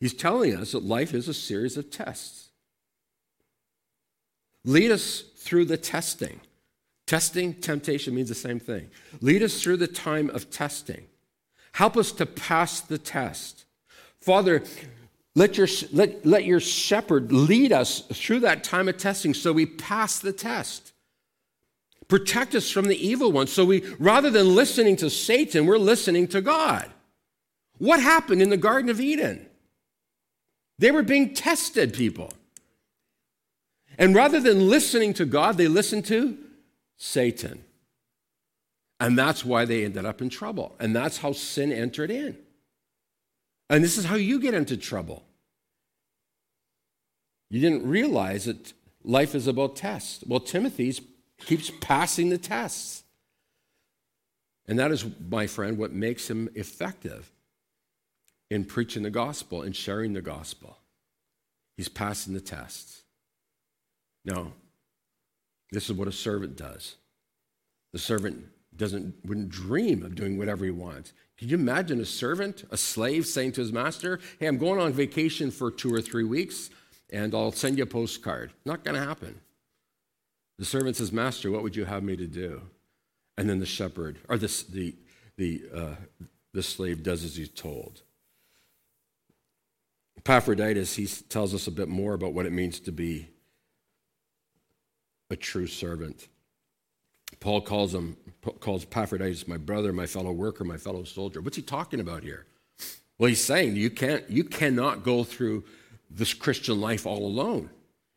He's 0.00 0.14
telling 0.14 0.56
us 0.56 0.72
that 0.72 0.84
life 0.84 1.12
is 1.12 1.28
a 1.28 1.34
series 1.34 1.76
of 1.76 1.90
tests. 1.90 2.47
Lead 4.68 4.90
us 4.90 5.22
through 5.38 5.64
the 5.64 5.78
testing. 5.78 6.42
Testing, 7.06 7.54
temptation 7.54 8.14
means 8.14 8.28
the 8.28 8.34
same 8.34 8.60
thing. 8.60 8.90
Lead 9.22 9.42
us 9.42 9.62
through 9.62 9.78
the 9.78 9.86
time 9.86 10.28
of 10.28 10.50
testing. 10.50 11.06
Help 11.72 11.96
us 11.96 12.12
to 12.12 12.26
pass 12.26 12.82
the 12.82 12.98
test. 12.98 13.64
Father, 14.20 14.62
let 15.34 15.56
your, 15.56 15.68
let, 15.90 16.26
let 16.26 16.44
your 16.44 16.60
shepherd 16.60 17.32
lead 17.32 17.72
us 17.72 18.02
through 18.12 18.40
that 18.40 18.62
time 18.62 18.88
of 18.88 18.98
testing 18.98 19.32
so 19.32 19.54
we 19.54 19.64
pass 19.64 20.18
the 20.18 20.34
test. 20.34 20.92
Protect 22.06 22.54
us 22.54 22.70
from 22.70 22.88
the 22.88 23.06
evil 23.06 23.32
one. 23.32 23.46
So 23.46 23.64
we, 23.64 23.86
rather 23.98 24.28
than 24.28 24.54
listening 24.54 24.96
to 24.96 25.08
Satan, 25.08 25.64
we're 25.64 25.78
listening 25.78 26.28
to 26.28 26.42
God. 26.42 26.90
What 27.78 28.00
happened 28.00 28.42
in 28.42 28.50
the 28.50 28.58
Garden 28.58 28.90
of 28.90 29.00
Eden? 29.00 29.46
They 30.78 30.90
were 30.90 31.02
being 31.02 31.32
tested, 31.32 31.94
people. 31.94 32.34
And 33.98 34.14
rather 34.14 34.40
than 34.40 34.68
listening 34.68 35.12
to 35.14 35.26
God, 35.26 35.58
they 35.58 35.66
listened 35.68 36.06
to 36.06 36.38
Satan. 36.96 37.64
And 39.00 39.18
that's 39.18 39.44
why 39.44 39.64
they 39.64 39.84
ended 39.84 40.06
up 40.06 40.22
in 40.22 40.28
trouble. 40.28 40.74
And 40.78 40.94
that's 40.94 41.18
how 41.18 41.32
sin 41.32 41.72
entered 41.72 42.10
in. 42.10 42.38
And 43.68 43.84
this 43.84 43.98
is 43.98 44.04
how 44.04 44.14
you 44.14 44.40
get 44.40 44.54
into 44.54 44.76
trouble. 44.76 45.24
You 47.50 47.60
didn't 47.60 47.86
realize 47.86 48.44
that 48.44 48.72
life 49.02 49.34
is 49.34 49.46
about 49.46 49.76
tests. 49.76 50.24
Well, 50.26 50.40
Timothy 50.40 50.94
keeps 51.38 51.70
passing 51.80 52.28
the 52.28 52.38
tests. 52.38 53.04
And 54.66 54.78
that 54.78 54.92
is, 54.92 55.04
my 55.30 55.46
friend, 55.46 55.78
what 55.78 55.92
makes 55.92 56.28
him 56.28 56.48
effective 56.54 57.32
in 58.50 58.64
preaching 58.64 59.02
the 59.02 59.10
gospel 59.10 59.62
and 59.62 59.74
sharing 59.74 60.12
the 60.12 60.22
gospel. 60.22 60.78
He's 61.76 61.88
passing 61.88 62.34
the 62.34 62.40
tests. 62.40 63.02
Now, 64.28 64.52
this 65.72 65.88
is 65.88 65.96
what 65.96 66.06
a 66.06 66.12
servant 66.12 66.56
does. 66.56 66.96
The 67.92 67.98
servant 67.98 68.44
doesn't 68.76 69.14
wouldn't 69.24 69.48
dream 69.48 70.02
of 70.04 70.14
doing 70.14 70.36
whatever 70.36 70.66
he 70.66 70.70
wants. 70.70 71.14
Can 71.38 71.48
you 71.48 71.56
imagine 71.56 71.98
a 71.98 72.04
servant, 72.04 72.64
a 72.70 72.76
slave, 72.76 73.26
saying 73.26 73.52
to 73.52 73.62
his 73.62 73.72
master, 73.72 74.20
Hey, 74.38 74.46
I'm 74.46 74.58
going 74.58 74.80
on 74.80 74.92
vacation 74.92 75.50
for 75.50 75.70
two 75.70 75.92
or 75.92 76.02
three 76.02 76.24
weeks, 76.24 76.68
and 77.10 77.34
I'll 77.34 77.52
send 77.52 77.78
you 77.78 77.84
a 77.84 77.86
postcard? 77.86 78.52
Not 78.66 78.84
going 78.84 79.00
to 79.00 79.06
happen. 79.06 79.40
The 80.58 80.66
servant 80.66 80.96
says, 80.96 81.10
Master, 81.10 81.50
what 81.50 81.62
would 81.62 81.76
you 81.76 81.86
have 81.86 82.02
me 82.02 82.16
to 82.16 82.26
do? 82.26 82.60
And 83.38 83.48
then 83.48 83.60
the 83.60 83.66
shepherd, 83.66 84.18
or 84.28 84.36
the, 84.36 84.64
the, 84.68 84.94
the, 85.36 85.62
uh, 85.74 85.94
the 86.52 86.62
slave 86.62 87.02
does 87.02 87.24
as 87.24 87.36
he's 87.36 87.48
told. 87.48 88.02
Epaphroditus, 90.18 90.96
he 90.96 91.06
tells 91.06 91.54
us 91.54 91.66
a 91.66 91.70
bit 91.70 91.88
more 91.88 92.12
about 92.12 92.34
what 92.34 92.44
it 92.44 92.52
means 92.52 92.80
to 92.80 92.92
be 92.92 93.28
a 95.30 95.36
true 95.36 95.66
servant. 95.66 96.28
Paul 97.40 97.60
calls 97.60 97.94
him 97.94 98.16
calls 98.60 98.84
Epaphroditus 98.84 99.46
my 99.46 99.58
brother, 99.58 99.92
my 99.92 100.06
fellow 100.06 100.32
worker, 100.32 100.64
my 100.64 100.78
fellow 100.78 101.04
soldier. 101.04 101.40
What's 101.40 101.56
he 101.56 101.62
talking 101.62 102.00
about 102.00 102.22
here? 102.22 102.46
Well, 103.18 103.28
he's 103.28 103.44
saying 103.44 103.76
you 103.76 103.90
can't 103.90 104.28
you 104.30 104.44
cannot 104.44 105.04
go 105.04 105.24
through 105.24 105.64
this 106.10 106.32
Christian 106.32 106.80
life 106.80 107.06
all 107.06 107.26
alone. 107.26 107.68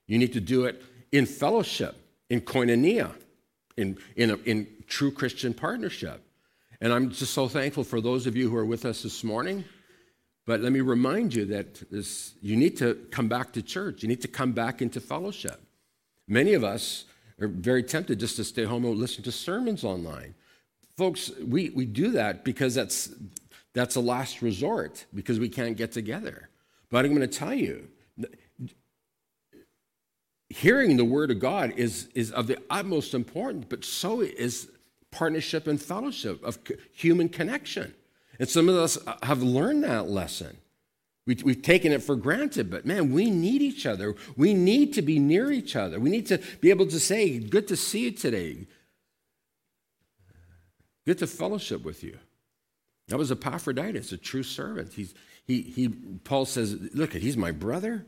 You 0.07 0.17
need 0.17 0.33
to 0.33 0.41
do 0.41 0.65
it 0.65 0.81
in 1.11 1.25
fellowship 1.25 1.97
in 2.31 2.39
koinonia, 2.39 3.11
in, 3.75 3.97
in, 4.15 4.31
a, 4.31 4.35
in 4.45 4.65
true 4.87 5.11
Christian 5.11 5.53
partnership. 5.53 6.23
And 6.79 6.93
I'm 6.93 7.11
just 7.11 7.33
so 7.33 7.49
thankful 7.49 7.83
for 7.83 7.99
those 7.99 8.25
of 8.25 8.37
you 8.37 8.49
who 8.49 8.55
are 8.55 8.65
with 8.65 8.85
us 8.85 9.03
this 9.03 9.21
morning. 9.21 9.65
But 10.45 10.61
let 10.61 10.71
me 10.71 10.79
remind 10.79 11.33
you 11.33 11.43
that 11.47 11.91
this, 11.91 12.33
you 12.41 12.55
need 12.55 12.77
to 12.77 12.95
come 13.11 13.27
back 13.27 13.51
to 13.53 13.61
church. 13.61 14.01
You 14.01 14.07
need 14.07 14.21
to 14.21 14.29
come 14.29 14.53
back 14.53 14.81
into 14.81 15.01
fellowship. 15.01 15.59
Many 16.31 16.53
of 16.53 16.63
us 16.63 17.03
are 17.41 17.49
very 17.49 17.83
tempted 17.83 18.17
just 18.17 18.37
to 18.37 18.45
stay 18.45 18.63
home 18.63 18.85
and 18.85 18.97
listen 18.97 19.21
to 19.23 19.33
sermons 19.33 19.83
online. 19.83 20.33
folks, 20.95 21.29
we, 21.45 21.71
we 21.71 21.85
do 21.85 22.11
that 22.11 22.45
because 22.45 22.73
that's, 22.73 23.13
that's 23.73 23.97
a 23.97 23.99
last 23.99 24.41
resort, 24.41 25.05
because 25.13 25.39
we 25.39 25.49
can't 25.49 25.75
get 25.75 25.91
together. 25.91 26.49
But 26.89 27.03
I'm 27.03 27.13
going 27.13 27.27
to 27.29 27.39
tell 27.39 27.53
you, 27.53 27.89
hearing 30.47 30.95
the 30.95 31.03
word 31.03 31.31
of 31.31 31.39
God 31.39 31.73
is, 31.75 32.07
is 32.15 32.31
of 32.31 32.47
the 32.47 32.59
utmost 32.69 33.13
importance, 33.13 33.65
but 33.67 33.83
so 33.83 34.21
is 34.21 34.69
partnership 35.11 35.67
and 35.67 35.81
fellowship 35.81 36.41
of 36.45 36.59
human 36.93 37.27
connection. 37.27 37.93
And 38.39 38.47
some 38.47 38.69
of 38.69 38.75
us 38.75 38.97
uh, 39.05 39.17
have 39.23 39.43
learned 39.43 39.83
that 39.83 40.09
lesson. 40.09 40.55
We, 41.27 41.35
have 41.35 41.61
taken 41.61 41.91
it 41.91 42.01
for 42.01 42.15
granted, 42.15 42.71
but 42.71 42.85
man, 42.85 43.11
we 43.11 43.29
need 43.29 43.61
each 43.61 43.85
other. 43.85 44.15
We 44.35 44.53
need 44.55 44.93
to 44.93 45.03
be 45.03 45.19
near 45.19 45.51
each 45.51 45.75
other. 45.75 45.99
We 45.99 46.09
need 46.09 46.25
to 46.27 46.39
be 46.59 46.71
able 46.71 46.87
to 46.87 46.99
say, 46.99 47.37
Good 47.37 47.67
to 47.67 47.77
see 47.77 48.05
you 48.05 48.11
today. 48.11 48.67
Good 51.05 51.19
to 51.19 51.27
fellowship 51.27 51.83
with 51.83 52.03
you. 52.03 52.17
That 53.07 53.17
was 53.17 53.31
Epaphroditus, 53.31 54.11
a 54.11 54.17
true 54.17 54.43
servant. 54.43 54.93
He's, 54.93 55.13
he, 55.45 55.61
he, 55.61 55.89
Paul 55.89 56.45
says, 56.45 56.75
Look, 56.93 57.13
he's 57.13 57.37
my 57.37 57.51
brother. 57.51 58.07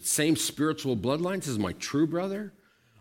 Same 0.00 0.36
spiritual 0.36 0.96
bloodline. 0.96 1.38
This 1.38 1.48
is 1.48 1.58
my 1.58 1.72
true 1.74 2.06
brother. 2.06 2.52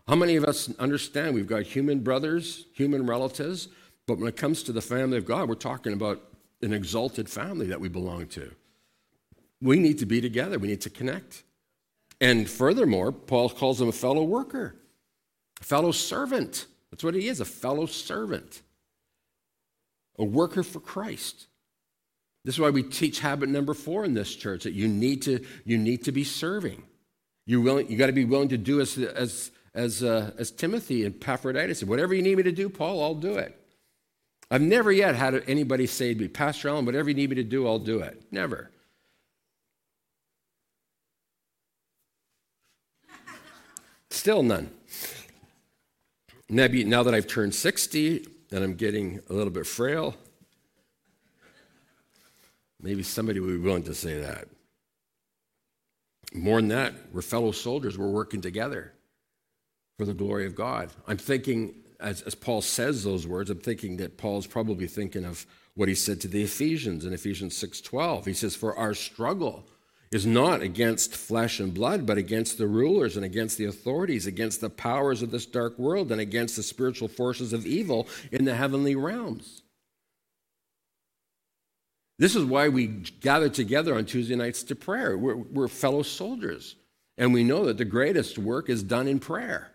How 0.08 0.16
many 0.16 0.36
of 0.36 0.46
us 0.46 0.74
understand 0.80 1.36
we've 1.36 1.48
got 1.48 1.64
human 1.64 2.00
brothers, 2.00 2.66
human 2.74 3.06
relatives, 3.06 3.68
but 4.08 4.18
when 4.18 4.28
it 4.28 4.36
comes 4.36 4.64
to 4.64 4.72
the 4.72 4.82
family 4.82 5.18
of 5.18 5.26
God, 5.26 5.48
we're 5.48 5.56
talking 5.56 5.94
about 5.94 6.22
an 6.62 6.74
exalted 6.74 7.30
family 7.30 7.68
that 7.68 7.82
we 7.82 7.90
belong 7.90 8.28
to. 8.28 8.52
We 9.62 9.80
need 9.80 10.00
to 10.00 10.06
be 10.06 10.22
together, 10.22 10.60
we 10.60 10.68
need 10.68 10.82
to 10.82 10.90
connect. 10.90 11.44
And 12.20 12.50
furthermore, 12.50 13.12
Paul 13.12 13.50
calls 13.50 13.82
him 13.82 13.88
a 13.88 13.94
fellow 13.94 14.24
worker, 14.24 14.76
a 15.60 15.64
fellow 15.64 15.92
servant. 15.92 16.68
That's 16.92 17.04
what 17.04 17.16
he 17.16 17.28
is 17.28 17.40
a 17.40 17.46
fellow 17.46 17.86
servant, 17.86 18.62
a 20.20 20.24
worker 20.24 20.64
for 20.64 20.80
Christ. 20.80 21.48
This 22.44 22.56
is 22.56 22.60
why 22.60 22.72
we 22.72 22.84
teach 22.84 23.20
habit 23.20 23.50
number 23.50 23.74
four 23.74 24.04
in 24.04 24.14
this 24.14 24.36
church 24.36 24.64
that 24.64 24.74
you 24.74 24.88
need 24.88 25.22
to, 25.24 25.46
you 25.64 25.78
need 25.78 26.04
to 26.06 26.12
be 26.12 26.24
serving. 26.24 26.84
You 27.46 27.62
willing, 27.62 27.90
you 27.90 27.98
got 27.98 28.08
to 28.08 28.14
be 28.14 28.26
willing 28.26 28.50
to 28.50 28.58
do 28.58 28.82
as, 28.82 28.98
as, 28.98 29.52
as, 29.74 30.04
uh, 30.04 30.32
as 30.38 30.52
Timothy 30.52 31.06
and 31.06 31.16
Epaphroditus 31.16 31.80
said, 31.80 31.90
whatever 31.90 32.14
you 32.14 32.22
need 32.22 32.38
me 32.38 32.44
to 32.44 32.52
do, 32.52 32.70
Paul, 32.70 33.02
I'll 33.02 33.16
do 33.16 33.36
it. 33.36 33.61
I've 34.54 34.62
never 34.62 34.92
yet 34.92 35.16
had 35.16 35.44
anybody 35.48 35.88
say 35.88 36.14
to 36.14 36.20
me, 36.20 36.28
Pastor 36.28 36.68
Allen, 36.68 36.86
whatever 36.86 37.10
you 37.10 37.16
need 37.16 37.30
me 37.30 37.38
to 37.38 37.44
do, 37.44 37.66
I'll 37.66 37.80
do 37.80 38.02
it. 38.02 38.22
Never. 38.32 38.70
Still 44.10 44.44
none. 44.44 44.70
Maybe 46.50 46.84
now 46.84 47.02
that 47.04 47.14
I've 47.14 47.28
turned 47.28 47.56
60 47.56 48.28
and 48.52 48.62
I'm 48.62 48.76
getting 48.76 49.22
a 49.30 49.34
little 49.34 49.54
bit 49.54 49.66
frail, 49.66 50.16
maybe 52.82 53.04
somebody 53.04 53.40
would 53.40 53.54
be 53.54 53.58
willing 53.58 53.84
to 53.84 53.96
say 53.96 54.20
that. 54.20 54.50
More 56.34 56.60
than 56.60 56.68
that, 56.68 56.94
we're 57.14 57.22
fellow 57.22 57.54
soldiers, 57.54 57.98
we're 57.98 58.10
working 58.10 58.42
together 58.42 58.92
for 59.98 60.06
the 60.06 60.14
glory 60.14 60.46
of 60.46 60.56
God. 60.56 60.90
I'm 61.08 61.18
thinking 61.18 61.74
as, 62.02 62.22
as 62.24 62.36
Paul 62.36 62.62
says 62.62 63.04
those 63.04 63.28
words, 63.28 63.50
I'm 63.50 63.60
thinking 63.60 63.98
that 63.98 64.18
Paul's 64.18 64.48
probably 64.48 64.88
thinking 64.88 65.24
of 65.24 65.46
what 65.76 65.88
he 65.88 65.96
said 65.96 66.20
to 66.22 66.28
the 66.28 66.44
Ephesians 66.44 67.06
in 67.06 67.14
Ephesians 67.14 67.56
6:12. 67.56 68.26
He 68.26 68.34
says, 68.34 68.56
"For 68.56 68.76
our 68.76 68.94
struggle 68.94 69.68
is 70.12 70.26
not 70.26 70.62
against 70.62 71.16
flesh 71.16 71.60
and 71.60 71.74
blood, 71.74 72.06
but 72.06 72.18
against 72.18 72.58
the 72.58 72.68
rulers 72.68 73.16
and 73.16 73.24
against 73.24 73.58
the 73.58 73.66
authorities, 73.66 74.28
against 74.28 74.60
the 74.60 74.70
powers 74.70 75.22
of 75.22 75.32
this 75.32 75.46
dark 75.46 75.80
world, 75.80 76.12
and 76.12 76.20
against 76.20 76.58
the 76.58 76.64
spiritual 76.64 77.08
forces 77.08 77.54
of 77.54 77.66
evil 77.66 78.08
in 78.32 78.44
the 78.44 78.56
heavenly 78.56 78.96
realms." 78.96 79.62
This 82.18 82.36
is 82.36 82.44
why 82.44 82.70
we 82.70 82.88
gather 82.88 83.50
together 83.50 83.96
on 83.96 84.06
Tuesday 84.06 84.36
nights 84.36 84.64
to 84.64 84.76
prayer. 84.76 85.18
We're, 85.18 85.38
we're 85.38 85.68
fellow 85.68 86.04
soldiers, 86.04 86.76
and 87.18 87.34
we 87.34 87.44
know 87.44 87.66
that 87.66 87.78
the 87.78 87.86
greatest 87.86 88.38
work 88.38 88.70
is 88.70 88.84
done 88.84 89.08
in 89.08 89.20
prayer 89.20 89.72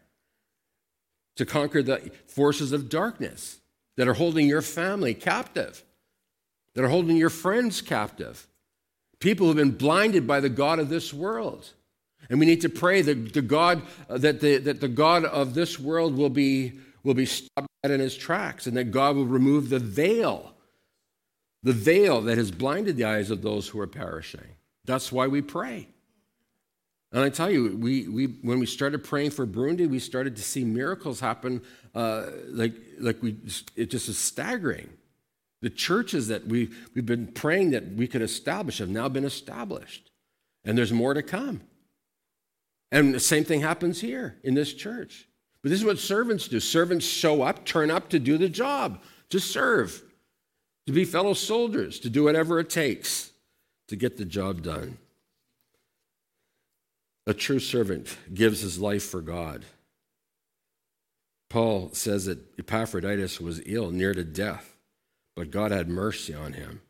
to 1.37 1.47
conquer 1.47 1.83
the 1.83 2.11
forces 2.27 2.73
of 2.73 2.89
darkness 2.89 3.59
that 3.97 4.09
are 4.09 4.15
holding 4.15 4.47
your 4.47 4.63
family 4.63 5.15
captive, 5.15 5.85
that 6.75 6.85
are 6.85 6.89
holding 6.89 7.17
your 7.17 7.31
friends 7.31 7.81
captive. 7.81 8.47
People 9.21 9.47
who've 9.47 9.57
been 9.57 9.71
blinded 9.71 10.27
by 10.27 10.41
the 10.41 10.49
God 10.49 10.79
of 10.79 10.89
this 10.89 11.13
world. 11.13 11.71
And 12.29 12.41
we 12.41 12.47
need 12.47 12.61
to 12.63 12.69
pray 12.69 13.03
that 13.03 13.33
the 13.33 13.43
God, 13.43 13.83
uh, 14.11 14.19
that 14.19 14.41
the, 14.41 14.59
that 14.59 14.81
the 14.81 14.89
God 14.89 15.25
of 15.25 15.55
this 15.55 15.79
world 15.79 16.17
will 16.17 16.31
be, 16.31 16.73
will 17.05 17.15
be 17.15 17.27
stopped 17.27 17.69
in 17.85 18.01
his 18.01 18.17
tracks 18.17 18.67
and 18.67 18.77
that 18.77 18.91
God 18.91 19.17
will 19.17 19.27
remove 19.27 19.69
the 19.69 19.79
veil, 19.79 20.53
the 21.63 21.73
veil 21.73 22.21
that 22.23 22.37
has 22.37 22.51
blinded 22.51 22.97
the 22.97 23.05
eyes 23.05 23.31
of 23.31 23.43
those 23.43 23.69
who 23.69 23.81
are 23.81 23.87
perishing. 23.87 24.57
That's 24.85 25.13
why 25.13 25.27
we 25.27 25.41
pray. 25.41 25.89
And 27.17 27.25
I 27.25 27.31
tell 27.31 27.51
you, 27.51 27.75
we, 27.79 28.07
we, 28.09 28.27
when 28.27 28.59
we 28.59 28.67
started 28.67 29.03
praying 29.03 29.31
for 29.31 29.47
Burundi, 29.47 29.89
we 29.89 29.99
started 29.99 30.37
to 30.37 30.43
see 30.43 30.67
miracles 30.67 31.19
happen. 31.19 31.63
Uh, 31.95 32.27
like, 32.49 32.75
like 33.01 33.23
we, 33.23 33.39
it 33.75 33.87
just 33.87 34.11
is 34.11 34.19
staggering. 34.19 34.91
The 35.63 35.71
churches 35.71 36.29
that 36.29 36.47
we, 36.47 36.69
we've 36.95 37.07
been 37.07 37.29
praying 37.29 37.71
that 37.71 37.93
we 37.93 38.07
could 38.07 38.21
establish 38.21 38.77
have 38.81 38.91
now 38.91 39.09
been 39.09 39.25
established. 39.25 40.11
And 40.63 40.77
there's 40.77 40.93
more 40.93 41.15
to 41.15 41.23
come. 41.23 41.63
And 42.93 43.15
the 43.15 43.21
same 43.21 43.45
thing 43.45 43.63
happens 43.63 44.03
here 44.03 44.37
in 44.45 44.53
this 44.53 44.75
church. 44.75 45.27
But 45.63 45.71
this 45.71 45.81
is 45.81 45.87
what 45.87 45.99
servants 45.99 46.49
do 46.49 46.61
servants 46.61 47.07
show 47.07 47.41
up, 47.41 47.65
turn 47.65 47.91
up 47.91 48.11
to 48.11 48.19
do 48.19 48.37
the 48.37 48.51
job, 48.51 49.01
to 49.31 49.41
serve, 49.41 50.03
to 50.87 50.93
be 50.93 51.07
fellow 51.07 51.33
soldiers, 51.33 51.99
to 52.01 52.11
do 52.11 52.25
whatever 52.25 52.61
it 52.61 52.69
takes 52.69 53.31
to 53.89 53.97
get 53.97 54.19
the 54.19 54.27
job 54.27 54.61
done. 54.61 54.99
A 57.27 57.35
true 57.35 57.59
servant 57.59 58.17
gives 58.33 58.61
his 58.61 58.79
life 58.79 59.03
for 59.03 59.21
God. 59.21 59.65
Paul 61.49 61.91
says 61.93 62.27
that 62.27 62.59
Epaphroditus 62.59 63.41
was 63.41 63.63
ill, 63.67 63.91
near 63.91 64.15
to 64.15 64.25
death, 64.25 64.77
but 65.35 65.51
God 65.51 65.71
had 65.71 65.89
mercy 65.89 66.35
on 66.35 66.53
him. 66.53 66.83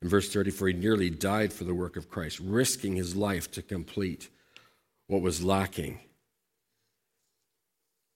In 0.00 0.08
verse 0.08 0.32
34, 0.32 0.68
he 0.68 0.74
nearly 0.74 1.10
died 1.10 1.52
for 1.52 1.64
the 1.64 1.74
work 1.74 1.96
of 1.96 2.10
Christ, 2.10 2.40
risking 2.40 2.96
his 2.96 3.14
life 3.14 3.50
to 3.52 3.62
complete 3.62 4.28
what 5.06 5.22
was 5.22 5.44
lacking. 5.44 6.00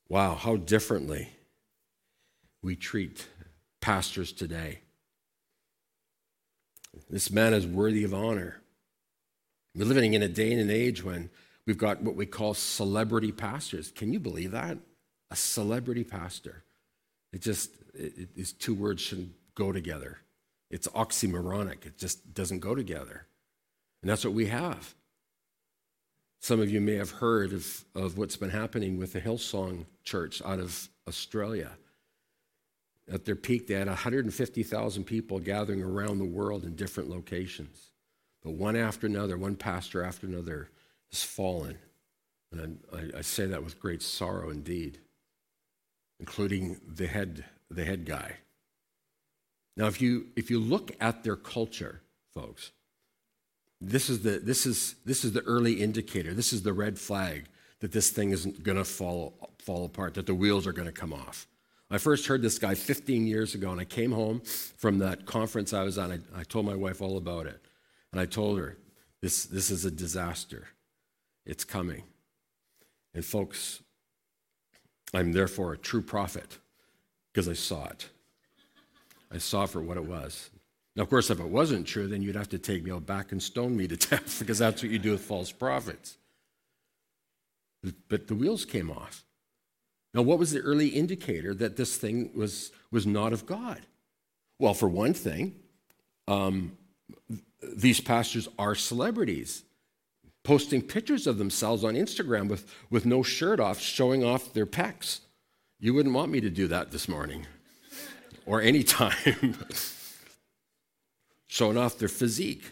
Wow, 0.08 0.34
how 0.34 0.56
differently 0.56 1.30
we 2.62 2.76
treat 2.76 3.28
pastors 3.80 4.32
today. 4.32 4.80
This 7.10 7.30
man 7.30 7.54
is 7.54 7.66
worthy 7.66 8.04
of 8.04 8.14
honor. 8.14 8.62
We're 9.76 9.84
living 9.84 10.14
in 10.14 10.22
a 10.22 10.28
day 10.28 10.52
and 10.52 10.60
an 10.60 10.70
age 10.70 11.04
when 11.04 11.28
we've 11.66 11.76
got 11.76 12.02
what 12.02 12.16
we 12.16 12.24
call 12.24 12.54
celebrity 12.54 13.30
pastors. 13.30 13.90
Can 13.90 14.10
you 14.10 14.18
believe 14.18 14.52
that? 14.52 14.78
A 15.30 15.36
celebrity 15.36 16.02
pastor. 16.02 16.64
It 17.32 17.42
just, 17.42 17.70
it, 17.92 18.12
it, 18.16 18.34
these 18.34 18.52
two 18.52 18.74
words 18.74 19.02
shouldn't 19.02 19.32
go 19.54 19.72
together. 19.72 20.18
It's 20.70 20.88
oxymoronic. 20.88 21.84
It 21.84 21.98
just 21.98 22.32
doesn't 22.32 22.60
go 22.60 22.74
together. 22.74 23.26
And 24.00 24.10
that's 24.10 24.24
what 24.24 24.32
we 24.32 24.46
have. 24.46 24.94
Some 26.40 26.60
of 26.60 26.70
you 26.70 26.80
may 26.80 26.94
have 26.94 27.10
heard 27.10 27.52
of, 27.52 27.84
of 27.94 28.16
what's 28.16 28.36
been 28.36 28.50
happening 28.50 28.96
with 28.96 29.12
the 29.12 29.20
Hillsong 29.20 29.84
Church 30.04 30.40
out 30.44 30.58
of 30.58 30.88
Australia. 31.06 31.72
At 33.12 33.26
their 33.26 33.36
peak, 33.36 33.66
they 33.66 33.74
had 33.74 33.88
150,000 33.88 35.04
people 35.04 35.38
gathering 35.38 35.82
around 35.82 36.18
the 36.18 36.24
world 36.24 36.64
in 36.64 36.76
different 36.76 37.10
locations. 37.10 37.90
But 38.46 38.54
one 38.54 38.76
after 38.76 39.08
another, 39.08 39.36
one 39.36 39.56
pastor 39.56 40.04
after 40.04 40.24
another 40.24 40.68
has 41.10 41.24
fallen. 41.24 41.78
And 42.52 42.78
I, 42.94 43.18
I 43.18 43.20
say 43.22 43.44
that 43.46 43.64
with 43.64 43.80
great 43.80 44.02
sorrow 44.02 44.50
indeed, 44.50 44.98
including 46.20 46.80
the 46.86 47.08
head, 47.08 47.44
the 47.72 47.84
head 47.84 48.04
guy. 48.04 48.36
Now, 49.76 49.86
if 49.86 50.00
you, 50.00 50.28
if 50.36 50.48
you 50.48 50.60
look 50.60 50.92
at 51.00 51.24
their 51.24 51.34
culture, 51.34 52.02
folks, 52.34 52.70
this 53.80 54.08
is, 54.08 54.22
the, 54.22 54.38
this, 54.38 54.64
is, 54.64 54.94
this 55.04 55.24
is 55.24 55.32
the 55.32 55.42
early 55.42 55.82
indicator. 55.82 56.32
This 56.32 56.52
is 56.52 56.62
the 56.62 56.72
red 56.72 57.00
flag 57.00 57.46
that 57.80 57.90
this 57.90 58.10
thing 58.10 58.30
isn't 58.30 58.62
going 58.62 58.78
to 58.78 58.84
fall, 58.84 59.50
fall 59.58 59.84
apart, 59.84 60.14
that 60.14 60.26
the 60.26 60.36
wheels 60.36 60.68
are 60.68 60.72
going 60.72 60.86
to 60.86 60.92
come 60.92 61.12
off. 61.12 61.48
I 61.90 61.98
first 61.98 62.28
heard 62.28 62.42
this 62.42 62.60
guy 62.60 62.76
15 62.76 63.26
years 63.26 63.56
ago, 63.56 63.72
and 63.72 63.80
I 63.80 63.84
came 63.84 64.12
home 64.12 64.40
from 64.76 64.98
that 64.98 65.26
conference 65.26 65.72
I 65.72 65.82
was 65.82 65.98
on. 65.98 66.12
I, 66.12 66.40
I 66.40 66.44
told 66.44 66.64
my 66.64 66.76
wife 66.76 67.02
all 67.02 67.16
about 67.16 67.46
it. 67.46 67.65
And 68.16 68.22
I 68.22 68.24
told 68.24 68.58
her, 68.58 68.78
this, 69.20 69.44
this 69.44 69.70
is 69.70 69.84
a 69.84 69.90
disaster. 69.90 70.68
It's 71.44 71.64
coming. 71.64 72.04
And 73.12 73.22
folks, 73.22 73.82
I'm 75.12 75.32
therefore 75.32 75.74
a 75.74 75.76
true 75.76 76.00
prophet 76.00 76.56
because 77.30 77.46
I 77.46 77.52
saw 77.52 77.88
it. 77.88 78.08
I 79.30 79.36
saw 79.36 79.66
for 79.66 79.82
what 79.82 79.98
it 79.98 80.06
was. 80.06 80.48
Now, 80.96 81.02
of 81.02 81.10
course, 81.10 81.28
if 81.28 81.40
it 81.40 81.46
wasn't 81.46 81.86
true, 81.86 82.08
then 82.08 82.22
you'd 82.22 82.36
have 82.36 82.48
to 82.48 82.58
take 82.58 82.82
me 82.82 82.90
out 82.90 83.04
back 83.04 83.32
and 83.32 83.42
stone 83.42 83.76
me 83.76 83.86
to 83.86 83.96
death 84.08 84.38
because 84.38 84.60
that's 84.60 84.82
what 84.82 84.90
you 84.90 84.98
do 84.98 85.10
with 85.10 85.20
false 85.20 85.52
prophets. 85.52 86.16
But 88.08 88.28
the 88.28 88.34
wheels 88.34 88.64
came 88.64 88.90
off. 88.90 89.26
Now, 90.14 90.22
what 90.22 90.38
was 90.38 90.52
the 90.52 90.60
early 90.60 90.88
indicator 90.88 91.52
that 91.52 91.76
this 91.76 91.98
thing 91.98 92.30
was, 92.34 92.72
was 92.90 93.06
not 93.06 93.34
of 93.34 93.44
God? 93.44 93.82
Well, 94.58 94.72
for 94.72 94.88
one 94.88 95.12
thing, 95.12 95.56
um, 96.26 96.78
these 97.62 98.00
pastors 98.00 98.48
are 98.58 98.74
celebrities, 98.74 99.64
posting 100.44 100.82
pictures 100.82 101.26
of 101.26 101.38
themselves 101.38 101.84
on 101.84 101.94
Instagram 101.94 102.48
with, 102.48 102.72
with 102.90 103.06
no 103.06 103.22
shirt 103.22 103.60
off, 103.60 103.80
showing 103.80 104.24
off 104.24 104.52
their 104.52 104.66
pecs. 104.66 105.20
You 105.78 105.94
wouldn't 105.94 106.14
want 106.14 106.32
me 106.32 106.40
to 106.40 106.50
do 106.50 106.68
that 106.68 106.90
this 106.90 107.08
morning 107.08 107.46
or 108.46 108.60
any 108.60 108.82
time, 108.82 109.58
showing 111.46 111.76
off 111.76 111.98
their 111.98 112.08
physique. 112.08 112.64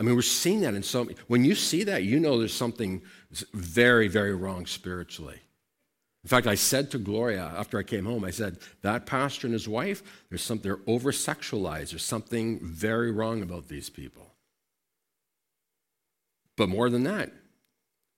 I 0.00 0.04
mean, 0.04 0.16
we're 0.16 0.22
seeing 0.22 0.62
that 0.62 0.74
in 0.74 0.82
so 0.82 1.08
when 1.28 1.44
you 1.44 1.54
see 1.54 1.84
that, 1.84 2.02
you 2.02 2.18
know 2.18 2.38
there's 2.38 2.52
something 2.52 3.02
very, 3.54 4.08
very 4.08 4.34
wrong 4.34 4.66
spiritually. 4.66 5.40
In 6.24 6.28
fact, 6.28 6.46
I 6.46 6.54
said 6.54 6.90
to 6.92 6.98
Gloria 6.98 7.52
after 7.56 7.78
I 7.78 7.82
came 7.82 8.04
home, 8.04 8.24
I 8.24 8.30
said, 8.30 8.58
that 8.82 9.06
pastor 9.06 9.48
and 9.48 9.54
his 9.54 9.68
wife, 9.68 10.02
there's 10.28 10.42
something, 10.42 10.70
they're 10.70 10.80
over 10.86 11.10
sexualized. 11.10 11.90
There's 11.90 12.04
something 12.04 12.60
very 12.62 13.10
wrong 13.10 13.42
about 13.42 13.68
these 13.68 13.90
people. 13.90 14.32
But 16.56 16.68
more 16.68 16.90
than 16.90 17.02
that, 17.04 17.32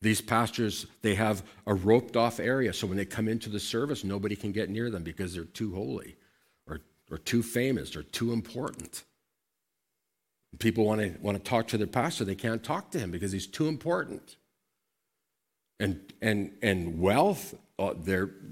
these 0.03 0.21
pastors, 0.21 0.87
they 1.01 1.15
have 1.15 1.43
a 1.67 1.73
roped 1.73 2.15
off 2.15 2.39
area. 2.39 2.75
So 2.75 2.87
when 2.87 2.99
they 2.99 3.07
come 3.07 3.27
into 3.27 3.49
the 3.49 3.61
service, 3.61 4.05
nobody 4.05 4.37
can 4.37 4.53
get 4.53 4.69
near 4.69 4.91
them 4.91 5.03
because 5.03 5.33
they're 5.33 5.45
too 5.45 5.75
holy 5.75 6.17
or, 6.67 6.81
or 7.11 7.17
too 7.17 7.43
famous 7.43 7.97
or 7.97 8.03
too 8.03 8.35
important. 8.35 9.03
People 10.59 10.85
want 10.85 11.01
to, 11.01 11.15
want 11.23 11.43
to 11.43 11.43
talk 11.43 11.69
to 11.69 11.79
their 11.79 11.87
pastor, 11.87 12.25
they 12.25 12.35
can't 12.35 12.63
talk 12.63 12.91
to 12.91 12.99
him 12.99 13.11
because 13.11 13.33
he's 13.33 13.47
too 13.47 13.67
important. 13.67 14.37
And, 15.81 16.13
and, 16.21 16.53
and 16.63 17.01
wealth, 17.01 17.55
uh, 17.79 17.95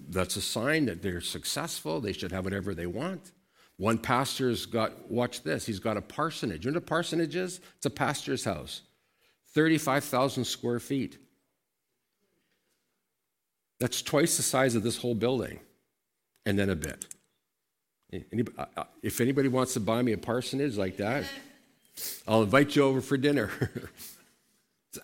that's 0.09 0.37
a 0.37 0.41
sign 0.41 0.87
that 0.87 1.03
they're 1.03 1.21
successful. 1.21 2.01
They 2.01 2.13
should 2.13 2.33
have 2.33 2.45
whatever 2.45 2.75
they 2.75 2.87
want. 2.87 3.33
One 3.77 3.99
pastor's 3.99 4.67
got, 4.67 5.11
watch 5.11 5.43
this, 5.43 5.67
he's 5.67 5.81
got 5.81 5.97
a 5.97 6.03
parsonage. 6.03 6.65
You 6.65 6.71
know 6.71 6.77
what 6.77 6.85
a 6.85 6.87
parsonage 6.87 7.35
is? 7.35 7.61
It's 7.77 7.87
a 7.87 7.91
pastor's 7.91 8.45
house, 8.45 8.83
35,000 9.55 10.45
square 10.45 10.79
feet. 10.79 11.19
That's 13.81 14.03
twice 14.03 14.37
the 14.37 14.43
size 14.43 14.75
of 14.75 14.83
this 14.83 14.99
whole 14.99 15.15
building, 15.15 15.59
and 16.47 16.59
then 16.59 16.71
a 16.71 16.77
bit. 16.77 17.07
Uh, 18.15 18.65
uh, 18.77 18.85
if 19.03 19.21
anybody 19.21 19.49
wants 19.49 19.75
to 19.75 19.81
buy 19.81 20.03
me 20.03 20.13
a 20.13 20.19
parsonage 20.19 20.77
like 20.77 20.99
that, 20.99 21.25
I'll 22.29 22.43
invite 22.43 22.77
you 22.77 22.85
over 22.85 23.01
for 23.01 23.17
dinner. 23.17 23.51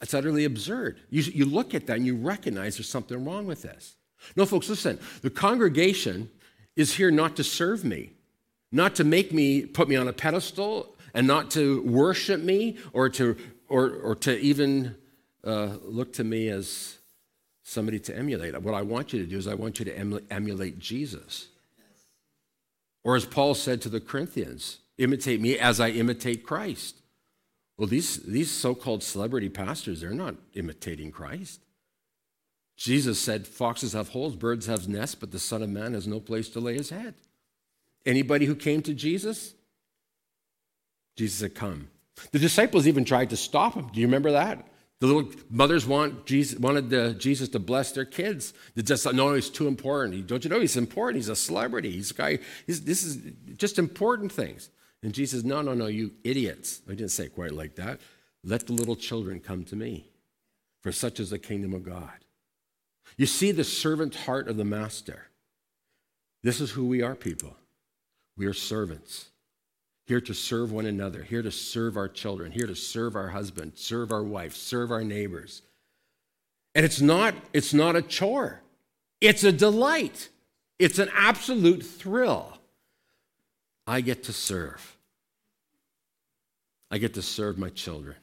It's 0.02 0.12
utterly 0.12 0.44
absurd. 0.44 1.00
You, 1.08 1.22
you 1.22 1.44
look 1.46 1.74
at 1.74 1.86
that 1.86 1.96
and 1.96 2.06
you 2.06 2.14
recognize 2.14 2.76
there's 2.76 2.88
something 2.88 3.24
wrong 3.24 3.46
with 3.46 3.62
this. 3.62 3.96
No, 4.36 4.46
folks, 4.46 4.68
listen. 4.68 4.98
The 5.22 5.30
congregation 5.30 6.30
is 6.76 6.94
here 6.94 7.10
not 7.10 7.36
to 7.36 7.44
serve 7.44 7.84
me, 7.84 8.12
not 8.70 8.94
to 8.96 9.04
make 9.04 9.32
me 9.32 9.66
put 9.66 9.88
me 9.88 9.96
on 9.96 10.08
a 10.08 10.12
pedestal, 10.12 10.94
and 11.14 11.26
not 11.26 11.50
to 11.52 11.82
worship 11.82 12.40
me 12.40 12.78
or 12.92 13.08
to, 13.08 13.36
or, 13.68 13.90
or 13.90 14.14
to 14.14 14.38
even 14.38 14.94
uh, 15.44 15.74
look 15.82 16.12
to 16.14 16.24
me 16.24 16.48
as 16.48 16.98
somebody 17.62 17.98
to 17.98 18.16
emulate. 18.16 18.60
What 18.62 18.74
I 18.74 18.82
want 18.82 19.12
you 19.12 19.18
to 19.20 19.26
do 19.26 19.36
is 19.36 19.46
I 19.46 19.54
want 19.54 19.78
you 19.78 19.84
to 19.86 20.22
emulate 20.30 20.78
Jesus. 20.78 21.48
Or 23.04 23.16
as 23.16 23.24
Paul 23.24 23.54
said 23.54 23.80
to 23.82 23.88
the 23.88 24.00
Corinthians, 24.00 24.78
imitate 24.98 25.40
me 25.40 25.58
as 25.58 25.80
I 25.80 25.90
imitate 25.90 26.44
Christ. 26.44 26.96
Well, 27.76 27.88
these, 27.88 28.16
these 28.18 28.50
so 28.50 28.74
called 28.74 29.02
celebrity 29.02 29.48
pastors, 29.48 30.00
they're 30.00 30.10
not 30.10 30.34
imitating 30.54 31.10
Christ. 31.10 31.60
Jesus 32.78 33.18
said, 33.18 33.44
Foxes 33.44 33.92
have 33.92 34.10
holes, 34.10 34.36
birds 34.36 34.66
have 34.66 34.88
nests, 34.88 35.16
but 35.16 35.32
the 35.32 35.38
Son 35.40 35.64
of 35.64 35.68
Man 35.68 35.94
has 35.94 36.06
no 36.06 36.20
place 36.20 36.48
to 36.50 36.60
lay 36.60 36.74
his 36.74 36.90
head. 36.90 37.14
Anybody 38.06 38.46
who 38.46 38.54
came 38.54 38.82
to 38.82 38.94
Jesus, 38.94 39.52
Jesus 41.16 41.40
had 41.40 41.56
come. 41.56 41.88
The 42.30 42.38
disciples 42.38 42.86
even 42.86 43.04
tried 43.04 43.30
to 43.30 43.36
stop 43.36 43.74
him. 43.74 43.88
Do 43.92 44.00
you 44.00 44.06
remember 44.06 44.30
that? 44.30 44.64
The 45.00 45.06
little 45.08 45.28
mothers 45.50 45.86
want 45.86 46.24
Jesus, 46.24 46.58
wanted 46.58 46.88
the, 46.88 47.14
Jesus 47.14 47.48
to 47.50 47.58
bless 47.58 47.90
their 47.90 48.04
kids. 48.04 48.54
They 48.76 48.82
just 48.82 49.12
no, 49.12 49.34
he's 49.34 49.50
too 49.50 49.66
important. 49.66 50.28
Don't 50.28 50.44
you 50.44 50.50
know 50.50 50.60
he's 50.60 50.76
important? 50.76 51.16
He's 51.16 51.28
a 51.28 51.36
celebrity. 51.36 51.90
He's 51.90 52.12
a 52.12 52.14
guy. 52.14 52.38
He's, 52.64 52.82
this 52.82 53.02
is 53.02 53.18
just 53.56 53.80
important 53.80 54.30
things. 54.30 54.70
And 55.02 55.12
Jesus, 55.12 55.42
no, 55.42 55.62
no, 55.62 55.74
no, 55.74 55.86
you 55.86 56.12
idiots. 56.22 56.80
I 56.86 56.92
didn't 56.92 57.10
say 57.10 57.24
it 57.24 57.34
quite 57.34 57.52
like 57.52 57.74
that. 57.74 58.00
Let 58.44 58.68
the 58.68 58.72
little 58.72 58.96
children 58.96 59.40
come 59.40 59.64
to 59.64 59.76
me, 59.76 60.10
for 60.80 60.92
such 60.92 61.18
is 61.18 61.30
the 61.30 61.38
kingdom 61.40 61.74
of 61.74 61.82
God. 61.82 62.24
You 63.18 63.26
see 63.26 63.50
the 63.50 63.64
servant 63.64 64.14
heart 64.14 64.48
of 64.48 64.56
the 64.56 64.64
master. 64.64 65.26
This 66.42 66.60
is 66.60 66.70
who 66.70 66.86
we 66.86 67.02
are, 67.02 67.16
people. 67.16 67.56
We 68.36 68.46
are 68.46 68.54
servants, 68.54 69.26
here 70.06 70.20
to 70.20 70.32
serve 70.32 70.70
one 70.70 70.86
another, 70.86 71.24
here 71.24 71.42
to 71.42 71.50
serve 71.50 71.96
our 71.96 72.08
children, 72.08 72.52
here 72.52 72.68
to 72.68 72.76
serve 72.76 73.16
our 73.16 73.28
husband, 73.28 73.72
serve 73.74 74.12
our 74.12 74.22
wife, 74.22 74.54
serve 74.54 74.92
our 74.92 75.02
neighbors. 75.02 75.62
And 76.76 76.84
it's 76.86 77.00
not, 77.00 77.34
it's 77.52 77.74
not 77.74 77.96
a 77.96 78.02
chore, 78.02 78.62
it's 79.20 79.42
a 79.42 79.50
delight, 79.50 80.28
it's 80.78 81.00
an 81.00 81.10
absolute 81.12 81.82
thrill. 81.82 82.56
I 83.88 84.00
get 84.00 84.24
to 84.24 84.32
serve. 84.32 84.96
I 86.90 86.98
get 86.98 87.14
to 87.14 87.22
serve 87.22 87.58
my 87.58 87.70
children. 87.70 88.16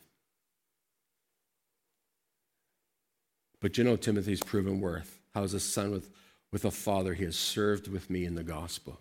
But 3.65 3.79
you 3.79 3.83
know 3.83 3.95
Timothy's 3.95 4.43
proven 4.43 4.79
worth. 4.79 5.17
How's 5.33 5.55
a 5.55 5.59
son 5.59 5.89
with, 5.89 6.11
with 6.51 6.65
a 6.65 6.69
father, 6.69 7.15
he 7.15 7.23
has 7.23 7.35
served 7.35 7.87
with 7.87 8.11
me 8.11 8.23
in 8.23 8.35
the 8.35 8.43
gospel. 8.43 8.99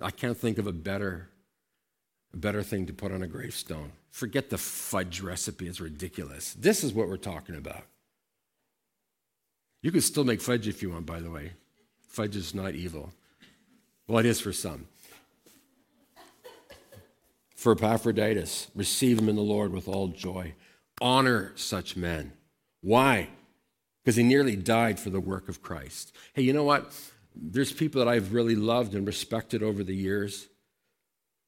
I 0.00 0.12
can't 0.12 0.36
think 0.36 0.56
of 0.56 0.68
a 0.68 0.72
better, 0.72 1.28
a 2.32 2.36
better 2.36 2.62
thing 2.62 2.86
to 2.86 2.92
put 2.92 3.10
on 3.10 3.24
a 3.24 3.26
gravestone. 3.26 3.90
Forget 4.12 4.50
the 4.50 4.56
fudge 4.56 5.20
recipe, 5.20 5.66
it's 5.66 5.80
ridiculous. 5.80 6.54
This 6.54 6.84
is 6.84 6.92
what 6.92 7.08
we're 7.08 7.16
talking 7.16 7.56
about. 7.56 7.82
You 9.82 9.90
can 9.90 10.00
still 10.00 10.22
make 10.22 10.40
fudge 10.40 10.68
if 10.68 10.80
you 10.80 10.90
want, 10.90 11.04
by 11.04 11.18
the 11.18 11.32
way. 11.32 11.54
Fudge 12.06 12.36
is 12.36 12.54
not 12.54 12.76
evil. 12.76 13.10
Well, 14.06 14.18
it 14.18 14.26
is 14.26 14.40
for 14.40 14.52
some 14.52 14.86
for 17.56 17.72
Epaphroditus. 17.72 18.68
Receive 18.76 19.18
him 19.18 19.28
in 19.28 19.34
the 19.34 19.42
Lord 19.42 19.72
with 19.72 19.88
all 19.88 20.06
joy. 20.06 20.54
Honor 21.00 21.50
such 21.56 21.96
men. 21.96 22.34
Why? 22.80 23.28
Because 24.02 24.16
he 24.16 24.22
nearly 24.22 24.56
died 24.56 24.98
for 24.98 25.10
the 25.10 25.20
work 25.20 25.48
of 25.48 25.62
Christ. 25.62 26.14
Hey, 26.34 26.42
you 26.42 26.52
know 26.52 26.64
what? 26.64 26.92
There's 27.34 27.72
people 27.72 28.04
that 28.04 28.10
I've 28.10 28.32
really 28.32 28.56
loved 28.56 28.94
and 28.94 29.06
respected 29.06 29.62
over 29.62 29.84
the 29.84 29.94
years. 29.94 30.48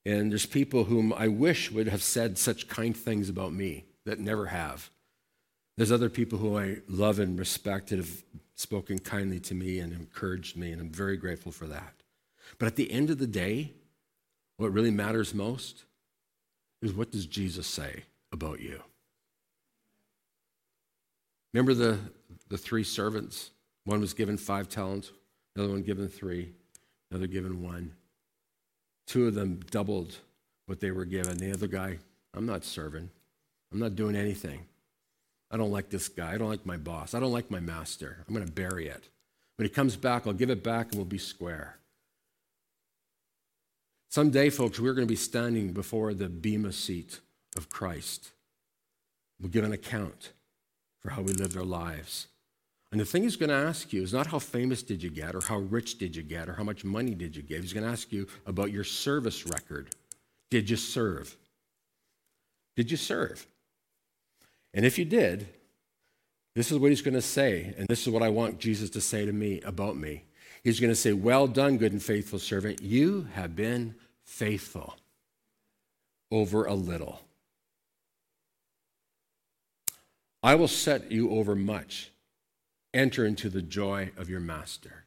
And 0.04 0.30
there's 0.30 0.46
people 0.46 0.84
whom 0.84 1.12
I 1.12 1.28
wish 1.28 1.70
would 1.70 1.88
have 1.88 2.02
said 2.02 2.38
such 2.38 2.68
kind 2.68 2.96
things 2.96 3.28
about 3.28 3.52
me 3.52 3.84
that 4.06 4.18
never 4.18 4.46
have. 4.46 4.90
There's 5.76 5.92
other 5.92 6.10
people 6.10 6.38
who 6.38 6.58
I 6.58 6.78
love 6.88 7.18
and 7.18 7.38
respect 7.38 7.90
and 7.90 8.00
have 8.00 8.22
spoken 8.54 8.98
kindly 8.98 9.40
to 9.40 9.54
me 9.54 9.78
and 9.78 9.92
encouraged 9.92 10.56
me, 10.56 10.72
and 10.72 10.80
I'm 10.80 10.90
very 10.90 11.16
grateful 11.16 11.52
for 11.52 11.66
that. 11.66 11.94
But 12.58 12.66
at 12.66 12.76
the 12.76 12.90
end 12.90 13.10
of 13.10 13.18
the 13.18 13.26
day, 13.26 13.72
what 14.56 14.72
really 14.72 14.90
matters 14.90 15.32
most 15.32 15.84
is 16.82 16.92
what 16.92 17.10
does 17.10 17.26
Jesus 17.26 17.66
say 17.66 18.04
about 18.32 18.60
you? 18.60 18.82
Remember 21.52 21.74
the, 21.74 21.98
the 22.48 22.58
three 22.58 22.84
servants? 22.84 23.50
One 23.84 24.00
was 24.00 24.14
given 24.14 24.36
five 24.36 24.68
talents, 24.68 25.10
another 25.56 25.72
one 25.72 25.82
given 25.82 26.08
three, 26.08 26.52
another 27.10 27.26
given 27.26 27.62
one. 27.62 27.92
Two 29.06 29.26
of 29.26 29.34
them 29.34 29.60
doubled 29.70 30.16
what 30.66 30.80
they 30.80 30.90
were 30.90 31.04
given. 31.04 31.36
The 31.38 31.52
other 31.52 31.66
guy, 31.66 31.98
I'm 32.34 32.46
not 32.46 32.64
serving. 32.64 33.10
I'm 33.72 33.78
not 33.78 33.96
doing 33.96 34.14
anything. 34.14 34.66
I 35.50 35.56
don't 35.56 35.72
like 35.72 35.90
this 35.90 36.08
guy. 36.08 36.32
I 36.32 36.38
don't 36.38 36.48
like 36.48 36.64
my 36.64 36.76
boss. 36.76 37.14
I 37.14 37.20
don't 37.20 37.32
like 37.32 37.50
my 37.50 37.58
master. 37.58 38.24
I'm 38.28 38.34
going 38.34 38.46
to 38.46 38.52
bury 38.52 38.86
it. 38.86 39.08
When 39.56 39.66
he 39.66 39.74
comes 39.74 39.96
back, 39.96 40.26
I'll 40.26 40.32
give 40.32 40.50
it 40.50 40.62
back 40.62 40.86
and 40.86 40.94
we'll 40.94 41.04
be 41.04 41.18
square. 41.18 41.76
Someday, 44.10 44.50
folks, 44.50 44.78
we're 44.78 44.94
going 44.94 45.06
to 45.06 45.12
be 45.12 45.16
standing 45.16 45.72
before 45.72 46.14
the 46.14 46.28
Bema 46.28 46.72
seat 46.72 47.20
of 47.56 47.68
Christ. 47.68 48.30
We'll 49.40 49.50
give 49.50 49.64
an 49.64 49.72
account 49.72 50.30
for 51.00 51.10
how 51.10 51.22
we 51.22 51.32
lived 51.32 51.56
our 51.56 51.64
lives. 51.64 52.28
And 52.92 53.00
the 53.00 53.04
thing 53.04 53.22
he's 53.22 53.36
going 53.36 53.50
to 53.50 53.54
ask 53.54 53.92
you 53.92 54.02
is 54.02 54.12
not 54.12 54.26
how 54.28 54.38
famous 54.38 54.82
did 54.82 55.02
you 55.02 55.10
get, 55.10 55.34
or 55.34 55.40
how 55.40 55.58
rich 55.58 55.98
did 55.98 56.16
you 56.16 56.22
get, 56.22 56.48
or 56.48 56.54
how 56.54 56.64
much 56.64 56.84
money 56.84 57.14
did 57.14 57.36
you 57.36 57.42
give. 57.42 57.62
He's 57.62 57.72
going 57.72 57.86
to 57.86 57.92
ask 57.92 58.10
you 58.12 58.26
about 58.46 58.72
your 58.72 58.84
service 58.84 59.46
record. 59.46 59.94
Did 60.50 60.68
you 60.68 60.76
serve? 60.76 61.36
Did 62.76 62.90
you 62.90 62.96
serve? 62.96 63.46
And 64.74 64.84
if 64.84 64.98
you 64.98 65.04
did, 65.04 65.48
this 66.54 66.72
is 66.72 66.78
what 66.78 66.90
he's 66.90 67.02
going 67.02 67.14
to 67.14 67.22
say, 67.22 67.74
and 67.78 67.86
this 67.88 68.02
is 68.02 68.12
what 68.12 68.22
I 68.22 68.28
want 68.28 68.58
Jesus 68.58 68.90
to 68.90 69.00
say 69.00 69.24
to 69.24 69.32
me 69.32 69.60
about 69.60 69.96
me. 69.96 70.24
He's 70.64 70.80
going 70.80 70.90
to 70.90 70.96
say, 70.96 71.12
Well 71.12 71.46
done, 71.46 71.78
good 71.78 71.92
and 71.92 72.02
faithful 72.02 72.38
servant. 72.38 72.82
You 72.82 73.28
have 73.34 73.54
been 73.54 73.94
faithful 74.24 74.96
over 76.30 76.64
a 76.64 76.74
little. 76.74 77.20
I 80.42 80.54
will 80.54 80.68
set 80.68 81.12
you 81.12 81.30
over 81.30 81.54
much. 81.54 82.10
enter 82.92 83.24
into 83.24 83.48
the 83.48 83.62
joy 83.62 84.10
of 84.16 84.28
your 84.28 84.40
master. 84.40 85.04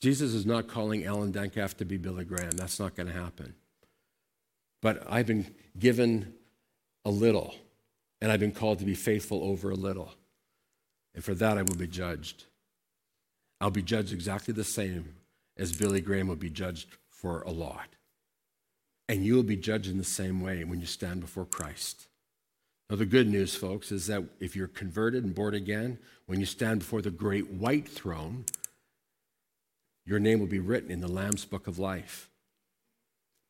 Jesus 0.00 0.34
is 0.34 0.44
not 0.44 0.66
calling 0.66 1.04
Alan 1.04 1.32
Denkaff 1.32 1.74
to 1.74 1.84
be 1.84 1.96
Billy 1.96 2.24
Graham. 2.24 2.50
That's 2.52 2.80
not 2.80 2.96
going 2.96 3.06
to 3.06 3.12
happen. 3.12 3.54
But 4.80 5.06
I've 5.08 5.26
been 5.26 5.54
given 5.78 6.34
a 7.04 7.10
little, 7.10 7.54
and 8.20 8.32
I've 8.32 8.40
been 8.40 8.52
called 8.52 8.80
to 8.80 8.84
be 8.84 8.96
faithful 8.96 9.44
over 9.44 9.70
a 9.70 9.76
little. 9.76 10.12
And 11.14 11.22
for 11.22 11.34
that, 11.34 11.56
I 11.56 11.62
will 11.62 11.76
be 11.76 11.86
judged. 11.86 12.46
I'll 13.60 13.70
be 13.70 13.82
judged 13.82 14.12
exactly 14.12 14.52
the 14.52 14.64
same 14.64 15.14
as 15.56 15.72
Billy 15.72 16.00
Graham 16.00 16.26
will 16.26 16.34
be 16.34 16.50
judged 16.50 16.88
for 17.08 17.42
a 17.42 17.50
lot. 17.50 17.86
And 19.08 19.24
you 19.24 19.36
will 19.36 19.42
be 19.44 19.56
judged 19.56 19.88
in 19.88 19.98
the 19.98 20.04
same 20.04 20.40
way 20.40 20.64
when 20.64 20.80
you 20.80 20.86
stand 20.86 21.20
before 21.20 21.44
Christ. 21.44 22.08
Now, 22.92 22.98
the 22.98 23.06
good 23.06 23.30
news, 23.30 23.54
folks, 23.54 23.90
is 23.90 24.08
that 24.08 24.22
if 24.38 24.54
you're 24.54 24.68
converted 24.68 25.24
and 25.24 25.34
born 25.34 25.54
again, 25.54 25.96
when 26.26 26.40
you 26.40 26.44
stand 26.44 26.80
before 26.80 27.00
the 27.00 27.10
great 27.10 27.50
white 27.50 27.88
throne, 27.88 28.44
your 30.04 30.18
name 30.18 30.40
will 30.40 30.46
be 30.46 30.58
written 30.58 30.90
in 30.90 31.00
the 31.00 31.08
Lamb's 31.08 31.46
book 31.46 31.66
of 31.66 31.78
life. 31.78 32.28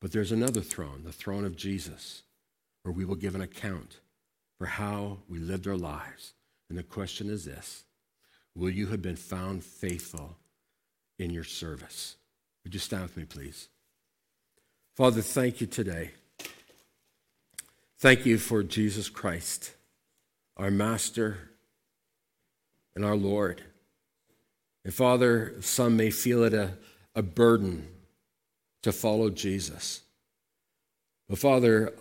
But 0.00 0.12
there's 0.12 0.30
another 0.30 0.60
throne, 0.60 1.02
the 1.02 1.10
throne 1.10 1.44
of 1.44 1.56
Jesus, 1.56 2.22
where 2.84 2.92
we 2.92 3.04
will 3.04 3.16
give 3.16 3.34
an 3.34 3.40
account 3.40 3.98
for 4.58 4.66
how 4.66 5.18
we 5.28 5.40
lived 5.40 5.66
our 5.66 5.76
lives. 5.76 6.34
And 6.68 6.78
the 6.78 6.84
question 6.84 7.28
is 7.28 7.44
this 7.44 7.82
Will 8.54 8.70
you 8.70 8.86
have 8.86 9.02
been 9.02 9.16
found 9.16 9.64
faithful 9.64 10.36
in 11.18 11.30
your 11.30 11.42
service? 11.42 12.14
Would 12.62 12.74
you 12.74 12.80
stand 12.80 13.02
with 13.02 13.16
me, 13.16 13.24
please? 13.24 13.70
Father, 14.94 15.20
thank 15.20 15.60
you 15.60 15.66
today. 15.66 16.12
Thank 18.02 18.26
you 18.26 18.36
for 18.36 18.64
Jesus 18.64 19.08
Christ, 19.08 19.74
our 20.56 20.72
Master 20.72 21.38
and 22.96 23.04
our 23.04 23.14
Lord. 23.14 23.62
And 24.84 24.92
Father, 24.92 25.54
some 25.60 25.96
may 25.96 26.10
feel 26.10 26.42
it 26.42 26.52
a, 26.52 26.72
a 27.14 27.22
burden 27.22 27.86
to 28.82 28.90
follow 28.90 29.30
Jesus. 29.30 30.00
But 31.28 31.38
Father, 31.38 31.94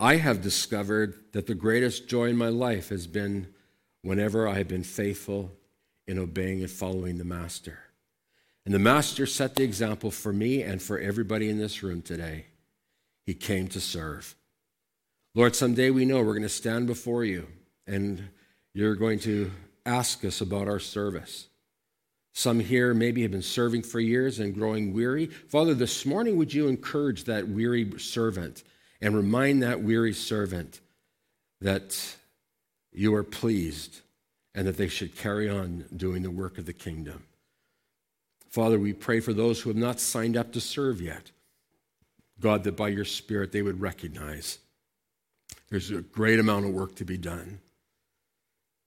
I 0.00 0.16
have 0.16 0.40
discovered 0.40 1.32
that 1.32 1.46
the 1.46 1.54
greatest 1.54 2.08
joy 2.08 2.30
in 2.30 2.38
my 2.38 2.48
life 2.48 2.88
has 2.88 3.06
been 3.06 3.48
whenever 4.00 4.48
I 4.48 4.54
have 4.54 4.68
been 4.68 4.84
faithful 4.84 5.52
in 6.06 6.18
obeying 6.18 6.62
and 6.62 6.70
following 6.70 7.18
the 7.18 7.24
Master. 7.26 7.80
And 8.64 8.74
the 8.74 8.78
Master 8.78 9.26
set 9.26 9.54
the 9.54 9.64
example 9.64 10.10
for 10.10 10.32
me 10.32 10.62
and 10.62 10.80
for 10.80 10.98
everybody 10.98 11.50
in 11.50 11.58
this 11.58 11.82
room 11.82 12.00
today. 12.00 12.46
He 13.26 13.34
came 13.34 13.68
to 13.68 13.82
serve. 13.82 14.34
Lord, 15.36 15.54
someday 15.54 15.90
we 15.90 16.06
know 16.06 16.22
we're 16.22 16.32
going 16.32 16.42
to 16.44 16.48
stand 16.48 16.86
before 16.86 17.22
you 17.22 17.46
and 17.86 18.30
you're 18.72 18.94
going 18.94 19.18
to 19.18 19.50
ask 19.84 20.24
us 20.24 20.40
about 20.40 20.66
our 20.66 20.78
service. 20.78 21.48
Some 22.32 22.58
here 22.58 22.94
maybe 22.94 23.20
have 23.20 23.32
been 23.32 23.42
serving 23.42 23.82
for 23.82 24.00
years 24.00 24.38
and 24.38 24.54
growing 24.54 24.94
weary. 24.94 25.26
Father, 25.26 25.74
this 25.74 26.06
morning, 26.06 26.38
would 26.38 26.54
you 26.54 26.68
encourage 26.68 27.24
that 27.24 27.48
weary 27.48 27.98
servant 27.98 28.64
and 29.02 29.14
remind 29.14 29.62
that 29.62 29.82
weary 29.82 30.14
servant 30.14 30.80
that 31.60 32.16
you 32.90 33.14
are 33.14 33.22
pleased 33.22 34.00
and 34.54 34.66
that 34.66 34.78
they 34.78 34.88
should 34.88 35.16
carry 35.16 35.50
on 35.50 35.84
doing 35.94 36.22
the 36.22 36.30
work 36.30 36.56
of 36.56 36.64
the 36.64 36.72
kingdom? 36.72 37.24
Father, 38.48 38.78
we 38.78 38.94
pray 38.94 39.20
for 39.20 39.34
those 39.34 39.60
who 39.60 39.68
have 39.68 39.76
not 39.76 40.00
signed 40.00 40.34
up 40.34 40.54
to 40.54 40.62
serve 40.62 41.02
yet. 41.02 41.30
God, 42.40 42.64
that 42.64 42.74
by 42.74 42.88
your 42.88 43.04
Spirit 43.04 43.52
they 43.52 43.60
would 43.60 43.82
recognize 43.82 44.60
there's 45.68 45.90
a 45.90 46.00
great 46.00 46.38
amount 46.38 46.66
of 46.66 46.72
work 46.72 46.94
to 46.96 47.04
be 47.04 47.18
done. 47.18 47.60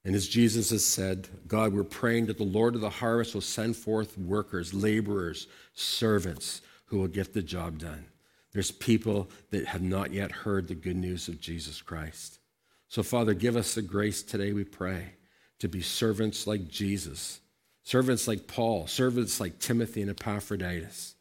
And 0.06 0.16
as 0.16 0.28
Jesus 0.28 0.70
has 0.70 0.86
said, 0.86 1.28
God, 1.48 1.74
we're 1.74 1.84
praying 1.84 2.28
that 2.28 2.38
the 2.38 2.44
Lord 2.44 2.76
of 2.76 2.82
the 2.82 2.90
harvest 2.90 3.34
will 3.34 3.42
send 3.42 3.76
forth 3.76 4.18
workers, 4.18 4.74
laborers, 4.74 5.48
servants 5.74 6.62
who 6.86 6.98
will 6.98 7.08
get 7.08 7.34
the 7.34 7.42
job 7.42 7.80
done. 7.80 8.06
There's 8.54 8.72
people 8.72 9.30
that 9.52 9.68
have 9.68 9.82
not 9.82 10.12
yet 10.12 10.32
heard 10.32 10.68
the 10.68 10.76
good 10.76 10.96
news 10.96 11.28
of 11.28 11.40
Jesus 11.40 11.82
Christ. 11.82 12.40
So, 12.88 13.04
Father, 13.04 13.34
give 13.34 13.56
us 13.56 13.76
the 13.76 13.82
grace 13.82 14.24
today, 14.24 14.54
we 14.54 14.64
pray, 14.64 15.14
to 15.60 15.68
be 15.68 15.82
servants 15.82 16.48
like 16.48 16.68
Jesus, 16.68 17.42
servants 17.84 18.28
like 18.28 18.48
Paul, 18.48 18.88
servants 18.88 19.40
like 19.40 19.60
Timothy 19.60 20.02
and 20.02 20.10
Epaphroditus. 20.10 21.16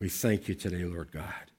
We 0.00 0.10
thank 0.10 0.48
you 0.48 0.54
today, 0.54 0.84
Lord 0.84 1.12
God, 1.12 1.50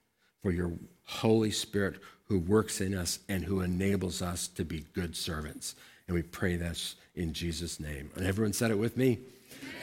for 0.42 0.52
your 0.52 0.72
Holy 1.04 1.50
Spirit 1.50 1.98
who 2.28 2.38
works 2.38 2.80
in 2.80 2.94
us 2.94 3.18
and 3.28 3.44
who 3.44 3.60
enables 3.60 4.22
us 4.22 4.48
to 4.48 4.64
be 4.64 4.84
good 4.94 5.16
servants. 5.16 5.74
And 6.06 6.14
we 6.14 6.22
pray 6.22 6.56
this 6.56 6.96
in 7.14 7.32
Jesus' 7.32 7.80
name. 7.80 8.10
And 8.16 8.26
everyone 8.26 8.52
said 8.52 8.70
it 8.70 8.78
with 8.78 8.96
me. 8.96 9.18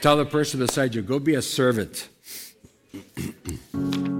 Tell 0.00 0.16
the 0.16 0.24
person 0.24 0.60
beside 0.60 0.94
you, 0.94 1.02
go 1.02 1.18
be 1.18 1.34
a 1.34 1.42
servant. 1.42 2.08